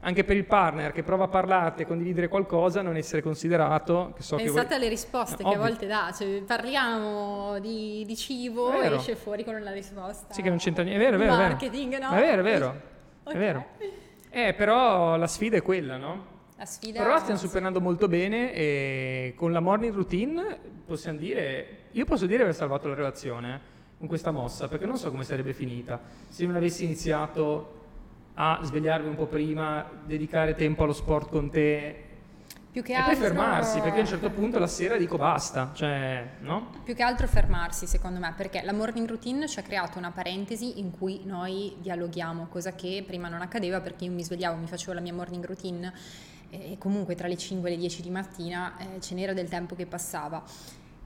anche 0.03 0.25
per 0.25 0.37
il 0.37 0.45
partner 0.45 0.93
che 0.93 1.03
prova 1.03 1.25
a 1.25 1.29
parlarti 1.29 1.83
e 1.83 1.87
condividere 1.87 2.29
qualcosa, 2.29 2.81
non 2.81 2.97
essere 2.97 3.23
considerato. 3.23 4.13
Che 4.17 4.23
so 4.23 4.37
Pensate 4.37 4.61
che 4.61 4.67
voi... 4.67 4.77
alle 4.77 4.89
risposte 4.89 5.43
no, 5.43 5.51
che 5.51 5.57
a 5.57 5.59
volte 5.59 5.87
dà, 5.87 6.13
cioè, 6.17 6.43
parliamo 6.43 7.59
di, 7.59 8.05
di 8.07 8.17
cibo 8.17 8.81
e 8.81 8.95
esce 8.95 9.15
fuori 9.15 9.45
con 9.45 9.61
la 9.63 9.73
risposta. 9.73 10.33
Sì, 10.33 10.43
che 10.43 10.49
non 10.49 10.59
c'entra 10.59 10.83
niente. 10.83 11.05
È 11.05 11.11
vero, 11.11 11.17
è 11.17 11.27
vero. 11.27 11.37
Marketing, 11.37 11.99
no? 11.99 12.11
È 12.11 12.21
vero, 12.21 12.41
è 12.41 12.45
vero. 12.45 12.67
Okay. 12.67 12.89
È 13.31 13.37
vero. 13.39 13.67
Eh, 14.31 14.55
però 14.55 15.17
la 15.17 15.27
sfida 15.27 15.57
è 15.57 15.63
quella, 15.63 15.97
no? 15.97 16.39
La 16.61 16.67
sfida 16.67 17.01
Però 17.01 17.15
la 17.15 17.21
stiamo 17.21 17.41
superando 17.41 17.81
molto 17.81 18.07
bene 18.07 18.53
e 18.53 19.33
con 19.35 19.51
la 19.51 19.61
morning 19.61 19.95
routine 19.95 20.59
possiamo 20.85 21.17
dire, 21.17 21.87
io 21.93 22.05
posso 22.05 22.27
dire 22.27 22.37
di 22.37 22.43
aver 22.43 22.55
salvato 22.55 22.87
la 22.87 22.95
relazione 22.95 23.59
con 23.97 24.07
questa 24.07 24.31
mossa, 24.31 24.69
perché 24.69 24.85
non 24.85 24.99
so 24.99 25.11
come 25.11 25.25
sarebbe 25.25 25.55
finita 25.55 25.99
se 26.29 26.45
non 26.45 26.57
avessi 26.57 26.85
iniziato 26.85 27.79
a 28.35 28.61
svegliarmi 28.63 29.09
un 29.09 29.17
po' 29.17 29.25
prima, 29.25 29.89
dedicare 30.05 30.55
tempo 30.55 30.83
allo 30.83 30.93
sport 30.93 31.31
con 31.31 31.49
te 31.49 32.09
più 32.71 32.83
che 32.83 32.93
e 32.93 32.97
altro... 32.97 33.17
poi 33.17 33.23
fermarsi, 33.23 33.81
perché 33.81 33.97
a 33.97 34.01
un 34.03 34.07
certo 34.07 34.31
punto 34.31 34.59
la 34.59 34.67
sera 34.67 34.99
dico 34.99 35.17
basta, 35.17 35.71
cioè, 35.73 36.25
no? 36.41 36.73
Più 36.85 36.95
che 36.95 37.03
altro 37.03 37.27
fermarsi, 37.27 37.87
secondo 37.87 38.21
me, 38.21 38.35
perché 38.37 38.61
la 38.63 38.75
morning 38.75 39.09
routine 39.09 39.49
ci 39.49 39.59
ha 39.59 39.63
creato 39.63 39.97
una 39.97 40.11
parentesi 40.11 40.79
in 40.79 40.91
cui 40.91 41.23
noi 41.25 41.75
dialoghiamo, 41.79 42.49
cosa 42.49 42.75
che 42.75 43.03
prima 43.05 43.29
non 43.29 43.41
accadeva 43.41 43.81
perché 43.81 44.05
io 44.05 44.13
mi 44.13 44.23
svegliavo, 44.23 44.57
mi 44.57 44.67
facevo 44.67 44.93
la 44.93 45.01
mia 45.01 45.15
morning 45.15 45.45
routine 45.45 45.93
e 46.51 46.77
comunque 46.79 47.15
tra 47.15 47.29
le 47.29 47.37
5 47.37 47.69
e 47.69 47.73
le 47.73 47.79
10 47.79 48.03
di 48.03 48.11
mattina 48.11 48.77
eh, 48.77 49.01
ce 49.01 49.15
n'era 49.15 49.33
del 49.33 49.49
tempo 49.49 49.75
che 49.75 49.87
passava 49.87 50.45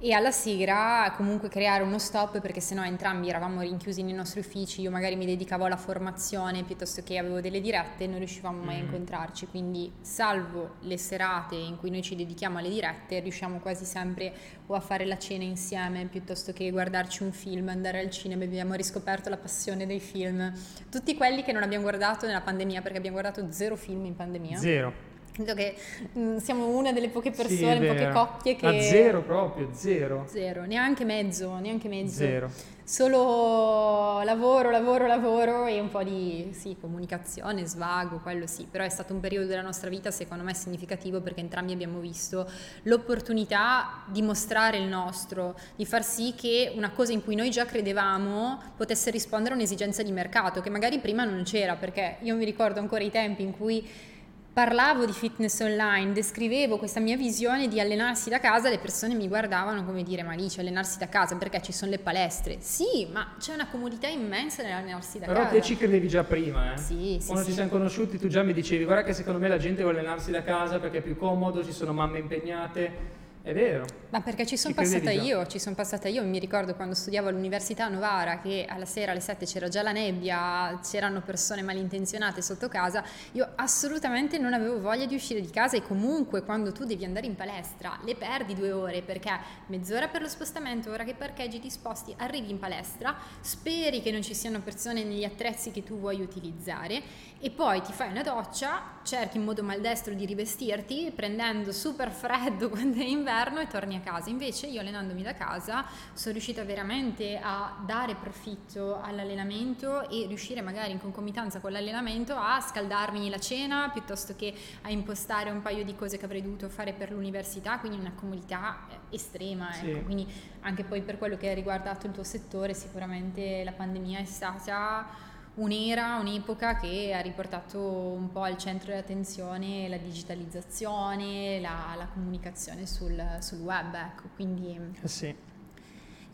e 0.05 0.13
alla 0.13 0.33
sera 0.33 1.15
comunque 1.17 1.49
creare 1.49 1.83
uno 1.83 1.99
stop 1.99 2.41
perché 2.41 2.61
sennò 2.61 2.85
entrambi 2.85 3.31
eravamo 3.31 3.63
rinchiusi 3.63 4.03
nei 4.03 4.13
nostri 4.13 4.41
uffici, 4.41 4.83
io 4.83 4.91
magari 4.91 5.17
mi 5.17 5.25
dedicavo 5.25 5.65
alla 5.65 5.79
formazione 5.79 6.63
piuttosto 6.63 7.03
che 7.03 7.17
avevo 7.17 7.41
delle 7.41 7.61
dirette 7.63 8.05
e 8.05 8.07
non 8.07 8.19
riuscivamo 8.19 8.63
mai 8.63 8.77
mm. 8.77 8.81
a 8.81 8.83
incontrarci, 8.83 9.47
quindi 9.47 9.91
salvo 10.03 10.75
le 10.81 10.99
serate 10.99 11.55
in 11.55 11.79
cui 11.79 11.89
noi 11.89 12.03
ci 12.03 12.17
dedichiamo 12.17 12.59
alle 12.59 12.69
dirette 12.69 13.21
riusciamo 13.21 13.61
quasi 13.61 13.87
sempre 13.87 14.35
o 14.67 14.75
a 14.75 14.81
fare 14.81 15.07
la 15.07 15.17
cena 15.17 15.45
insieme 15.45 16.05
piuttosto 16.05 16.53
che 16.53 16.71
guardarci 16.71 17.23
un 17.23 17.33
film, 17.33 17.69
andare 17.69 18.01
al 18.01 18.11
cinema, 18.11 18.45
abbiamo 18.45 18.75
riscoperto 18.75 19.31
la 19.31 19.39
passione 19.39 19.87
dei 19.87 20.01
film, 20.01 20.53
tutti 20.91 21.15
quelli 21.17 21.43
che 21.43 21.53
non 21.53 21.63
abbiamo 21.63 21.85
guardato 21.85 22.27
nella 22.27 22.43
pandemia 22.43 22.83
perché 22.83 22.99
abbiamo 22.99 23.19
guardato 23.19 23.51
zero 23.53 23.75
film 23.75 24.05
in 24.05 24.17
pandemia. 24.17 24.59
Zero. 24.59 25.13
Credo 25.35 25.55
che 25.55 25.75
mh, 26.13 26.21
mm, 26.21 26.37
siamo 26.37 26.69
una 26.69 26.93
delle 26.93 27.09
poche 27.09 27.33
persone, 27.33 27.81
sì, 27.81 27.87
poche 27.87 28.11
coppie 28.13 28.55
che... 28.55 28.67
A 28.69 28.81
zero 28.81 29.21
proprio, 29.21 29.71
zero. 29.73 30.27
Zero, 30.29 30.65
neanche 30.65 31.05
mezzo, 31.05 31.59
neanche 31.59 31.89
mezzo. 31.89 32.15
Zero. 32.19 32.51
Solo 32.85 34.23
lavoro, 34.23 34.71
lavoro, 34.71 35.09
lavoro 35.09 35.67
e 35.67 35.81
un 35.81 35.89
po' 35.89 36.05
di 36.05 36.51
sì, 36.53 36.77
comunicazione, 36.81 37.65
svago, 37.65 38.21
quello 38.23 38.47
sì. 38.47 38.69
Però 38.71 38.85
è 38.85 38.89
stato 38.89 39.13
un 39.13 39.19
periodo 39.19 39.49
della 39.49 39.63
nostra 39.63 39.91
vita 39.91 40.13
secondo 40.13 40.45
me 40.45 40.55
significativo 40.55 41.21
perché 41.21 41.41
entrambi 41.41 41.73
abbiamo 41.73 41.99
visto 41.99 42.49
l'opportunità 42.83 44.05
di 44.07 44.23
mostrare 44.23 44.77
il 44.77 44.87
nostro, 44.87 45.59
di 45.75 45.85
far 45.85 46.05
sì 46.05 46.35
che 46.37 46.73
una 46.77 46.93
cosa 46.93 47.11
in 47.11 47.25
cui 47.25 47.35
noi 47.35 47.51
già 47.51 47.65
credevamo 47.65 48.75
potesse 48.77 49.11
rispondere 49.11 49.55
a 49.55 49.57
un'esigenza 49.57 50.05
di 50.05 50.13
mercato 50.13 50.61
che 50.61 50.71
magari 50.71 51.01
prima 51.01 51.25
non 51.25 51.43
c'era 51.43 51.75
perché 51.75 52.19
io 52.21 52.37
mi 52.37 52.45
ricordo 52.45 52.79
ancora 52.79 53.03
i 53.03 53.11
tempi 53.11 53.43
in 53.43 53.57
cui 53.57 54.13
parlavo 54.55 55.05
di 55.05 55.13
fitness 55.13 55.59
online, 55.61 56.13
descrivevo 56.13 56.79
questa 56.79 57.01
mia 57.01 57.17
visione 57.17 57.67
di 57.67 57.81
allenarsi 57.81 58.31
da 58.31 58.39
casa, 58.39 58.71
le 58.71 58.79
persone 58.79 59.15
mi 59.15 59.27
guardavano 59.27 59.85
come 59.85 60.05
dire, 60.05 60.23
ma 60.23 60.35
lì 60.35 60.47
c'è 60.47 60.61
allenarsi 60.61 60.97
da 60.97 61.09
casa 61.09 61.35
perché 61.35 61.61
ci 61.61 61.73
sono 61.73 61.91
le 61.91 61.99
palestre. 61.99 62.59
Sì, 62.61 63.09
ma 63.13 63.35
c'è 63.41 63.53
una 63.53 63.67
comodità 63.67 64.07
immensa 64.07 64.63
nell'allenarsi 64.63 65.19
da 65.19 65.27
Però 65.27 65.39
casa. 65.39 65.51
Però 65.51 65.61
te 65.61 65.67
ci 65.67 65.77
credevi 65.77 66.07
già 66.07 66.23
prima, 66.23 66.75
eh? 66.75 66.79
Sì, 66.79 67.19
sì. 67.21 67.27
Quando 67.27 67.43
sì. 67.43 67.49
ci 67.49 67.55
siamo 67.57 67.69
conosciuti 67.69 68.17
tu 68.17 68.29
già 68.29 68.45
mi 68.45 68.53
dicevi, 68.53 68.85
guarda 68.85 69.03
che 69.03 69.13
secondo 69.13 69.41
me 69.41 69.49
la 69.49 69.59
gente 69.59 69.83
vuole 69.83 69.99
allenarsi 69.99 70.31
da 70.31 70.45
casa 70.45 70.79
perché 70.79 70.99
è 70.99 71.03
più 71.03 71.17
comodo, 71.17 71.65
ci 71.65 71.73
sono 71.73 71.93
mamme 71.93 72.21
impegnate 72.21 73.23
è 73.45 73.53
vero. 73.53 73.85
Ma 74.09 74.23
perché 74.23 74.47
ci 74.47 74.57
sono 74.57 74.73
passata 74.73 75.11
io, 75.11 75.47
ci 75.47 75.59
sono 75.59 75.75
passata 75.75 76.09
io, 76.09 76.25
mi 76.25 76.39
ricordo 76.39 76.75
quando 76.75 76.95
studiavo 76.95 77.29
all'Università 77.29 77.89
Novara 77.89 78.41
che 78.41 78.65
alla 78.67 78.87
sera 78.87 79.11
alle 79.11 79.21
7 79.21 79.45
c'era 79.45 79.69
già 79.69 79.83
la 79.83 79.93
nebbia, 79.93 80.81
c'erano 80.83 81.21
persone 81.21 81.61
malintenzionate 81.61 82.41
sotto 82.41 82.69
casa, 82.69 83.05
io 83.33 83.53
assolutamente 83.57 84.39
non 84.39 84.55
avevo 84.55 84.81
voglia 84.81 85.05
di 85.05 85.15
uscire 85.15 85.43
di 85.43 85.51
casa 85.51 85.77
e 85.77 85.83
comunque 85.83 86.43
quando 86.43 86.73
tu 86.73 86.85
devi 86.85 87.05
andare 87.05 87.27
in 87.27 87.35
palestra 87.35 87.99
le 88.03 88.15
perdi 88.15 88.55
due 88.55 88.73
ore 88.73 89.03
perché 89.03 89.39
mezz'ora 89.67 90.09
per 90.09 90.23
lo 90.23 90.29
spostamento, 90.29 90.91
ora 90.91 91.05
che 91.05 91.13
parcheggi 91.13 91.61
ti 91.61 91.69
sposti, 91.69 92.15
arrivi 92.17 92.51
in 92.51 92.59
palestra, 92.59 93.15
speri 93.43 94.01
che 94.01 94.11
non 94.11 94.23
ci 94.23 94.33
siano 94.33 94.61
persone 94.61 95.05
negli 95.05 95.25
attrezzi 95.25 95.71
che 95.71 95.83
tu 95.83 95.99
vuoi 95.99 96.23
utilizzare 96.23 97.03
e 97.45 97.51
poi 97.51 97.83
ti 97.83 97.93
fai 97.93 98.09
una 98.09 98.23
doccia, 98.23 98.81
cerchi 99.03 99.37
in 99.37 99.45
modo 99.45 99.63
maldestro 99.63 100.15
di 100.15 100.25
rivestirti 100.25 101.13
prendendo 101.15 101.73
super 101.73 102.11
freddo 102.11 102.71
quando 102.73 102.97
è 102.97 103.05
inverno 103.05 103.61
e 103.61 103.67
torni 103.67 103.97
a 103.97 104.01
casa. 104.01 104.31
Invece 104.31 104.67
io 104.69 104.81
allenandomi 104.81 105.23
da 105.23 105.35
casa 105.35 105.85
sono 106.15 106.33
riuscita 106.33 106.65
veramente 106.65 107.39
a 107.39 107.77
dare 107.85 108.15
profitto 108.15 108.99
all'allenamento 108.99 110.09
e 110.09 110.25
riuscire 110.27 110.63
magari 110.63 110.93
in 110.93 110.99
concomitanza 110.99 111.61
con 111.61 111.73
l'allenamento 111.73 112.35
a 112.35 112.59
scaldarmi 112.63 113.29
la 113.29 113.39
cena 113.39 113.91
piuttosto 113.91 114.35
che 114.35 114.55
a 114.81 114.89
impostare 114.89 115.51
un 115.51 115.61
paio 115.61 115.85
di 115.85 115.95
cose 115.95 116.17
che 116.17 116.25
avrei 116.25 116.41
dovuto 116.41 116.71
fare 116.71 116.95
per 116.95 117.11
l'università, 117.11 117.79
quindi 117.79 117.99
una 117.99 118.13
comodità 118.15 118.87
eh, 118.89 119.15
estrema. 119.17 119.69
Ecco. 119.77 119.85
Sì. 119.99 120.03
Quindi 120.03 120.27
anche 120.63 120.83
poi 120.83 121.03
per 121.03 121.19
quello 121.19 121.37
che 121.37 121.51
ha 121.51 121.55
riguardato 121.55 122.07
il 122.07 122.15
tuo 122.15 122.25
settore 122.25 122.73
sicuramente 122.73 123.63
la 123.65 123.73
pandemia 123.73 124.21
è 124.21 124.25
stata 124.25 125.24
un'era, 125.55 126.17
un'epoca 126.17 126.77
che 126.77 127.13
ha 127.15 127.21
riportato 127.21 127.79
un 127.81 128.31
po' 128.31 128.43
al 128.43 128.57
centro 128.57 128.91
dell'attenzione 128.91 129.89
la 129.89 129.99
digitalizzazione, 129.99 131.61
la, 131.61 131.95
la 131.97 132.07
comunicazione 132.07 132.87
sul, 132.87 133.23
sul, 133.41 133.59
web, 133.59 133.95
ecco, 133.95 134.29
quindi... 134.35 134.79
Eh 135.03 135.09
sì. 135.09 135.35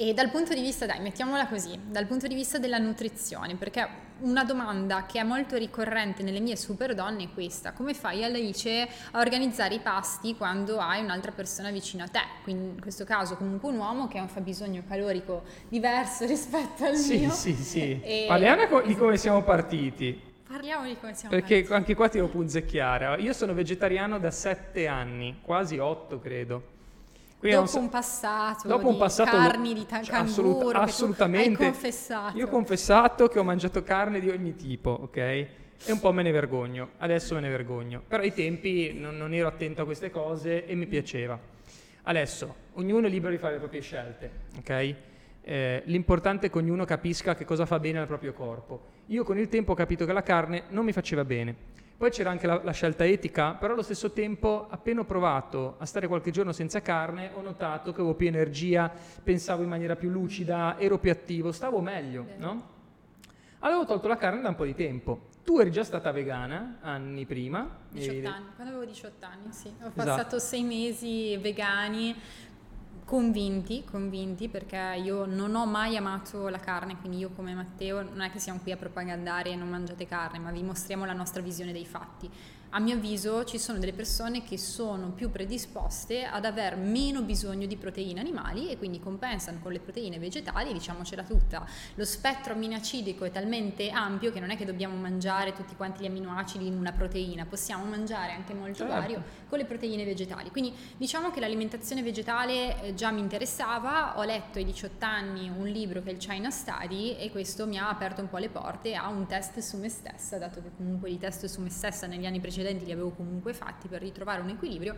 E 0.02 0.14
dal 0.14 0.30
punto 0.30 0.54
di 0.54 0.62
vista, 0.62 0.86
dai, 0.86 0.98
mettiamola 0.98 1.46
così, 1.46 1.78
dal 1.84 2.06
punto 2.06 2.26
di 2.26 2.34
vista 2.34 2.56
della 2.56 2.78
nutrizione, 2.78 3.56
perché 3.56 3.86
una 4.20 4.44
domanda 4.44 5.04
che 5.04 5.20
è 5.20 5.22
molto 5.22 5.58
ricorrente 5.58 6.22
nelle 6.22 6.40
mie 6.40 6.56
super 6.56 6.94
donne 6.94 7.24
è 7.24 7.28
questa, 7.34 7.72
come 7.72 7.92
fai 7.92 8.24
Alice 8.24 8.88
a 9.10 9.20
organizzare 9.20 9.74
i 9.74 9.80
pasti 9.80 10.34
quando 10.36 10.78
hai 10.78 11.04
un'altra 11.04 11.32
persona 11.32 11.70
vicino 11.70 12.04
a 12.04 12.08
te? 12.08 12.22
Quindi 12.44 12.76
in 12.76 12.80
questo 12.80 13.04
caso 13.04 13.36
comunque 13.36 13.68
un 13.68 13.76
uomo 13.76 14.08
che 14.08 14.16
ha 14.16 14.22
un 14.22 14.28
fabbisogno 14.28 14.84
calorico 14.88 15.42
diverso 15.68 16.24
rispetto 16.24 16.82
al 16.82 16.96
sì, 16.96 17.18
mio. 17.18 17.30
Sì, 17.32 17.52
sì, 17.52 17.62
sì. 17.62 18.00
E... 18.02 18.24
Parliamo 18.26 18.80
di 18.80 18.96
come 18.96 19.18
siamo 19.18 19.42
partiti. 19.42 20.18
Parliamo 20.48 20.86
di 20.86 20.96
come 20.98 21.12
siamo 21.14 21.34
Perché 21.34 21.56
partiti. 21.56 21.74
anche 21.74 21.94
qua 21.94 22.08
ti 22.08 22.16
devo 22.16 22.30
punzecchiare. 22.30 23.20
Io 23.20 23.34
sono 23.34 23.52
vegetariano 23.52 24.18
da 24.18 24.30
sette 24.30 24.86
anni, 24.86 25.40
quasi 25.42 25.76
otto 25.76 26.18
credo. 26.18 26.78
Quindi 27.40 27.56
dopo 27.56 27.78
un 27.78 27.88
passato 27.88 28.68
dopo 28.68 28.88
un 28.88 28.98
passato 28.98 29.34
carni 29.34 29.72
di 29.72 29.86
cioè, 29.88 30.14
assolut- 30.16 30.74
assolutamente. 30.74 31.64
confessato. 31.64 32.36
Io 32.36 32.44
ho 32.44 32.48
confessato 32.50 33.28
che 33.28 33.38
ho 33.38 33.42
mangiato 33.42 33.82
carne 33.82 34.20
di 34.20 34.28
ogni 34.28 34.54
tipo, 34.56 34.90
ok? 34.90 35.16
E 35.16 35.48
un 35.86 36.00
po' 36.00 36.12
me 36.12 36.22
ne 36.22 36.32
vergogno, 36.32 36.90
adesso 36.98 37.34
me 37.34 37.40
ne 37.40 37.48
vergogno. 37.48 38.02
Però 38.06 38.22
ai 38.22 38.34
tempi 38.34 38.92
non, 38.92 39.16
non 39.16 39.32
ero 39.32 39.48
attento 39.48 39.80
a 39.80 39.84
queste 39.86 40.10
cose 40.10 40.66
e 40.66 40.74
mi 40.74 40.86
piaceva. 40.86 41.38
Adesso, 42.02 42.54
ognuno 42.74 43.06
è 43.06 43.10
libero 43.10 43.32
di 43.32 43.38
fare 43.38 43.54
le 43.54 43.58
proprie 43.60 43.80
scelte, 43.80 44.30
ok? 44.58 44.94
Eh, 45.40 45.82
l'importante 45.86 46.48
è 46.48 46.50
che 46.50 46.58
ognuno 46.58 46.84
capisca 46.84 47.34
che 47.34 47.46
cosa 47.46 47.64
fa 47.64 47.78
bene 47.78 48.00
al 48.00 48.06
proprio 48.06 48.34
corpo. 48.34 48.98
Io 49.06 49.24
con 49.24 49.38
il 49.38 49.48
tempo 49.48 49.72
ho 49.72 49.74
capito 49.74 50.04
che 50.04 50.12
la 50.12 50.22
carne 50.22 50.64
non 50.68 50.84
mi 50.84 50.92
faceva 50.92 51.24
bene 51.24 51.54
poi 52.00 52.08
c'era 52.10 52.30
anche 52.30 52.46
la, 52.46 52.62
la, 52.64 52.72
scelta 52.72 53.04
etica, 53.04 53.52
però 53.52 53.74
allo 53.74 53.82
stesso 53.82 54.10
tempo, 54.12 54.68
appena 54.70 55.02
ho 55.02 55.04
provato 55.04 55.74
a 55.76 55.84
stare 55.84 56.08
qualche 56.08 56.30
giorno 56.30 56.50
senza 56.50 56.80
carne, 56.80 57.30
ho 57.34 57.42
notato 57.42 57.92
che 57.92 58.00
avevo 58.00 58.14
più 58.14 58.26
energia, 58.26 58.90
pensavo 59.22 59.62
in 59.64 59.68
maniera 59.68 59.96
più 59.96 60.08
lucida, 60.08 60.78
ero 60.78 60.96
più 60.96 61.10
attivo, 61.10 61.52
stavo 61.52 61.82
meglio, 61.82 62.24
no? 62.38 62.68
Avevo 63.58 63.84
tolto 63.84 64.08
la 64.08 64.16
carne 64.16 64.40
da 64.40 64.48
un 64.48 64.54
po' 64.54 64.64
di 64.64 64.74
tempo. 64.74 65.28
Tu 65.44 65.58
eri 65.58 65.70
già 65.70 65.84
stata 65.84 66.10
vegana 66.10 66.78
anni 66.80 67.26
prima. 67.26 67.68
18 67.90 68.28
anni, 68.28 68.46
quando 68.54 68.72
avevo 68.72 68.90
18 68.90 69.26
anni, 69.26 69.52
sì. 69.52 69.66
Ho 69.68 69.88
esatto. 69.88 69.92
passato 69.94 70.38
sei 70.38 70.62
mesi 70.62 71.36
vegani 71.36 72.16
convinti, 73.10 73.82
convinti 73.82 74.48
perché 74.48 75.00
io 75.02 75.26
non 75.26 75.56
ho 75.56 75.66
mai 75.66 75.96
amato 75.96 76.46
la 76.46 76.60
carne, 76.60 76.96
quindi 77.00 77.18
io 77.18 77.30
come 77.30 77.52
Matteo 77.54 78.02
non 78.02 78.20
è 78.20 78.30
che 78.30 78.38
siamo 78.38 78.60
qui 78.62 78.70
a 78.70 78.76
propagandare 78.76 79.56
non 79.56 79.68
mangiate 79.68 80.06
carne, 80.06 80.38
ma 80.38 80.52
vi 80.52 80.62
mostriamo 80.62 81.04
la 81.04 81.12
nostra 81.12 81.42
visione 81.42 81.72
dei 81.72 81.84
fatti 81.84 82.30
a 82.70 82.78
mio 82.78 82.94
avviso 82.94 83.44
ci 83.44 83.58
sono 83.58 83.78
delle 83.78 83.92
persone 83.92 84.44
che 84.44 84.56
sono 84.56 85.10
più 85.10 85.30
predisposte 85.30 86.24
ad 86.24 86.44
aver 86.44 86.76
meno 86.76 87.22
bisogno 87.22 87.66
di 87.66 87.76
proteine 87.76 88.20
animali 88.20 88.68
e 88.68 88.78
quindi 88.78 89.00
compensano 89.00 89.58
con 89.60 89.72
le 89.72 89.80
proteine 89.80 90.18
vegetali, 90.18 90.72
diciamocela 90.72 91.24
tutta. 91.24 91.66
Lo 91.94 92.04
spettro 92.04 92.52
aminoacidico 92.52 93.24
è 93.24 93.32
talmente 93.32 93.90
ampio 93.90 94.30
che 94.30 94.38
non 94.38 94.50
è 94.50 94.56
che 94.56 94.64
dobbiamo 94.64 94.94
mangiare 94.94 95.52
tutti 95.52 95.74
quanti 95.74 96.02
gli 96.02 96.06
aminoacidi 96.06 96.66
in 96.66 96.76
una 96.76 96.92
proteina, 96.92 97.44
possiamo 97.44 97.84
mangiare 97.84 98.32
anche 98.32 98.54
molto 98.54 98.84
certo. 98.84 98.92
vario 98.92 99.22
con 99.48 99.58
le 99.58 99.64
proteine 99.64 100.04
vegetali. 100.04 100.50
Quindi 100.50 100.72
diciamo 100.96 101.32
che 101.32 101.40
l'alimentazione 101.40 102.02
vegetale 102.02 102.82
eh, 102.82 102.94
già 102.94 103.10
mi 103.10 103.20
interessava, 103.20 104.16
ho 104.16 104.22
letto 104.22 104.58
ai 104.58 104.64
18 104.64 105.04
anni 105.04 105.48
un 105.48 105.66
libro 105.66 106.02
che 106.02 106.10
è 106.10 106.12
il 106.12 106.18
China 106.18 106.50
Study 106.50 107.16
e 107.16 107.32
questo 107.32 107.66
mi 107.66 107.78
ha 107.78 107.88
aperto 107.88 108.20
un 108.20 108.28
po' 108.28 108.38
le 108.38 108.48
porte 108.48 108.94
a 108.94 109.08
un 109.08 109.26
test 109.26 109.58
su 109.58 109.76
me 109.76 109.88
stessa, 109.88 110.38
dato 110.38 110.62
che 110.62 110.70
comunque 110.76 111.10
i 111.10 111.18
test 111.18 111.46
su 111.46 111.60
me 111.60 111.70
stessa 111.70 112.06
negli 112.06 112.26
anni 112.26 112.38
precedenti 112.38 112.58
precedenti 112.60 112.84
li 112.84 112.92
avevo 112.92 113.10
comunque 113.10 113.54
fatti 113.54 113.88
per 113.88 114.02
ritrovare 114.02 114.42
un 114.42 114.50
equilibrio 114.50 114.96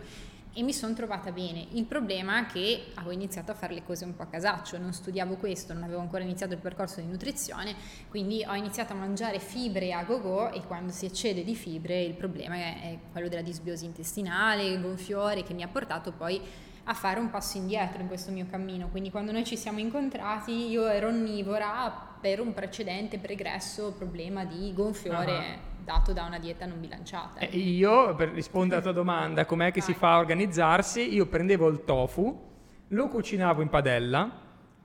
e 0.55 0.63
mi 0.63 0.75
sono 0.75 0.93
trovata 0.93 1.33
bene. 1.33 1.67
Il 1.73 1.85
problema 1.85 2.41
è 2.41 2.47
che 2.47 2.89
avevo 2.95 3.13
iniziato 3.13 3.53
a 3.53 3.55
fare 3.55 3.73
le 3.73 3.83
cose 3.85 4.05
un 4.05 4.15
po' 4.15 4.23
a 4.23 4.27
casaccio, 4.27 4.77
non 4.77 4.93
studiavo 4.93 5.37
questo, 5.37 5.73
non 5.73 5.83
avevo 5.83 6.01
ancora 6.01 6.23
iniziato 6.23 6.53
il 6.53 6.59
percorso 6.59 7.01
di 7.01 7.07
nutrizione, 7.07 7.75
quindi 8.11 8.45
ho 8.47 8.55
iniziato 8.55 8.93
a 8.93 8.97
mangiare 8.97 9.39
fibre 9.39 9.95
a 9.95 10.05
go-go 10.05 10.51
e 10.51 10.61
quando 10.67 10.93
si 10.93 11.07
eccede 11.07 11.43
di 11.43 11.55
fibre 11.55 12.03
il 12.03 12.15
problema 12.15 12.57
è 12.57 12.99
quello 13.13 13.29
della 13.29 13.41
disbiosi 13.41 13.87
intestinale, 13.87 14.65
il 14.65 14.81
gonfiore 14.81 15.43
che 15.43 15.55
mi 15.55 15.63
ha 15.63 15.69
portato 15.69 16.13
poi 16.13 16.41
a 16.85 16.95
fare 16.95 17.21
un 17.21 17.31
passo 17.31 17.59
indietro 17.59 18.01
in 18.01 18.09
questo 18.09 18.31
mio 18.31 18.47
cammino. 18.51 18.89
Quindi 18.89 19.11
quando 19.11 19.33
noi 19.33 19.45
ci 19.45 19.57
siamo 19.57 19.79
incontrati 19.79 20.69
io 20.69 20.87
ero 20.87 21.09
onnivora 21.09 22.11
per 22.21 22.41
un 22.41 22.53
precedente 22.53 23.19
pregresso 23.19 23.93
problema 23.93 24.45
di 24.45 24.73
gonfiore. 24.75 25.33
Uh-huh 25.33 25.71
dato 25.83 26.13
da 26.13 26.25
una 26.25 26.39
dieta 26.39 26.65
non 26.67 26.81
bilanciata. 26.81 27.41
Eh, 27.41 27.57
io, 27.57 28.15
per 28.15 28.31
rispondere 28.31 28.81
alla 28.81 28.93
tua 28.93 28.93
domanda, 28.93 29.45
com'è 29.45 29.73
che 29.73 29.81
Vai. 29.81 29.93
si 29.93 29.95
fa 29.95 30.15
a 30.15 30.19
organizzarsi, 30.19 31.13
io 31.13 31.27
prendevo 31.27 31.69
il 31.69 31.85
tofu, 31.85 32.51
lo 32.89 33.09
cucinavo 33.09 33.63
in 33.63 33.69
padella, 33.69 34.31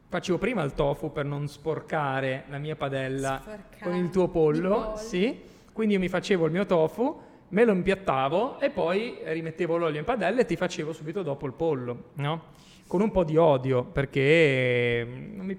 facevo 0.07 0.37
prima 0.37 0.63
il 0.63 0.73
tofu 0.73 1.11
per 1.11 1.25
non 1.25 1.47
sporcare 1.47 2.45
la 2.47 2.57
mia 2.57 2.75
padella 2.75 3.39
sporcare 3.41 3.83
con 3.83 3.95
il 3.95 4.09
tuo 4.09 4.27
pollo, 4.29 4.93
sì, 4.95 5.39
quindi 5.71 5.95
io 5.95 5.99
mi 5.99 6.09
facevo 6.09 6.45
il 6.45 6.51
mio 6.51 6.65
tofu, 6.65 7.21
me 7.49 7.63
lo 7.63 7.71
impiattavo 7.71 8.59
e 8.59 8.69
poi 8.69 9.17
rimettevo 9.23 9.77
l'olio 9.77 9.99
in 9.99 10.05
padella 10.05 10.41
e 10.41 10.45
ti 10.45 10.55
facevo 10.55 10.91
subito 10.91 11.23
dopo 11.23 11.45
il 11.45 11.53
pollo, 11.53 12.09
no? 12.15 12.55
Con 12.87 13.01
un 13.01 13.11
po' 13.11 13.23
di 13.23 13.37
odio 13.37 13.83
perché 13.83 15.05
non, 15.33 15.45
mi, 15.45 15.57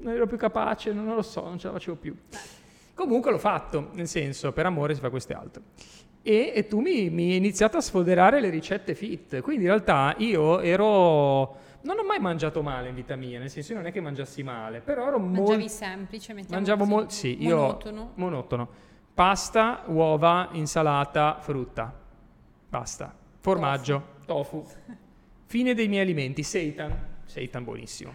non 0.00 0.12
ero 0.12 0.26
più 0.26 0.36
capace, 0.36 0.92
non 0.92 1.14
lo 1.14 1.22
so, 1.22 1.42
non 1.42 1.58
ce 1.58 1.66
la 1.66 1.72
facevo 1.74 1.96
più. 1.96 2.14
Comunque 2.94 3.30
l'ho 3.30 3.38
fatto, 3.38 3.90
nel 3.92 4.06
senso, 4.06 4.52
per 4.52 4.66
amore 4.66 4.94
si 4.94 5.00
fa 5.00 5.10
questo 5.10 5.32
e 5.32 5.36
altro. 5.36 5.62
E, 6.22 6.52
e 6.54 6.66
tu 6.66 6.80
mi, 6.80 7.10
mi 7.10 7.32
hai 7.32 7.36
iniziato 7.36 7.76
a 7.76 7.80
sfoderare 7.80 8.40
le 8.40 8.48
ricette 8.48 8.94
fit, 8.94 9.40
quindi 9.40 9.64
in 9.64 9.70
realtà 9.70 10.14
io 10.18 10.60
ero... 10.60 11.56
Non 11.82 11.98
ho 11.98 12.04
mai 12.04 12.18
mangiato 12.18 12.62
male 12.62 12.88
in 12.88 12.94
vita 12.94 13.14
mia, 13.14 13.38
nel 13.38 13.50
senso 13.50 13.74
non 13.74 13.84
è 13.84 13.92
che 13.92 14.00
mangiassi 14.00 14.42
male, 14.42 14.80
però 14.80 15.08
ero 15.08 15.18
molto... 15.18 15.50
Mangiavi 15.50 15.68
semplice, 15.68 16.32
mettiamo 16.32 16.56
Mangiavo 16.56 16.84
molto... 16.86 17.10
Sì, 17.10 17.42
io... 17.42 17.78
Monotono. 18.14 18.68
Pasta, 19.14 19.84
uova, 19.86 20.48
insalata, 20.54 21.38
frutta. 21.38 21.94
Basta. 22.68 23.14
Formaggio, 23.38 24.16
tofu. 24.26 24.62
tofu. 24.62 24.74
Fine 25.44 25.72
dei 25.74 25.86
miei 25.86 26.02
alimenti. 26.02 26.42
Seitan. 26.42 26.92
Seitan 27.24 27.62
buonissimo. 27.62 28.12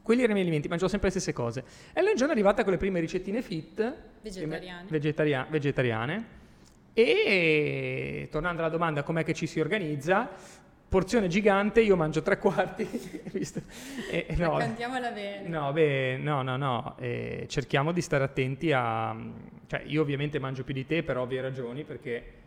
Quelli 0.00 0.20
erano 0.22 0.38
i 0.38 0.42
miei 0.42 0.46
alimenti, 0.46 0.68
mangiavo 0.68 0.88
sempre 0.88 1.08
le 1.08 1.18
stesse 1.18 1.32
cose. 1.32 1.64
E 1.92 2.00
un 2.00 2.14
giorno 2.14 2.28
è 2.28 2.30
arrivata 2.30 2.62
con 2.62 2.70
le 2.70 2.78
prime 2.78 3.00
ricettine 3.00 3.42
fit. 3.42 3.94
Vegetariane. 4.22 4.86
Vegetaria- 4.88 5.46
vegetariane. 5.50 6.26
E 6.92 8.28
tornando 8.30 8.60
alla 8.60 8.70
domanda 8.70 9.02
com'è 9.02 9.24
che 9.24 9.34
ci 9.34 9.48
si 9.48 9.58
organizza, 9.58 10.30
porzione 10.88 11.26
gigante, 11.26 11.80
io 11.80 11.96
mangio 11.96 12.22
tre 12.22 12.38
quarti. 12.38 12.86
visto? 13.32 13.62
E, 14.08 14.26
no, 14.36 14.58
Raccontiamola 14.58 15.10
bene. 15.10 15.48
No, 15.48 15.72
beh, 15.72 16.18
no, 16.18 16.42
no, 16.42 16.56
no. 16.56 16.96
Eh, 17.00 17.46
cerchiamo 17.48 17.90
di 17.90 18.00
stare 18.00 18.22
attenti 18.22 18.70
a... 18.70 19.58
Cioè, 19.70 19.84
io 19.86 20.02
ovviamente 20.02 20.40
mangio 20.40 20.64
più 20.64 20.74
di 20.74 20.84
te 20.84 21.04
per 21.04 21.16
ovvie 21.16 21.40
ragioni, 21.40 21.84
perché 21.84 22.38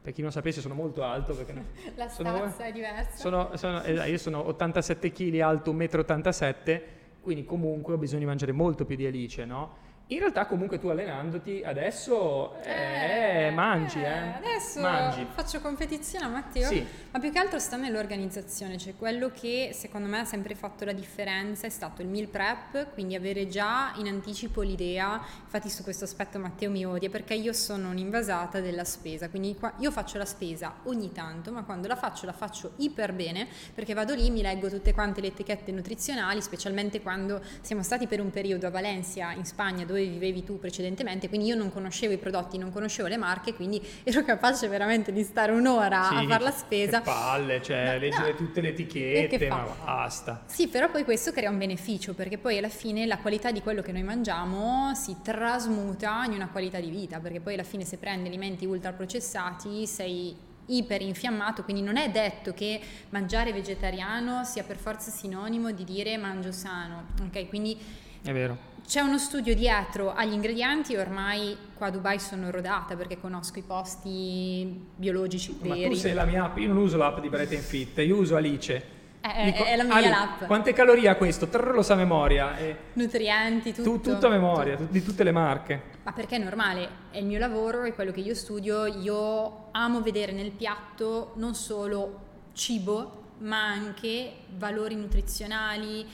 per 0.00 0.14
chi 0.14 0.22
non 0.22 0.32
sapesse 0.32 0.60
sono 0.60 0.74
molto 0.74 1.02
alto 1.02 1.34
perché 1.34 1.52
no, 1.52 1.64
la 1.96 2.08
stazza 2.08 2.64
è 2.64 2.72
diversa 2.72 3.18
sono, 3.18 3.50
sono, 3.56 3.82
io 3.84 4.16
sono 4.16 4.46
87 4.46 5.12
kg 5.12 5.40
alto 5.40 5.74
1,87 5.74 6.74
m 6.74 6.80
quindi 7.20 7.44
comunque 7.44 7.94
ho 7.94 7.98
bisogno 7.98 8.20
di 8.20 8.26
mangiare 8.26 8.52
molto 8.52 8.86
più 8.86 8.96
di 8.96 9.04
Alice 9.06 9.44
no? 9.44 9.76
In 10.12 10.18
realtà 10.18 10.46
comunque 10.46 10.80
tu 10.80 10.88
allenandoti 10.88 11.62
adesso 11.64 12.60
eh, 12.62 13.46
eh, 13.46 13.50
mangi, 13.52 14.02
eh, 14.02 14.08
eh. 14.08 14.32
Adesso 14.38 14.80
mangi. 14.80 15.24
faccio 15.32 15.60
competizione 15.60 16.24
a 16.24 16.28
Matteo, 16.28 16.66
sì. 16.66 16.84
ma 17.12 17.20
più 17.20 17.30
che 17.30 17.38
altro 17.38 17.60
sta 17.60 17.76
nell'organizzazione, 17.76 18.76
cioè 18.76 18.96
quello 18.96 19.30
che 19.30 19.70
secondo 19.72 20.08
me 20.08 20.18
ha 20.18 20.24
sempre 20.24 20.56
fatto 20.56 20.84
la 20.84 20.92
differenza 20.92 21.68
è 21.68 21.70
stato 21.70 22.02
il 22.02 22.08
meal 22.08 22.26
prep, 22.26 22.92
quindi 22.92 23.14
avere 23.14 23.46
già 23.46 23.92
in 23.98 24.08
anticipo 24.08 24.62
l'idea, 24.62 25.24
infatti 25.44 25.70
su 25.70 25.84
questo 25.84 26.06
aspetto 26.06 26.40
Matteo 26.40 26.72
mi 26.72 26.84
odia 26.84 27.08
perché 27.08 27.34
io 27.34 27.52
sono 27.52 27.90
un'invasata 27.90 28.58
della 28.58 28.84
spesa, 28.84 29.28
quindi 29.28 29.54
qua, 29.54 29.74
io 29.78 29.92
faccio 29.92 30.18
la 30.18 30.24
spesa 30.24 30.74
ogni 30.86 31.12
tanto, 31.12 31.52
ma 31.52 31.62
quando 31.62 31.86
la 31.86 31.94
faccio 31.94 32.26
la 32.26 32.32
faccio 32.32 32.72
iper 32.78 33.12
bene 33.12 33.46
perché 33.72 33.94
vado 33.94 34.14
lì, 34.14 34.28
mi 34.30 34.42
leggo 34.42 34.68
tutte 34.68 34.92
quante 34.92 35.20
le 35.20 35.28
etichette 35.28 35.70
nutrizionali, 35.70 36.42
specialmente 36.42 37.00
quando 37.00 37.40
siamo 37.60 37.84
stati 37.84 38.08
per 38.08 38.20
un 38.20 38.30
periodo 38.30 38.66
a 38.66 38.70
Valencia 38.70 39.30
in 39.30 39.44
Spagna 39.44 39.84
dove 39.84 39.98
dove 40.00 40.06
vivevi 40.06 40.44
tu 40.44 40.58
precedentemente, 40.58 41.28
quindi 41.28 41.48
io 41.48 41.54
non 41.54 41.70
conoscevo 41.70 42.12
i 42.12 42.18
prodotti, 42.18 42.58
non 42.58 42.72
conoscevo 42.72 43.08
le 43.08 43.16
marche, 43.16 43.54
quindi 43.54 43.80
ero 44.02 44.22
capace 44.24 44.68
veramente 44.68 45.12
di 45.12 45.22
stare 45.22 45.52
un'ora 45.52 46.08
sì, 46.08 46.14
a 46.14 46.26
fare 46.26 46.42
la 46.42 46.50
spesa. 46.50 46.98
Che 46.98 47.04
palle, 47.04 47.62
cioè 47.62 47.92
no, 47.92 47.98
leggere 47.98 48.30
no. 48.30 48.36
tutte 48.36 48.60
le 48.60 48.68
etichette, 48.70 49.48
ma 49.48 49.66
basta. 49.84 50.42
Sì, 50.46 50.68
però 50.68 50.90
poi 50.90 51.04
questo 51.04 51.32
crea 51.32 51.50
un 51.50 51.58
beneficio, 51.58 52.14
perché 52.14 52.38
poi 52.38 52.58
alla 52.58 52.68
fine 52.68 53.06
la 53.06 53.18
qualità 53.18 53.50
di 53.50 53.60
quello 53.60 53.82
che 53.82 53.92
noi 53.92 54.02
mangiamo 54.02 54.94
si 54.94 55.16
trasmuta 55.22 56.22
in 56.24 56.32
una 56.32 56.48
qualità 56.48 56.80
di 56.80 56.90
vita, 56.90 57.18
perché 57.18 57.40
poi 57.40 57.54
alla 57.54 57.64
fine 57.64 57.84
se 57.84 57.98
prendi 57.98 58.28
alimenti 58.28 58.64
ultraprocessati 58.64 59.86
sei 59.86 60.48
iperinfiammato, 60.66 61.64
quindi 61.64 61.82
non 61.82 61.96
è 61.96 62.10
detto 62.10 62.54
che 62.54 62.80
mangiare 63.08 63.52
vegetariano 63.52 64.44
sia 64.44 64.62
per 64.62 64.76
forza 64.76 65.10
sinonimo 65.10 65.72
di 65.72 65.82
dire 65.84 66.16
mangio 66.16 66.52
sano, 66.52 67.06
ok? 67.22 67.48
Quindi 67.48 67.76
è 68.22 68.32
vero 68.32 68.69
c'è 68.90 68.98
uno 68.98 69.18
studio 69.18 69.54
dietro 69.54 70.12
agli 70.12 70.32
ingredienti, 70.32 70.96
ormai 70.96 71.56
qua 71.76 71.86
a 71.86 71.90
Dubai 71.90 72.18
sono 72.18 72.50
rodata 72.50 72.96
perché 72.96 73.20
conosco 73.20 73.60
i 73.60 73.62
posti 73.62 74.88
biologici 74.96 75.56
veri. 75.62 75.82
Ma 75.82 75.88
tu 75.90 75.94
sei 75.94 76.12
la 76.12 76.24
mia 76.24 76.46
app, 76.46 76.58
io 76.58 76.66
non 76.66 76.78
uso 76.78 76.96
l'app 76.96 77.20
di 77.20 77.28
Bread 77.28 77.54
Fit, 77.54 77.98
io 77.98 78.16
uso 78.16 78.34
Alice. 78.34 78.84
È, 79.20 79.44
Dico, 79.44 79.62
è 79.62 79.76
la 79.76 79.84
mia 79.84 79.94
Ali, 79.94 80.06
app. 80.08 80.44
Quante 80.46 80.72
calorie 80.72 81.08
ha 81.08 81.14
questo? 81.14 81.46
Trrr, 81.46 81.72
lo 81.72 81.82
sa 81.82 81.92
a 81.92 81.98
memoria. 81.98 82.58
E 82.58 82.76
Nutrienti, 82.94 83.72
tutto. 83.72 83.90
Tu, 83.90 84.00
tutto 84.00 84.26
a 84.26 84.30
memoria, 84.30 84.74
tutto. 84.74 84.90
di 84.90 85.04
tutte 85.04 85.22
le 85.22 85.30
marche. 85.30 85.82
Ma 86.02 86.10
perché 86.10 86.34
è 86.34 86.38
normale, 86.40 86.88
è 87.12 87.18
il 87.18 87.26
mio 87.26 87.38
lavoro, 87.38 87.84
è 87.84 87.94
quello 87.94 88.10
che 88.10 88.18
io 88.18 88.34
studio, 88.34 88.86
io 88.86 89.68
amo 89.70 90.00
vedere 90.00 90.32
nel 90.32 90.50
piatto 90.50 91.34
non 91.36 91.54
solo 91.54 92.22
cibo, 92.54 93.34
ma 93.38 93.68
anche 93.68 94.32
valori 94.56 94.96
nutrizionali, 94.96 96.04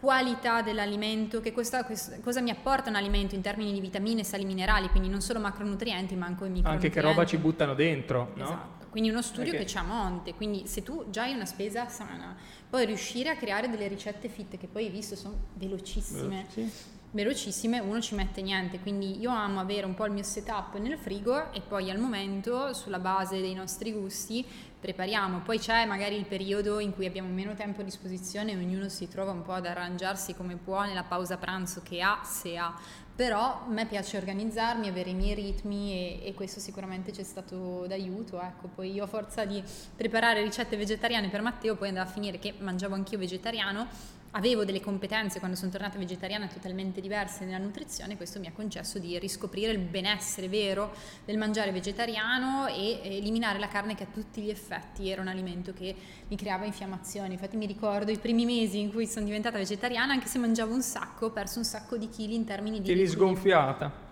qualità 0.00 0.62
dell'alimento, 0.62 1.40
che 1.40 1.52
questa, 1.52 1.84
questa, 1.84 2.18
cosa 2.20 2.40
mi 2.40 2.50
apporta 2.50 2.88
un 2.88 2.96
alimento 2.96 3.34
in 3.34 3.42
termini 3.42 3.72
di 3.72 3.80
vitamine, 3.80 4.24
sali 4.24 4.44
minerali, 4.44 4.88
quindi 4.88 5.08
non 5.08 5.20
solo 5.20 5.38
macronutrienti 5.38 6.16
ma 6.16 6.26
anche 6.26 6.44
micronutrienti. 6.44 6.86
Anche 6.86 6.90
che 6.90 7.00
roba 7.00 7.26
ci 7.26 7.36
buttano 7.36 7.74
dentro, 7.74 8.32
no? 8.34 8.44
Esatto, 8.44 8.86
quindi 8.88 9.10
uno 9.10 9.20
studio 9.20 9.52
Perché... 9.52 9.66
che 9.66 9.72
c'ha 9.72 9.82
monte, 9.82 10.34
quindi 10.34 10.66
se 10.66 10.82
tu 10.82 11.04
già 11.10 11.24
hai 11.24 11.34
una 11.34 11.44
spesa 11.44 11.88
sana, 11.88 12.34
poi 12.68 12.86
riuscire 12.86 13.28
a 13.28 13.36
creare 13.36 13.68
delle 13.68 13.88
ricette 13.88 14.28
fit 14.28 14.56
che 14.56 14.66
poi 14.66 14.86
hai 14.86 14.90
visto 14.90 15.14
sono 15.14 15.36
velocissime. 15.54 16.46
Sì 16.48 16.98
velocissime, 17.12 17.80
uno 17.80 18.00
ci 18.00 18.14
mette 18.14 18.40
niente, 18.40 18.78
quindi 18.78 19.18
io 19.18 19.30
amo 19.30 19.58
avere 19.60 19.84
un 19.84 19.94
po' 19.94 20.06
il 20.06 20.12
mio 20.12 20.22
setup 20.22 20.76
nel 20.78 20.96
frigo 20.96 21.52
e 21.52 21.60
poi 21.60 21.90
al 21.90 21.98
momento, 21.98 22.72
sulla 22.72 23.00
base 23.00 23.40
dei 23.40 23.54
nostri 23.54 23.92
gusti, 23.92 24.46
prepariamo. 24.80 25.40
Poi 25.40 25.58
c'è 25.58 25.84
magari 25.84 26.16
il 26.16 26.24
periodo 26.24 26.80
in 26.80 26.94
cui 26.94 27.06
abbiamo 27.06 27.28
meno 27.28 27.54
tempo 27.54 27.82
a 27.82 27.84
disposizione 27.84 28.56
ognuno 28.56 28.88
si 28.88 29.08
trova 29.08 29.30
un 29.30 29.42
po' 29.42 29.52
ad 29.52 29.66
arrangiarsi 29.66 30.34
come 30.34 30.56
può 30.56 30.82
nella 30.82 31.02
pausa 31.04 31.36
pranzo 31.36 31.82
che 31.82 32.00
ha, 32.00 32.20
se 32.24 32.56
ha. 32.56 32.74
Però 33.14 33.64
a 33.66 33.68
me 33.68 33.84
piace 33.84 34.16
organizzarmi, 34.16 34.88
avere 34.88 35.10
i 35.10 35.14
miei 35.14 35.34
ritmi 35.34 35.92
e, 35.92 36.28
e 36.28 36.34
questo 36.34 36.58
sicuramente 36.58 37.12
ci 37.12 37.20
è 37.20 37.24
stato 37.24 37.84
d'aiuto. 37.86 38.40
Ecco, 38.40 38.68
poi 38.68 38.92
io 38.92 39.04
a 39.04 39.06
forza 39.06 39.44
di 39.44 39.62
preparare 39.94 40.42
ricette 40.42 40.76
vegetariane 40.76 41.28
per 41.28 41.42
Matteo, 41.42 41.76
poi 41.76 41.88
andava 41.88 42.08
a 42.08 42.12
finire 42.12 42.38
che 42.38 42.54
mangiavo 42.58 42.94
anch'io 42.94 43.18
vegetariano 43.18 44.18
avevo 44.32 44.64
delle 44.64 44.80
competenze 44.80 45.38
quando 45.38 45.56
sono 45.56 45.70
tornata 45.70 45.98
vegetariana 45.98 46.46
totalmente 46.46 47.00
diverse 47.00 47.44
nella 47.44 47.58
nutrizione, 47.58 48.16
questo 48.16 48.38
mi 48.38 48.46
ha 48.46 48.52
concesso 48.52 48.98
di 48.98 49.18
riscoprire 49.18 49.72
il 49.72 49.78
benessere 49.78 50.48
vero 50.48 50.92
del 51.24 51.38
mangiare 51.38 51.72
vegetariano 51.72 52.66
e 52.66 53.00
eliminare 53.02 53.58
la 53.58 53.68
carne 53.68 53.94
che 53.94 54.04
a 54.04 54.08
tutti 54.12 54.40
gli 54.42 54.50
effetti 54.50 55.10
era 55.10 55.20
un 55.20 55.28
alimento 55.28 55.72
che 55.72 55.94
mi 56.28 56.36
creava 56.36 56.64
infiammazioni. 56.64 57.32
Infatti 57.32 57.56
mi 57.56 57.66
ricordo 57.66 58.10
i 58.10 58.18
primi 58.18 58.44
mesi 58.44 58.78
in 58.78 58.92
cui 58.92 59.06
sono 59.06 59.24
diventata 59.24 59.58
vegetariana, 59.58 60.12
anche 60.12 60.26
se 60.26 60.38
mangiavo 60.38 60.72
un 60.72 60.82
sacco, 60.82 61.26
ho 61.26 61.30
perso 61.30 61.58
un 61.58 61.64
sacco 61.64 61.96
di 61.96 62.08
chili 62.08 62.34
in 62.34 62.44
termini 62.44 62.80
di... 62.80 62.84
Ti 62.84 62.92
eri 62.92 63.06
sgonfiata. 63.06 64.08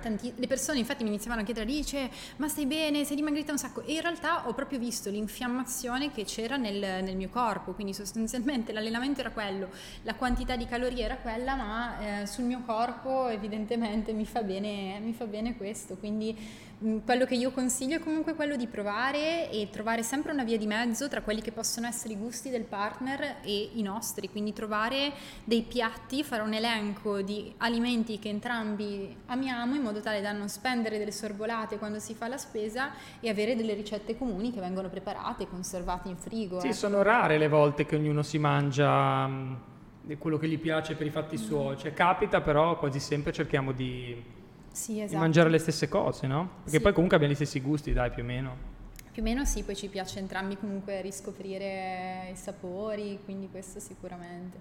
Tanti, 0.00 0.32
le 0.36 0.46
persone 0.46 0.78
infatti 0.78 1.02
mi 1.02 1.10
iniziavano 1.10 1.42
a 1.42 1.44
chiedere, 1.44 1.66
dice 1.66 2.10
ma 2.36 2.48
stai 2.48 2.66
bene, 2.66 3.04
sei 3.04 3.16
dimagrita 3.16 3.52
un 3.52 3.58
sacco. 3.58 3.82
E 3.84 3.94
in 3.94 4.00
realtà 4.00 4.48
ho 4.48 4.54
proprio 4.54 4.78
visto 4.78 5.10
l'infiammazione 5.10 6.12
che 6.12 6.24
c'era 6.24 6.56
nel, 6.56 7.04
nel 7.04 7.16
mio 7.16 7.28
corpo, 7.28 7.72
quindi 7.72 7.94
sostanzialmente 7.94 8.72
l'allenamento 8.74 9.20
era 9.20 9.30
quello, 9.30 9.70
la 10.02 10.14
quantità 10.14 10.56
di 10.56 10.66
calorie 10.66 11.04
era 11.04 11.16
quella, 11.16 11.54
ma 11.54 12.22
eh, 12.22 12.26
sul 12.26 12.44
mio 12.44 12.62
corpo 12.66 13.28
evidentemente 13.28 14.12
mi 14.12 14.26
fa 14.26 14.42
bene, 14.42 14.98
mi 15.00 15.12
fa 15.12 15.26
bene 15.26 15.56
questo, 15.56 15.96
quindi 15.96 16.36
Mm, 16.71 16.71
quello 17.04 17.24
che 17.26 17.34
io 17.34 17.52
consiglio 17.52 17.96
è 17.96 18.00
comunque 18.00 18.34
quello 18.34 18.56
di 18.56 18.66
provare 18.66 19.50
e 19.50 19.68
trovare 19.70 20.02
sempre 20.02 20.32
una 20.32 20.42
via 20.42 20.58
di 20.58 20.66
mezzo 20.66 21.08
tra 21.08 21.22
quelli 21.22 21.40
che 21.40 21.52
possono 21.52 21.86
essere 21.86 22.14
i 22.14 22.16
gusti 22.16 22.50
del 22.50 22.64
partner 22.64 23.36
e 23.42 23.70
i 23.74 23.82
nostri, 23.82 24.28
quindi 24.28 24.52
trovare 24.52 25.12
dei 25.44 25.62
piatti, 25.62 26.24
fare 26.24 26.42
un 26.42 26.54
elenco 26.54 27.22
di 27.22 27.52
alimenti 27.58 28.18
che 28.18 28.28
entrambi 28.28 29.14
amiamo 29.26 29.76
in 29.76 29.82
modo 29.82 30.00
tale 30.00 30.20
da 30.20 30.32
non 30.32 30.48
spendere 30.48 30.98
delle 30.98 31.12
sorvolate 31.12 31.78
quando 31.78 32.00
si 32.00 32.14
fa 32.14 32.26
la 32.26 32.38
spesa 32.38 32.90
e 33.20 33.28
avere 33.28 33.54
delle 33.54 33.74
ricette 33.74 34.18
comuni 34.18 34.52
che 34.52 34.60
vengono 34.60 34.88
preparate, 34.88 35.46
conservate 35.46 36.08
in 36.08 36.16
frigo. 36.16 36.60
Sì, 36.60 36.68
eh. 36.68 36.72
sono 36.72 37.02
rare 37.02 37.38
le 37.38 37.48
volte 37.48 37.86
che 37.86 37.94
ognuno 37.94 38.22
si 38.22 38.38
mangia 38.38 39.26
mm, 39.28 39.54
quello 40.18 40.36
che 40.36 40.48
gli 40.48 40.58
piace 40.58 40.96
per 40.96 41.06
i 41.06 41.10
fatti 41.10 41.36
mm. 41.36 41.38
suoi, 41.38 41.78
cioè 41.78 41.92
capita 41.92 42.40
però 42.40 42.76
quasi 42.76 42.98
sempre 42.98 43.32
cerchiamo 43.32 43.70
di 43.70 44.40
sì, 44.72 45.00
esatto. 45.00 45.12
di 45.12 45.16
mangiare 45.16 45.50
le 45.50 45.58
stesse 45.58 45.88
cose, 45.88 46.26
no? 46.26 46.48
Perché 46.62 46.78
sì. 46.78 46.82
poi 46.82 46.92
comunque 46.92 47.16
abbiamo 47.16 47.34
gli 47.34 47.36
stessi 47.36 47.60
gusti, 47.60 47.92
dai, 47.92 48.10
più 48.10 48.22
o 48.22 48.26
meno. 48.26 48.70
Più 49.12 49.20
o 49.20 49.24
meno 49.24 49.44
sì, 49.44 49.62
poi 49.62 49.76
ci 49.76 49.88
piace 49.88 50.18
entrambi 50.18 50.56
comunque 50.56 51.02
riscoprire 51.02 52.30
i 52.32 52.36
sapori, 52.36 53.18
quindi 53.24 53.48
questo 53.50 53.78
sicuramente. 53.78 54.58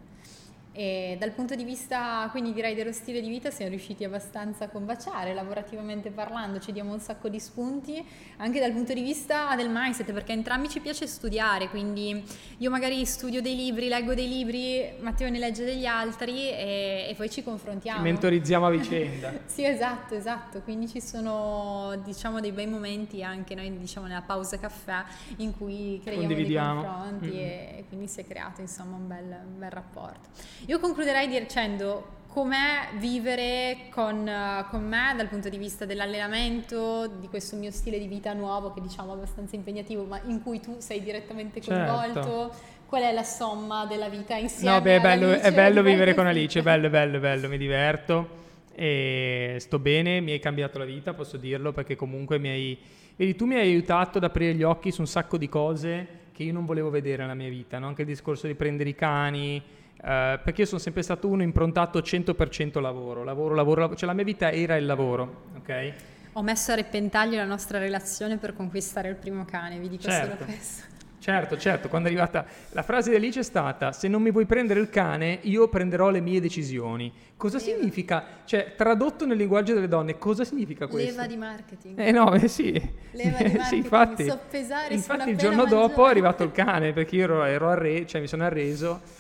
E 0.74 1.17
dal 1.19 1.32
punto 1.32 1.55
di 1.55 1.65
vista, 1.65 2.28
quindi 2.32 2.53
direi 2.53 2.76
dello 2.76 2.93
stile 2.93 3.19
di 3.19 3.28
vita, 3.28 3.51
siamo 3.51 3.72
riusciti 3.72 4.05
abbastanza 4.05 4.65
a 4.65 4.67
combaciare, 4.69 5.34
lavorativamente 5.34 6.11
parlando, 6.11 6.59
ci 6.59 6.72
diamo 6.72 6.93
un 6.93 6.99
sacco 6.99 7.28
di 7.28 7.39
spunti, 7.39 8.03
anche 8.38 8.59
dal 8.59 8.72
punto 8.72 8.93
di 8.93 9.01
vista 9.01 9.53
del 9.55 9.69
mindset, 9.69 10.13
perché 10.13 10.32
entrambi 10.32 10.69
ci 10.69 10.80
piace 10.80 11.07
studiare, 11.07 11.69
quindi 11.69 12.24
io 12.57 12.69
magari 12.69 13.05
studio 13.05 13.41
dei 13.41 13.55
libri, 13.55 13.89
leggo 13.89 14.13
dei 14.13 14.30
libri, 14.30 14.93
Matteo 15.01 15.30
ne 15.30 15.39
legge 15.39 15.65
degli 15.65 15.86
altri 15.86 16.49
e, 16.49 17.07
e 17.09 17.13
poi 17.17 17.30
ci 17.30 17.43
confrontiamo. 17.43 17.97
Ci 17.97 18.03
mentorizziamo 18.03 18.65
a 18.65 18.69
vicenda. 18.69 19.34
sì, 19.45 19.65
esatto, 19.65 20.15
esatto, 20.15 20.61
quindi 20.61 20.88
ci 20.88 21.01
sono 21.01 21.99
diciamo 22.03 22.39
dei 22.39 22.53
bei 22.53 22.67
momenti 22.67 23.24
anche 23.24 23.55
noi 23.55 23.78
diciamo 23.78 24.07
nella 24.07 24.22
pausa 24.22 24.57
caffè 24.57 25.03
in 25.38 25.55
cui 25.57 25.99
creiamo 26.03 26.28
dei 26.28 26.53
confronti 26.53 27.26
mm-hmm. 27.26 27.36
e, 27.36 27.76
e, 27.78 27.86
quindi 27.88 28.07
si 28.07 28.22
è 28.22 28.26
creato 28.26 28.61
insomma 28.61 28.95
un 28.95 29.07
bel, 29.07 29.38
un 29.45 29.59
bel 29.59 29.72
rapporto. 29.72 30.30
Io 30.68 30.80
concluderei 30.80 31.28
dicendo 31.28 32.20
com'è 32.28 32.97
vivere 32.97 33.88
con, 33.89 34.30
con, 34.70 34.88
me 34.88 35.14
dal 35.18 35.28
punto 35.28 35.49
di 35.49 35.57
vista 35.57 35.86
dell'allenamento, 35.86 37.07
di 37.20 37.28
questo 37.28 37.55
mio 37.55 37.72
stile 37.72 37.99
di 37.99 38.07
vita 38.07 38.34
nuovo 38.34 38.72
che 38.72 38.80
diciamo 38.80 39.12
abbastanza 39.12 39.55
impegnativo, 39.55 40.03
ma 40.03 40.22
in 40.26 40.41
cui 40.41 40.59
tu 40.59 40.76
sei 40.80 41.01
direttamente 41.01 41.62
coinvolto. 41.62 42.22
Certo. 42.22 42.80
Qual 42.86 43.03
è 43.03 43.12
la 43.14 43.24
somma 43.24 43.86
della 43.86 44.09
vita 44.09 44.36
insieme? 44.36 44.76
No, 44.76 44.82
beh, 44.82 44.97
è 44.97 44.99
bello, 45.01 45.32
è 45.32 45.51
bello 45.53 45.82
vivere 45.82 46.14
con 46.14 46.28
Alice, 46.28 46.59
è 46.59 46.62
bello, 46.62 46.89
bello, 46.89 47.20
bello, 47.20 47.47
mi 47.47 47.57
diverto 47.57 48.39
e 48.74 49.57
sto 49.59 49.80
bene, 49.80 50.22
mi 50.22 50.32
hai 50.32 50.39
cambiato 50.39 50.78
la 50.78 50.86
vita, 50.86 51.14
posso 51.14 51.38
dirlo, 51.38 51.72
perché 51.72 51.95
comunque 51.95 52.38
mi 52.38 52.49
hai... 52.49 52.78
Vedi, 53.16 53.36
tu 53.36 53.45
mi 53.45 53.55
hai 53.55 53.62
aiutato 53.62 54.18
ad 54.18 54.24
aprire 54.24 54.53
gli 54.53 54.64
occhi 54.64 54.91
su 54.91 55.01
un 55.01 55.07
sacco 55.07 55.38
di 55.38 55.49
cose 55.49 56.20
che 56.32 56.43
io 56.43 56.53
non 56.53 56.66
volevo 56.66 56.89
vedere 56.89 57.22
nella 57.22 57.34
mia 57.34 57.49
vita, 57.49 57.78
no? 57.78 57.88
anche 57.88 58.01
il 58.01 58.07
discorso 58.07 58.47
di 58.47 58.55
prendere 58.55 58.89
i 58.89 58.95
cani, 58.95 59.62
Uh, 60.02 60.41
perché 60.43 60.62
io 60.62 60.66
sono 60.66 60.80
sempre 60.80 61.04
stato 61.04 61.28
uno 61.28 61.43
improntato 61.43 61.99
100% 61.99 62.82
lavoro, 62.82 63.24
lavoro, 63.24 63.54
lavoro, 63.54 63.95
cioè 63.95 64.08
la 64.08 64.16
mia 64.16 64.24
vita 64.24 64.52
era 64.52 64.76
il 64.76 64.88
lavoro, 64.88 65.43
ok? 65.58 65.93
Ho 66.34 66.41
messo 66.41 66.72
a 66.72 66.76
repentaglio 66.76 67.36
la 67.36 67.45
nostra 67.45 67.78
relazione 67.78 68.38
per 68.38 68.56
conquistare 68.56 69.10
il 69.10 69.16
primo 69.16 69.45
cane, 69.45 69.78
vi 69.78 69.89
dico 69.89 70.04
certo. 70.04 70.38
solo 70.38 70.45
questo. 70.45 70.91
Certo, 71.22 71.56
certo, 71.56 71.88
quando 71.88 72.08
è 72.08 72.12
arrivata 72.12 72.43
la 72.70 72.82
frase 72.82 73.12
di 73.12 73.16
Alice 73.16 73.41
è 73.41 73.43
stata 73.43 73.91
se 73.91 74.08
non 74.08 74.24
mi 74.24 74.32
vuoi 74.32 74.47
prendere 74.47 74.80
il 74.80 74.89
cane, 74.89 75.38
io 75.43 75.68
prenderò 75.68 76.10
le 76.10 76.20
mie 76.20 76.41
decisioni. 76.41 77.14
Cosa 77.38 77.60
Leva. 77.60 77.70
significa? 77.70 78.26
Cioè, 78.43 78.74
tradotto 78.76 79.28
nel 79.28 79.38
linguaggio 79.38 79.76
delle 79.76 79.88
donne, 79.88 80.18
cosa 80.18 80.43
significa 80.43 80.88
questo? 80.88 81.12
Leva 81.12 81.28
di 81.28 81.38
marketing. 81.38 81.99
Eh 81.99 82.12
no, 82.12 82.34
eh 82.34 82.47
sì. 82.47 82.72
Leva 83.12 83.38
di 83.38 83.43
marketing, 83.54 83.62
sì, 83.66 83.76
infatti, 83.76 84.24
infatti 84.24 85.30
il 85.30 85.38
giorno 85.38 85.58
mangiare. 85.58 85.88
dopo 85.88 86.08
è 86.08 86.10
arrivato 86.10 86.41
il 86.41 86.52
cane, 86.52 86.91
perché 86.91 87.18
io 87.18 87.24
ero, 87.26 87.43
ero 87.43 87.70
arreso, 87.70 88.06
cioè 88.08 88.22
mi 88.22 88.28
sono 88.28 88.43
arreso 88.43 89.20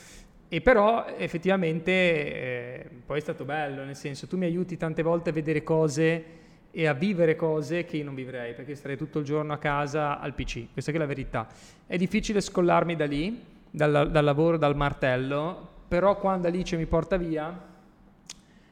e 0.53 0.59
però 0.59 1.05
effettivamente 1.05 1.91
eh, 1.91 2.89
poi 3.05 3.19
è 3.19 3.21
stato 3.21 3.45
bello, 3.45 3.85
nel 3.85 3.95
senso 3.95 4.27
tu 4.27 4.35
mi 4.35 4.43
aiuti 4.43 4.75
tante 4.75 5.01
volte 5.01 5.29
a 5.29 5.31
vedere 5.31 5.63
cose 5.63 6.25
e 6.71 6.87
a 6.87 6.93
vivere 6.93 7.37
cose 7.37 7.85
che 7.85 7.95
io 7.95 8.03
non 8.03 8.15
vivrei, 8.15 8.53
perché 8.53 8.75
starei 8.75 8.97
tutto 8.97 9.19
il 9.19 9.23
giorno 9.23 9.53
a 9.53 9.57
casa 9.57 10.19
al 10.19 10.33
PC, 10.33 10.73
questa 10.73 10.91
è 10.91 10.97
la 10.97 11.05
verità. 11.05 11.47
È 11.85 11.95
difficile 11.95 12.41
scollarmi 12.41 12.97
da 12.97 13.05
lì, 13.05 13.41
dal, 13.69 14.11
dal 14.11 14.25
lavoro, 14.25 14.57
dal 14.57 14.75
martello, 14.75 15.69
però 15.87 16.17
quando 16.17 16.49
Alice 16.49 16.75
mi 16.75 16.85
porta 16.85 17.15
via, 17.15 17.57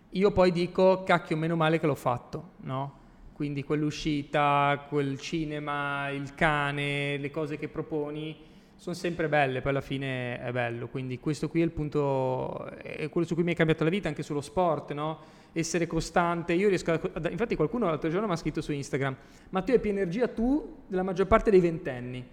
io 0.09 0.31
poi 0.31 0.51
dico, 0.51 1.03
cacchio, 1.05 1.37
meno 1.37 1.55
male 1.55 1.79
che 1.79 1.87
l'ho 1.87 1.95
fatto, 1.95 2.49
no? 2.63 2.97
Quindi 3.31 3.63
quell'uscita, 3.63 4.85
quel 4.89 5.17
cinema, 5.17 6.09
il 6.09 6.35
cane, 6.35 7.15
le 7.15 7.31
cose 7.31 7.57
che 7.57 7.69
proponi, 7.69 8.48
sono 8.79 8.95
sempre 8.95 9.27
belle, 9.27 9.59
poi 9.59 9.71
alla 9.71 9.81
fine 9.81 10.41
è 10.41 10.53
bello, 10.53 10.87
quindi 10.87 11.19
questo 11.19 11.49
qui 11.49 11.59
è 11.59 11.65
il 11.65 11.71
punto, 11.71 12.65
è 12.77 13.09
quello 13.09 13.27
su 13.27 13.33
cui 13.33 13.43
mi 13.43 13.51
è 13.51 13.55
cambiato 13.55 13.83
la 13.83 13.89
vita, 13.89 14.07
anche 14.07 14.23
sullo 14.23 14.39
sport, 14.39 14.93
no? 14.93 15.19
Essere 15.51 15.85
costante, 15.85 16.53
io 16.53 16.69
riesco 16.69 16.93
a, 16.93 17.29
infatti 17.29 17.57
qualcuno 17.57 17.87
l'altro 17.87 18.09
giorno 18.09 18.27
mi 18.27 18.31
ha 18.31 18.37
scritto 18.37 18.61
su 18.61 18.71
Instagram, 18.71 19.17
ma 19.49 19.61
tu 19.63 19.71
hai 19.71 19.79
più 19.81 19.89
energia 19.89 20.29
tu 20.29 20.77
della 20.87 21.03
maggior 21.03 21.27
parte 21.27 21.51
dei 21.51 21.59
ventenni. 21.59 22.25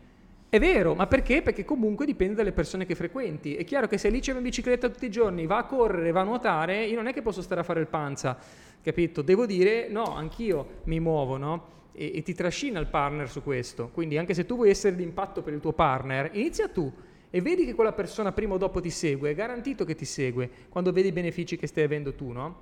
È 0.48 0.60
vero, 0.60 0.94
ma 0.94 1.08
perché? 1.08 1.42
Perché 1.42 1.64
comunque 1.64 2.06
dipende 2.06 2.34
dalle 2.36 2.52
persone 2.52 2.86
che 2.86 2.94
frequenti. 2.94 3.56
È 3.56 3.64
chiaro 3.64 3.88
che 3.88 3.98
se 3.98 4.08
lì 4.08 4.20
c'è 4.20 4.32
in 4.32 4.40
bicicletta 4.40 4.88
tutti 4.88 5.06
i 5.06 5.10
giorni, 5.10 5.46
va 5.46 5.58
a 5.58 5.64
correre, 5.64 6.12
va 6.12 6.20
a 6.20 6.24
nuotare, 6.24 6.84
io 6.84 6.94
non 6.94 7.08
è 7.08 7.12
che 7.12 7.22
posso 7.22 7.42
stare 7.42 7.62
a 7.62 7.64
fare 7.64 7.80
il 7.80 7.88
panza, 7.88 8.38
capito? 8.80 9.20
Devo 9.20 9.46
dire, 9.46 9.88
no, 9.88 10.14
anch'io 10.14 10.82
mi 10.84 11.00
muovo, 11.00 11.38
no? 11.38 11.74
E, 11.96 12.12
e 12.14 12.22
ti 12.22 12.34
trascina 12.34 12.78
il 12.78 12.86
partner 12.86 13.30
su 13.30 13.42
questo. 13.42 13.88
Quindi 13.92 14.18
anche 14.18 14.34
se 14.34 14.44
tu 14.44 14.56
vuoi 14.56 14.70
essere 14.70 14.94
d'impatto 14.94 15.42
per 15.42 15.54
il 15.54 15.60
tuo 15.60 15.72
partner, 15.72 16.30
inizia 16.34 16.68
tu 16.68 16.92
e 17.30 17.40
vedi 17.40 17.64
che 17.64 17.74
quella 17.74 17.92
persona 17.92 18.32
prima 18.32 18.54
o 18.54 18.58
dopo 18.58 18.80
ti 18.80 18.90
segue, 18.90 19.30
è 19.30 19.34
garantito 19.34 19.84
che 19.84 19.94
ti 19.94 20.04
segue 20.04 20.48
quando 20.68 20.92
vedi 20.92 21.08
i 21.08 21.12
benefici 21.12 21.56
che 21.56 21.66
stai 21.66 21.84
avendo 21.84 22.14
tu, 22.14 22.30
no? 22.30 22.60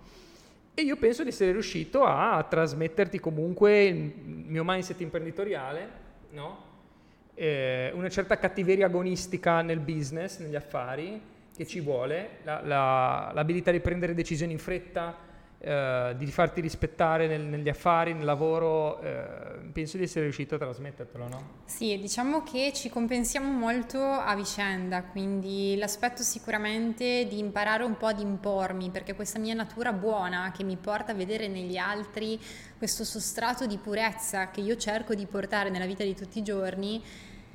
E 0.76 0.82
io 0.82 0.96
penso 0.96 1.22
di 1.22 1.28
essere 1.28 1.52
riuscito 1.52 2.04
a 2.04 2.44
trasmetterti 2.48 3.20
comunque 3.20 3.84
il 3.84 4.12
mio 4.24 4.64
mindset 4.64 5.00
imprenditoriale, 5.00 5.88
no? 6.30 6.72
eh, 7.34 7.92
una 7.94 8.08
certa 8.08 8.38
cattiveria 8.38 8.86
agonistica 8.86 9.62
nel 9.62 9.80
business, 9.80 10.38
negli 10.38 10.56
affari, 10.56 11.20
che 11.56 11.66
ci 11.66 11.80
vuole, 11.80 12.38
la, 12.42 12.60
la, 12.64 13.30
l'abilità 13.32 13.70
di 13.70 13.80
prendere 13.80 14.14
decisioni 14.14 14.52
in 14.52 14.58
fretta, 14.58 15.16
eh, 15.66 16.14
di 16.18 16.26
farti 16.26 16.60
rispettare 16.60 17.26
nel, 17.26 17.40
negli 17.40 17.70
affari, 17.70 18.12
nel 18.12 18.26
lavoro, 18.26 19.00
eh, 19.00 19.24
penso 19.72 19.96
di 19.96 20.02
essere 20.02 20.24
riuscito 20.24 20.56
a 20.56 20.58
trasmettertelo, 20.58 21.26
no? 21.26 21.48
Sì, 21.64 21.98
diciamo 21.98 22.42
che 22.42 22.70
ci 22.74 22.90
compensiamo 22.90 23.50
molto 23.50 23.98
a 23.98 24.34
vicenda, 24.36 25.02
quindi 25.04 25.74
l'aspetto 25.78 26.22
sicuramente 26.22 27.26
di 27.26 27.38
imparare 27.38 27.82
un 27.82 27.96
po' 27.96 28.06
ad 28.06 28.20
impormi, 28.20 28.90
perché 28.90 29.14
questa 29.14 29.38
mia 29.38 29.54
natura 29.54 29.92
buona 29.92 30.52
che 30.54 30.64
mi 30.64 30.76
porta 30.76 31.12
a 31.12 31.14
vedere 31.14 31.48
negli 31.48 31.78
altri 31.78 32.38
questo 32.76 33.04
sostrato 33.04 33.66
di 33.66 33.78
purezza 33.78 34.50
che 34.50 34.60
io 34.60 34.76
cerco 34.76 35.14
di 35.14 35.24
portare 35.24 35.70
nella 35.70 35.86
vita 35.86 36.04
di 36.04 36.14
tutti 36.14 36.40
i 36.40 36.42
giorni, 36.42 37.02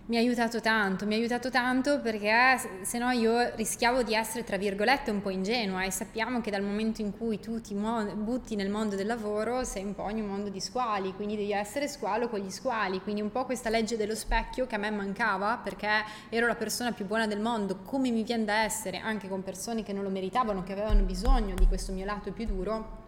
mi 0.10 0.18
ha 0.18 0.20
aiutato 0.20 0.60
tanto, 0.60 1.06
mi 1.06 1.14
ha 1.14 1.18
aiutato 1.18 1.52
tanto 1.52 2.02
perché 2.02 2.82
se 2.82 2.98
no 2.98 3.12
io 3.12 3.54
rischiavo 3.56 4.02
di 4.02 4.16
essere 4.16 4.44
tra 4.44 4.58
virgolette 4.58 5.12
un 5.12 5.22
po' 5.22 5.30
ingenua 5.30 5.84
e 5.84 5.92
sappiamo 5.92 6.42
che 6.42 6.50
dal 6.50 6.64
momento 6.64 7.02
in 7.02 7.16
cui 7.16 7.40
tu 7.40 7.62
ti 7.62 7.76
mo- 7.76 8.04
butti 8.16 8.56
nel 8.56 8.72
mondo 8.72 8.96
del 8.96 9.06
lavoro 9.06 9.64
sei 9.64 9.84
un 9.84 9.94
po' 9.94 10.10
in 10.10 10.22
un 10.22 10.26
mondo 10.26 10.50
di 10.50 10.60
squali, 10.60 11.14
quindi 11.14 11.36
devi 11.36 11.52
essere 11.52 11.88
squalo 11.88 12.28
con 12.28 12.40
gli 12.40 12.50
squali, 12.50 13.02
quindi 13.02 13.22
un 13.22 13.32
po' 13.32 13.46
questa 13.46 13.70
legge 13.70 13.98
dello 13.98 14.16
specchio 14.16 14.66
che 14.66 14.74
a 14.74 14.80
me 14.80 14.90
mancava 14.90 15.60
perché 15.64 16.04
ero 16.30 16.48
la 16.48 16.56
persona 16.56 16.92
più 16.92 17.06
buona 17.06 17.28
del 17.28 17.40
mondo, 17.40 17.82
come 17.84 18.10
mi 18.10 18.24
viene 18.24 18.46
da 18.46 18.64
essere 18.64 18.98
anche 18.98 19.30
con 19.30 19.44
persone 19.44 19.84
che 19.84 19.94
non 19.94 20.02
lo 20.02 20.10
meritavano, 20.10 20.64
che 20.64 20.72
avevano 20.72 21.04
bisogno 21.04 21.54
di 21.54 21.68
questo 21.68 21.92
mio 21.92 22.06
lato 22.06 22.32
più 22.32 22.48
duro 22.48 22.99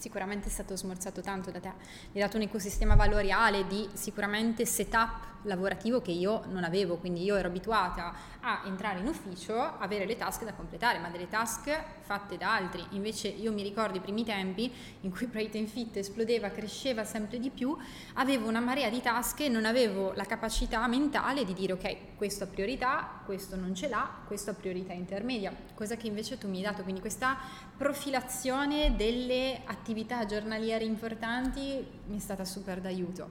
sicuramente 0.00 0.48
è 0.48 0.50
stato 0.50 0.76
smorzato 0.76 1.20
tanto 1.20 1.50
da 1.50 1.60
te, 1.60 1.68
mi 1.68 2.20
hai 2.20 2.22
dato 2.22 2.36
un 2.36 2.42
ecosistema 2.42 2.94
valoriale 2.94 3.66
di 3.66 3.88
sicuramente 3.92 4.64
setup 4.64 5.28
lavorativo 5.42 6.00
che 6.00 6.10
io 6.10 6.44
non 6.48 6.64
avevo, 6.64 6.96
quindi 6.96 7.22
io 7.22 7.36
ero 7.36 7.48
abituata 7.48 8.12
a 8.40 8.62
entrare 8.64 9.00
in 9.00 9.06
ufficio, 9.06 9.58
avere 9.78 10.06
le 10.06 10.16
task 10.16 10.44
da 10.44 10.52
completare, 10.52 10.98
ma 10.98 11.08
delle 11.08 11.28
task 11.28 11.70
fatte 12.00 12.36
da 12.36 12.54
altri. 12.54 12.84
Invece 12.90 13.28
io 13.28 13.52
mi 13.52 13.62
ricordo 13.62 13.98
i 13.98 14.00
primi 14.00 14.24
tempi 14.24 14.72
in 15.00 15.10
cui 15.10 15.26
Brighton 15.26 15.66
Fit 15.66 15.96
esplodeva, 15.96 16.50
cresceva 16.50 17.04
sempre 17.04 17.38
di 17.38 17.50
più, 17.50 17.76
avevo 18.14 18.48
una 18.48 18.60
marea 18.60 18.88
di 18.88 19.00
task 19.00 19.40
e 19.40 19.48
non 19.48 19.64
avevo 19.64 20.12
la 20.14 20.24
capacità 20.24 20.86
mentale 20.86 21.44
di 21.44 21.54
dire 21.54 21.74
ok, 21.74 22.16
questo 22.16 22.44
ha 22.44 22.46
priorità, 22.46 23.20
questo 23.24 23.56
non 23.56 23.74
ce 23.74 23.88
l'ha, 23.88 24.08
questo 24.26 24.50
ha 24.50 24.54
priorità 24.54 24.92
intermedia, 24.92 25.54
cosa 25.74 25.96
che 25.96 26.06
invece 26.06 26.38
tu 26.38 26.48
mi 26.48 26.58
hai 26.58 26.62
dato, 26.62 26.82
quindi 26.82 27.00
questa 27.00 27.38
profilazione 27.76 28.96
delle 28.96 29.62
attività 29.64 29.89
giornaliere 30.26 30.84
importanti 30.84 31.84
mi 32.06 32.16
è 32.16 32.20
stata 32.20 32.44
super 32.44 32.80
d'aiuto. 32.80 33.28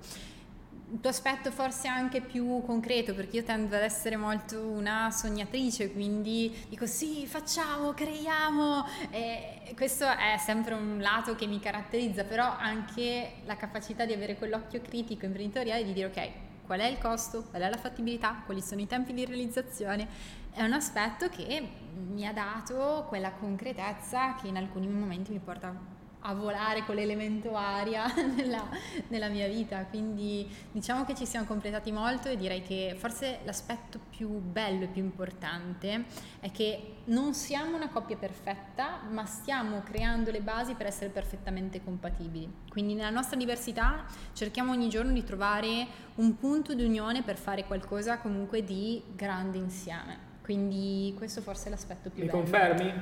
Il 0.91 0.99
tuo 1.01 1.12
aspetto 1.12 1.51
forse 1.51 1.88
anche 1.88 2.20
più 2.20 2.64
concreto, 2.66 3.14
perché 3.14 3.38
io 3.38 3.43
tendo 3.43 3.76
ad 3.76 3.84
essere 3.84 4.16
molto 4.16 4.60
una 4.60 5.12
sognatrice, 5.12 5.91
quindi 5.91 6.51
dico 6.68 6.88
sì, 6.88 7.28
facciamo, 7.28 7.93
creiamo, 7.93 8.86
e 9.12 9.74
questo 9.76 10.05
è 10.05 10.38
sempre 10.39 10.74
un 10.74 10.99
lato 10.99 11.36
che 11.36 11.45
mi 11.45 11.60
caratterizza, 11.60 12.24
però 12.24 12.55
anche 12.57 13.34
la 13.45 13.55
capacità 13.55 14.05
di 14.05 14.14
avere 14.14 14.36
quell'occhio 14.36 14.82
critico 14.82 15.26
imprenditoriale 15.26 15.84
di 15.84 15.93
dire 15.93 16.07
ok, 16.07 16.30
qual 16.66 16.80
è 16.80 16.86
il 16.86 16.97
costo, 16.97 17.43
qual 17.43 17.62
è 17.62 17.70
la 17.70 17.78
fattibilità, 17.78 18.41
quali 18.43 18.62
sono 18.62 18.82
i 18.82 18.88
tempi 18.88 19.14
di 19.14 19.26
realizzazione, 19.26 20.07
è 20.51 20.64
un 20.64 20.74
aspetto 20.74 21.30
che 21.30 21.68
mi 22.07 22.26
ha 22.26 22.34
dato 22.34 23.05
quella 23.07 23.32
concretezza 23.32 24.34
che 24.41 24.47
in 24.47 24.57
alcuni 24.57 24.88
momenti 24.88 25.32
mi 25.32 25.39
porta 25.39 25.97
a 26.22 26.34
volare 26.34 26.84
con 26.86 26.95
l'elemento 26.95 27.55
aria 27.55 28.05
nella, 28.36 28.67
nella, 29.07 29.30
mia 29.30 29.47
vita, 29.47 29.86
quindi 29.86 30.47
diciamo 30.72 31.05
che 31.05 31.15
ci 31.15 31.26
siamo 31.26 31.45
completati 31.45 31.91
molto 31.91 32.28
e 32.28 32.36
direi 32.36 32.61
che 32.61 32.95
forse 32.97 33.39
l'aspetto 33.43 33.99
più 34.09 34.28
bello 34.28 34.84
e 34.84 34.88
più 34.88 35.01
importante 35.01 36.05
è 36.39 36.51
che 36.51 36.95
non 37.05 37.34
siamo 37.34 37.76
una 37.76 37.89
coppia 37.89 38.17
perfetta, 38.17 39.01
ma 39.09 39.26
stiamo 39.26 39.82
creando 39.82 40.32
le 40.32 40.41
basi 40.41 40.74
per 40.74 40.88
essere 40.88 41.09
perfettamente 41.09 41.84
compatibili. 41.84 42.51
Quindi 42.70 42.95
nella 42.95 43.09
nostra 43.09 43.38
diversità 43.38 44.05
cerchiamo 44.34 44.72
ogni 44.72 44.89
giorno 44.89 45.11
di 45.11 45.24
trovare 45.24 45.88
un 46.15 46.38
punto 46.38 46.74
di 46.74 46.84
unione 46.84 47.24
per 47.24 47.38
fare 47.38 47.63
qualcosa 47.65 48.17
comunque 48.17 48.63
di 48.63 49.01
grande 49.15 49.57
insieme. 49.57 50.28
Quindi 50.41 51.13
questo 51.15 51.41
forse 51.41 51.67
è 51.67 51.70
l'aspetto 51.70 52.09
più 52.09 52.24
Mi 52.24 52.30
bello. 52.30 52.41
Mi 52.41 52.43
confermi? 52.43 52.93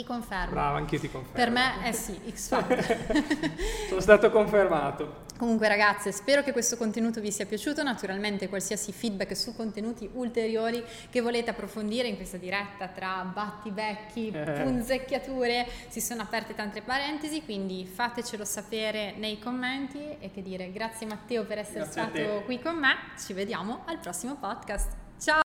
Ti 0.00 0.06
confermo. 0.06 0.52
Brava, 0.52 0.78
anch'io 0.78 0.98
ti 0.98 1.10
confermo. 1.10 1.34
Per 1.34 1.50
me 1.50 1.82
è 1.82 1.92
sì, 1.92 2.18
X 2.32 2.48
Factor. 2.48 2.96
Sono 3.88 4.00
stato 4.00 4.30
confermato. 4.30 5.28
Comunque 5.36 5.68
ragazze, 5.68 6.10
spero 6.10 6.42
che 6.42 6.52
questo 6.52 6.78
contenuto 6.78 7.20
vi 7.20 7.30
sia 7.30 7.44
piaciuto, 7.44 7.82
naturalmente 7.82 8.48
qualsiasi 8.48 8.92
feedback 8.92 9.36
su 9.36 9.54
contenuti 9.54 10.08
ulteriori 10.14 10.82
che 11.10 11.20
volete 11.20 11.50
approfondire 11.50 12.08
in 12.08 12.16
questa 12.16 12.38
diretta 12.38 12.88
tra 12.88 13.30
battibecchi, 13.30 14.30
eh. 14.30 14.62
punzecchiature, 14.62 15.66
si 15.88 16.00
sono 16.00 16.22
aperte 16.22 16.54
tante 16.54 16.80
parentesi, 16.80 17.44
quindi 17.44 17.84
fatecelo 17.84 18.44
sapere 18.46 19.12
nei 19.18 19.38
commenti 19.38 20.16
e 20.18 20.30
che 20.30 20.40
dire 20.40 20.72
grazie 20.72 21.06
Matteo 21.06 21.44
per 21.44 21.58
essere 21.58 21.80
grazie 21.80 22.02
stato 22.02 22.42
qui 22.46 22.58
con 22.58 22.76
me, 22.76 22.96
ci 23.18 23.34
vediamo 23.34 23.82
al 23.84 23.98
prossimo 23.98 24.36
podcast. 24.36 24.99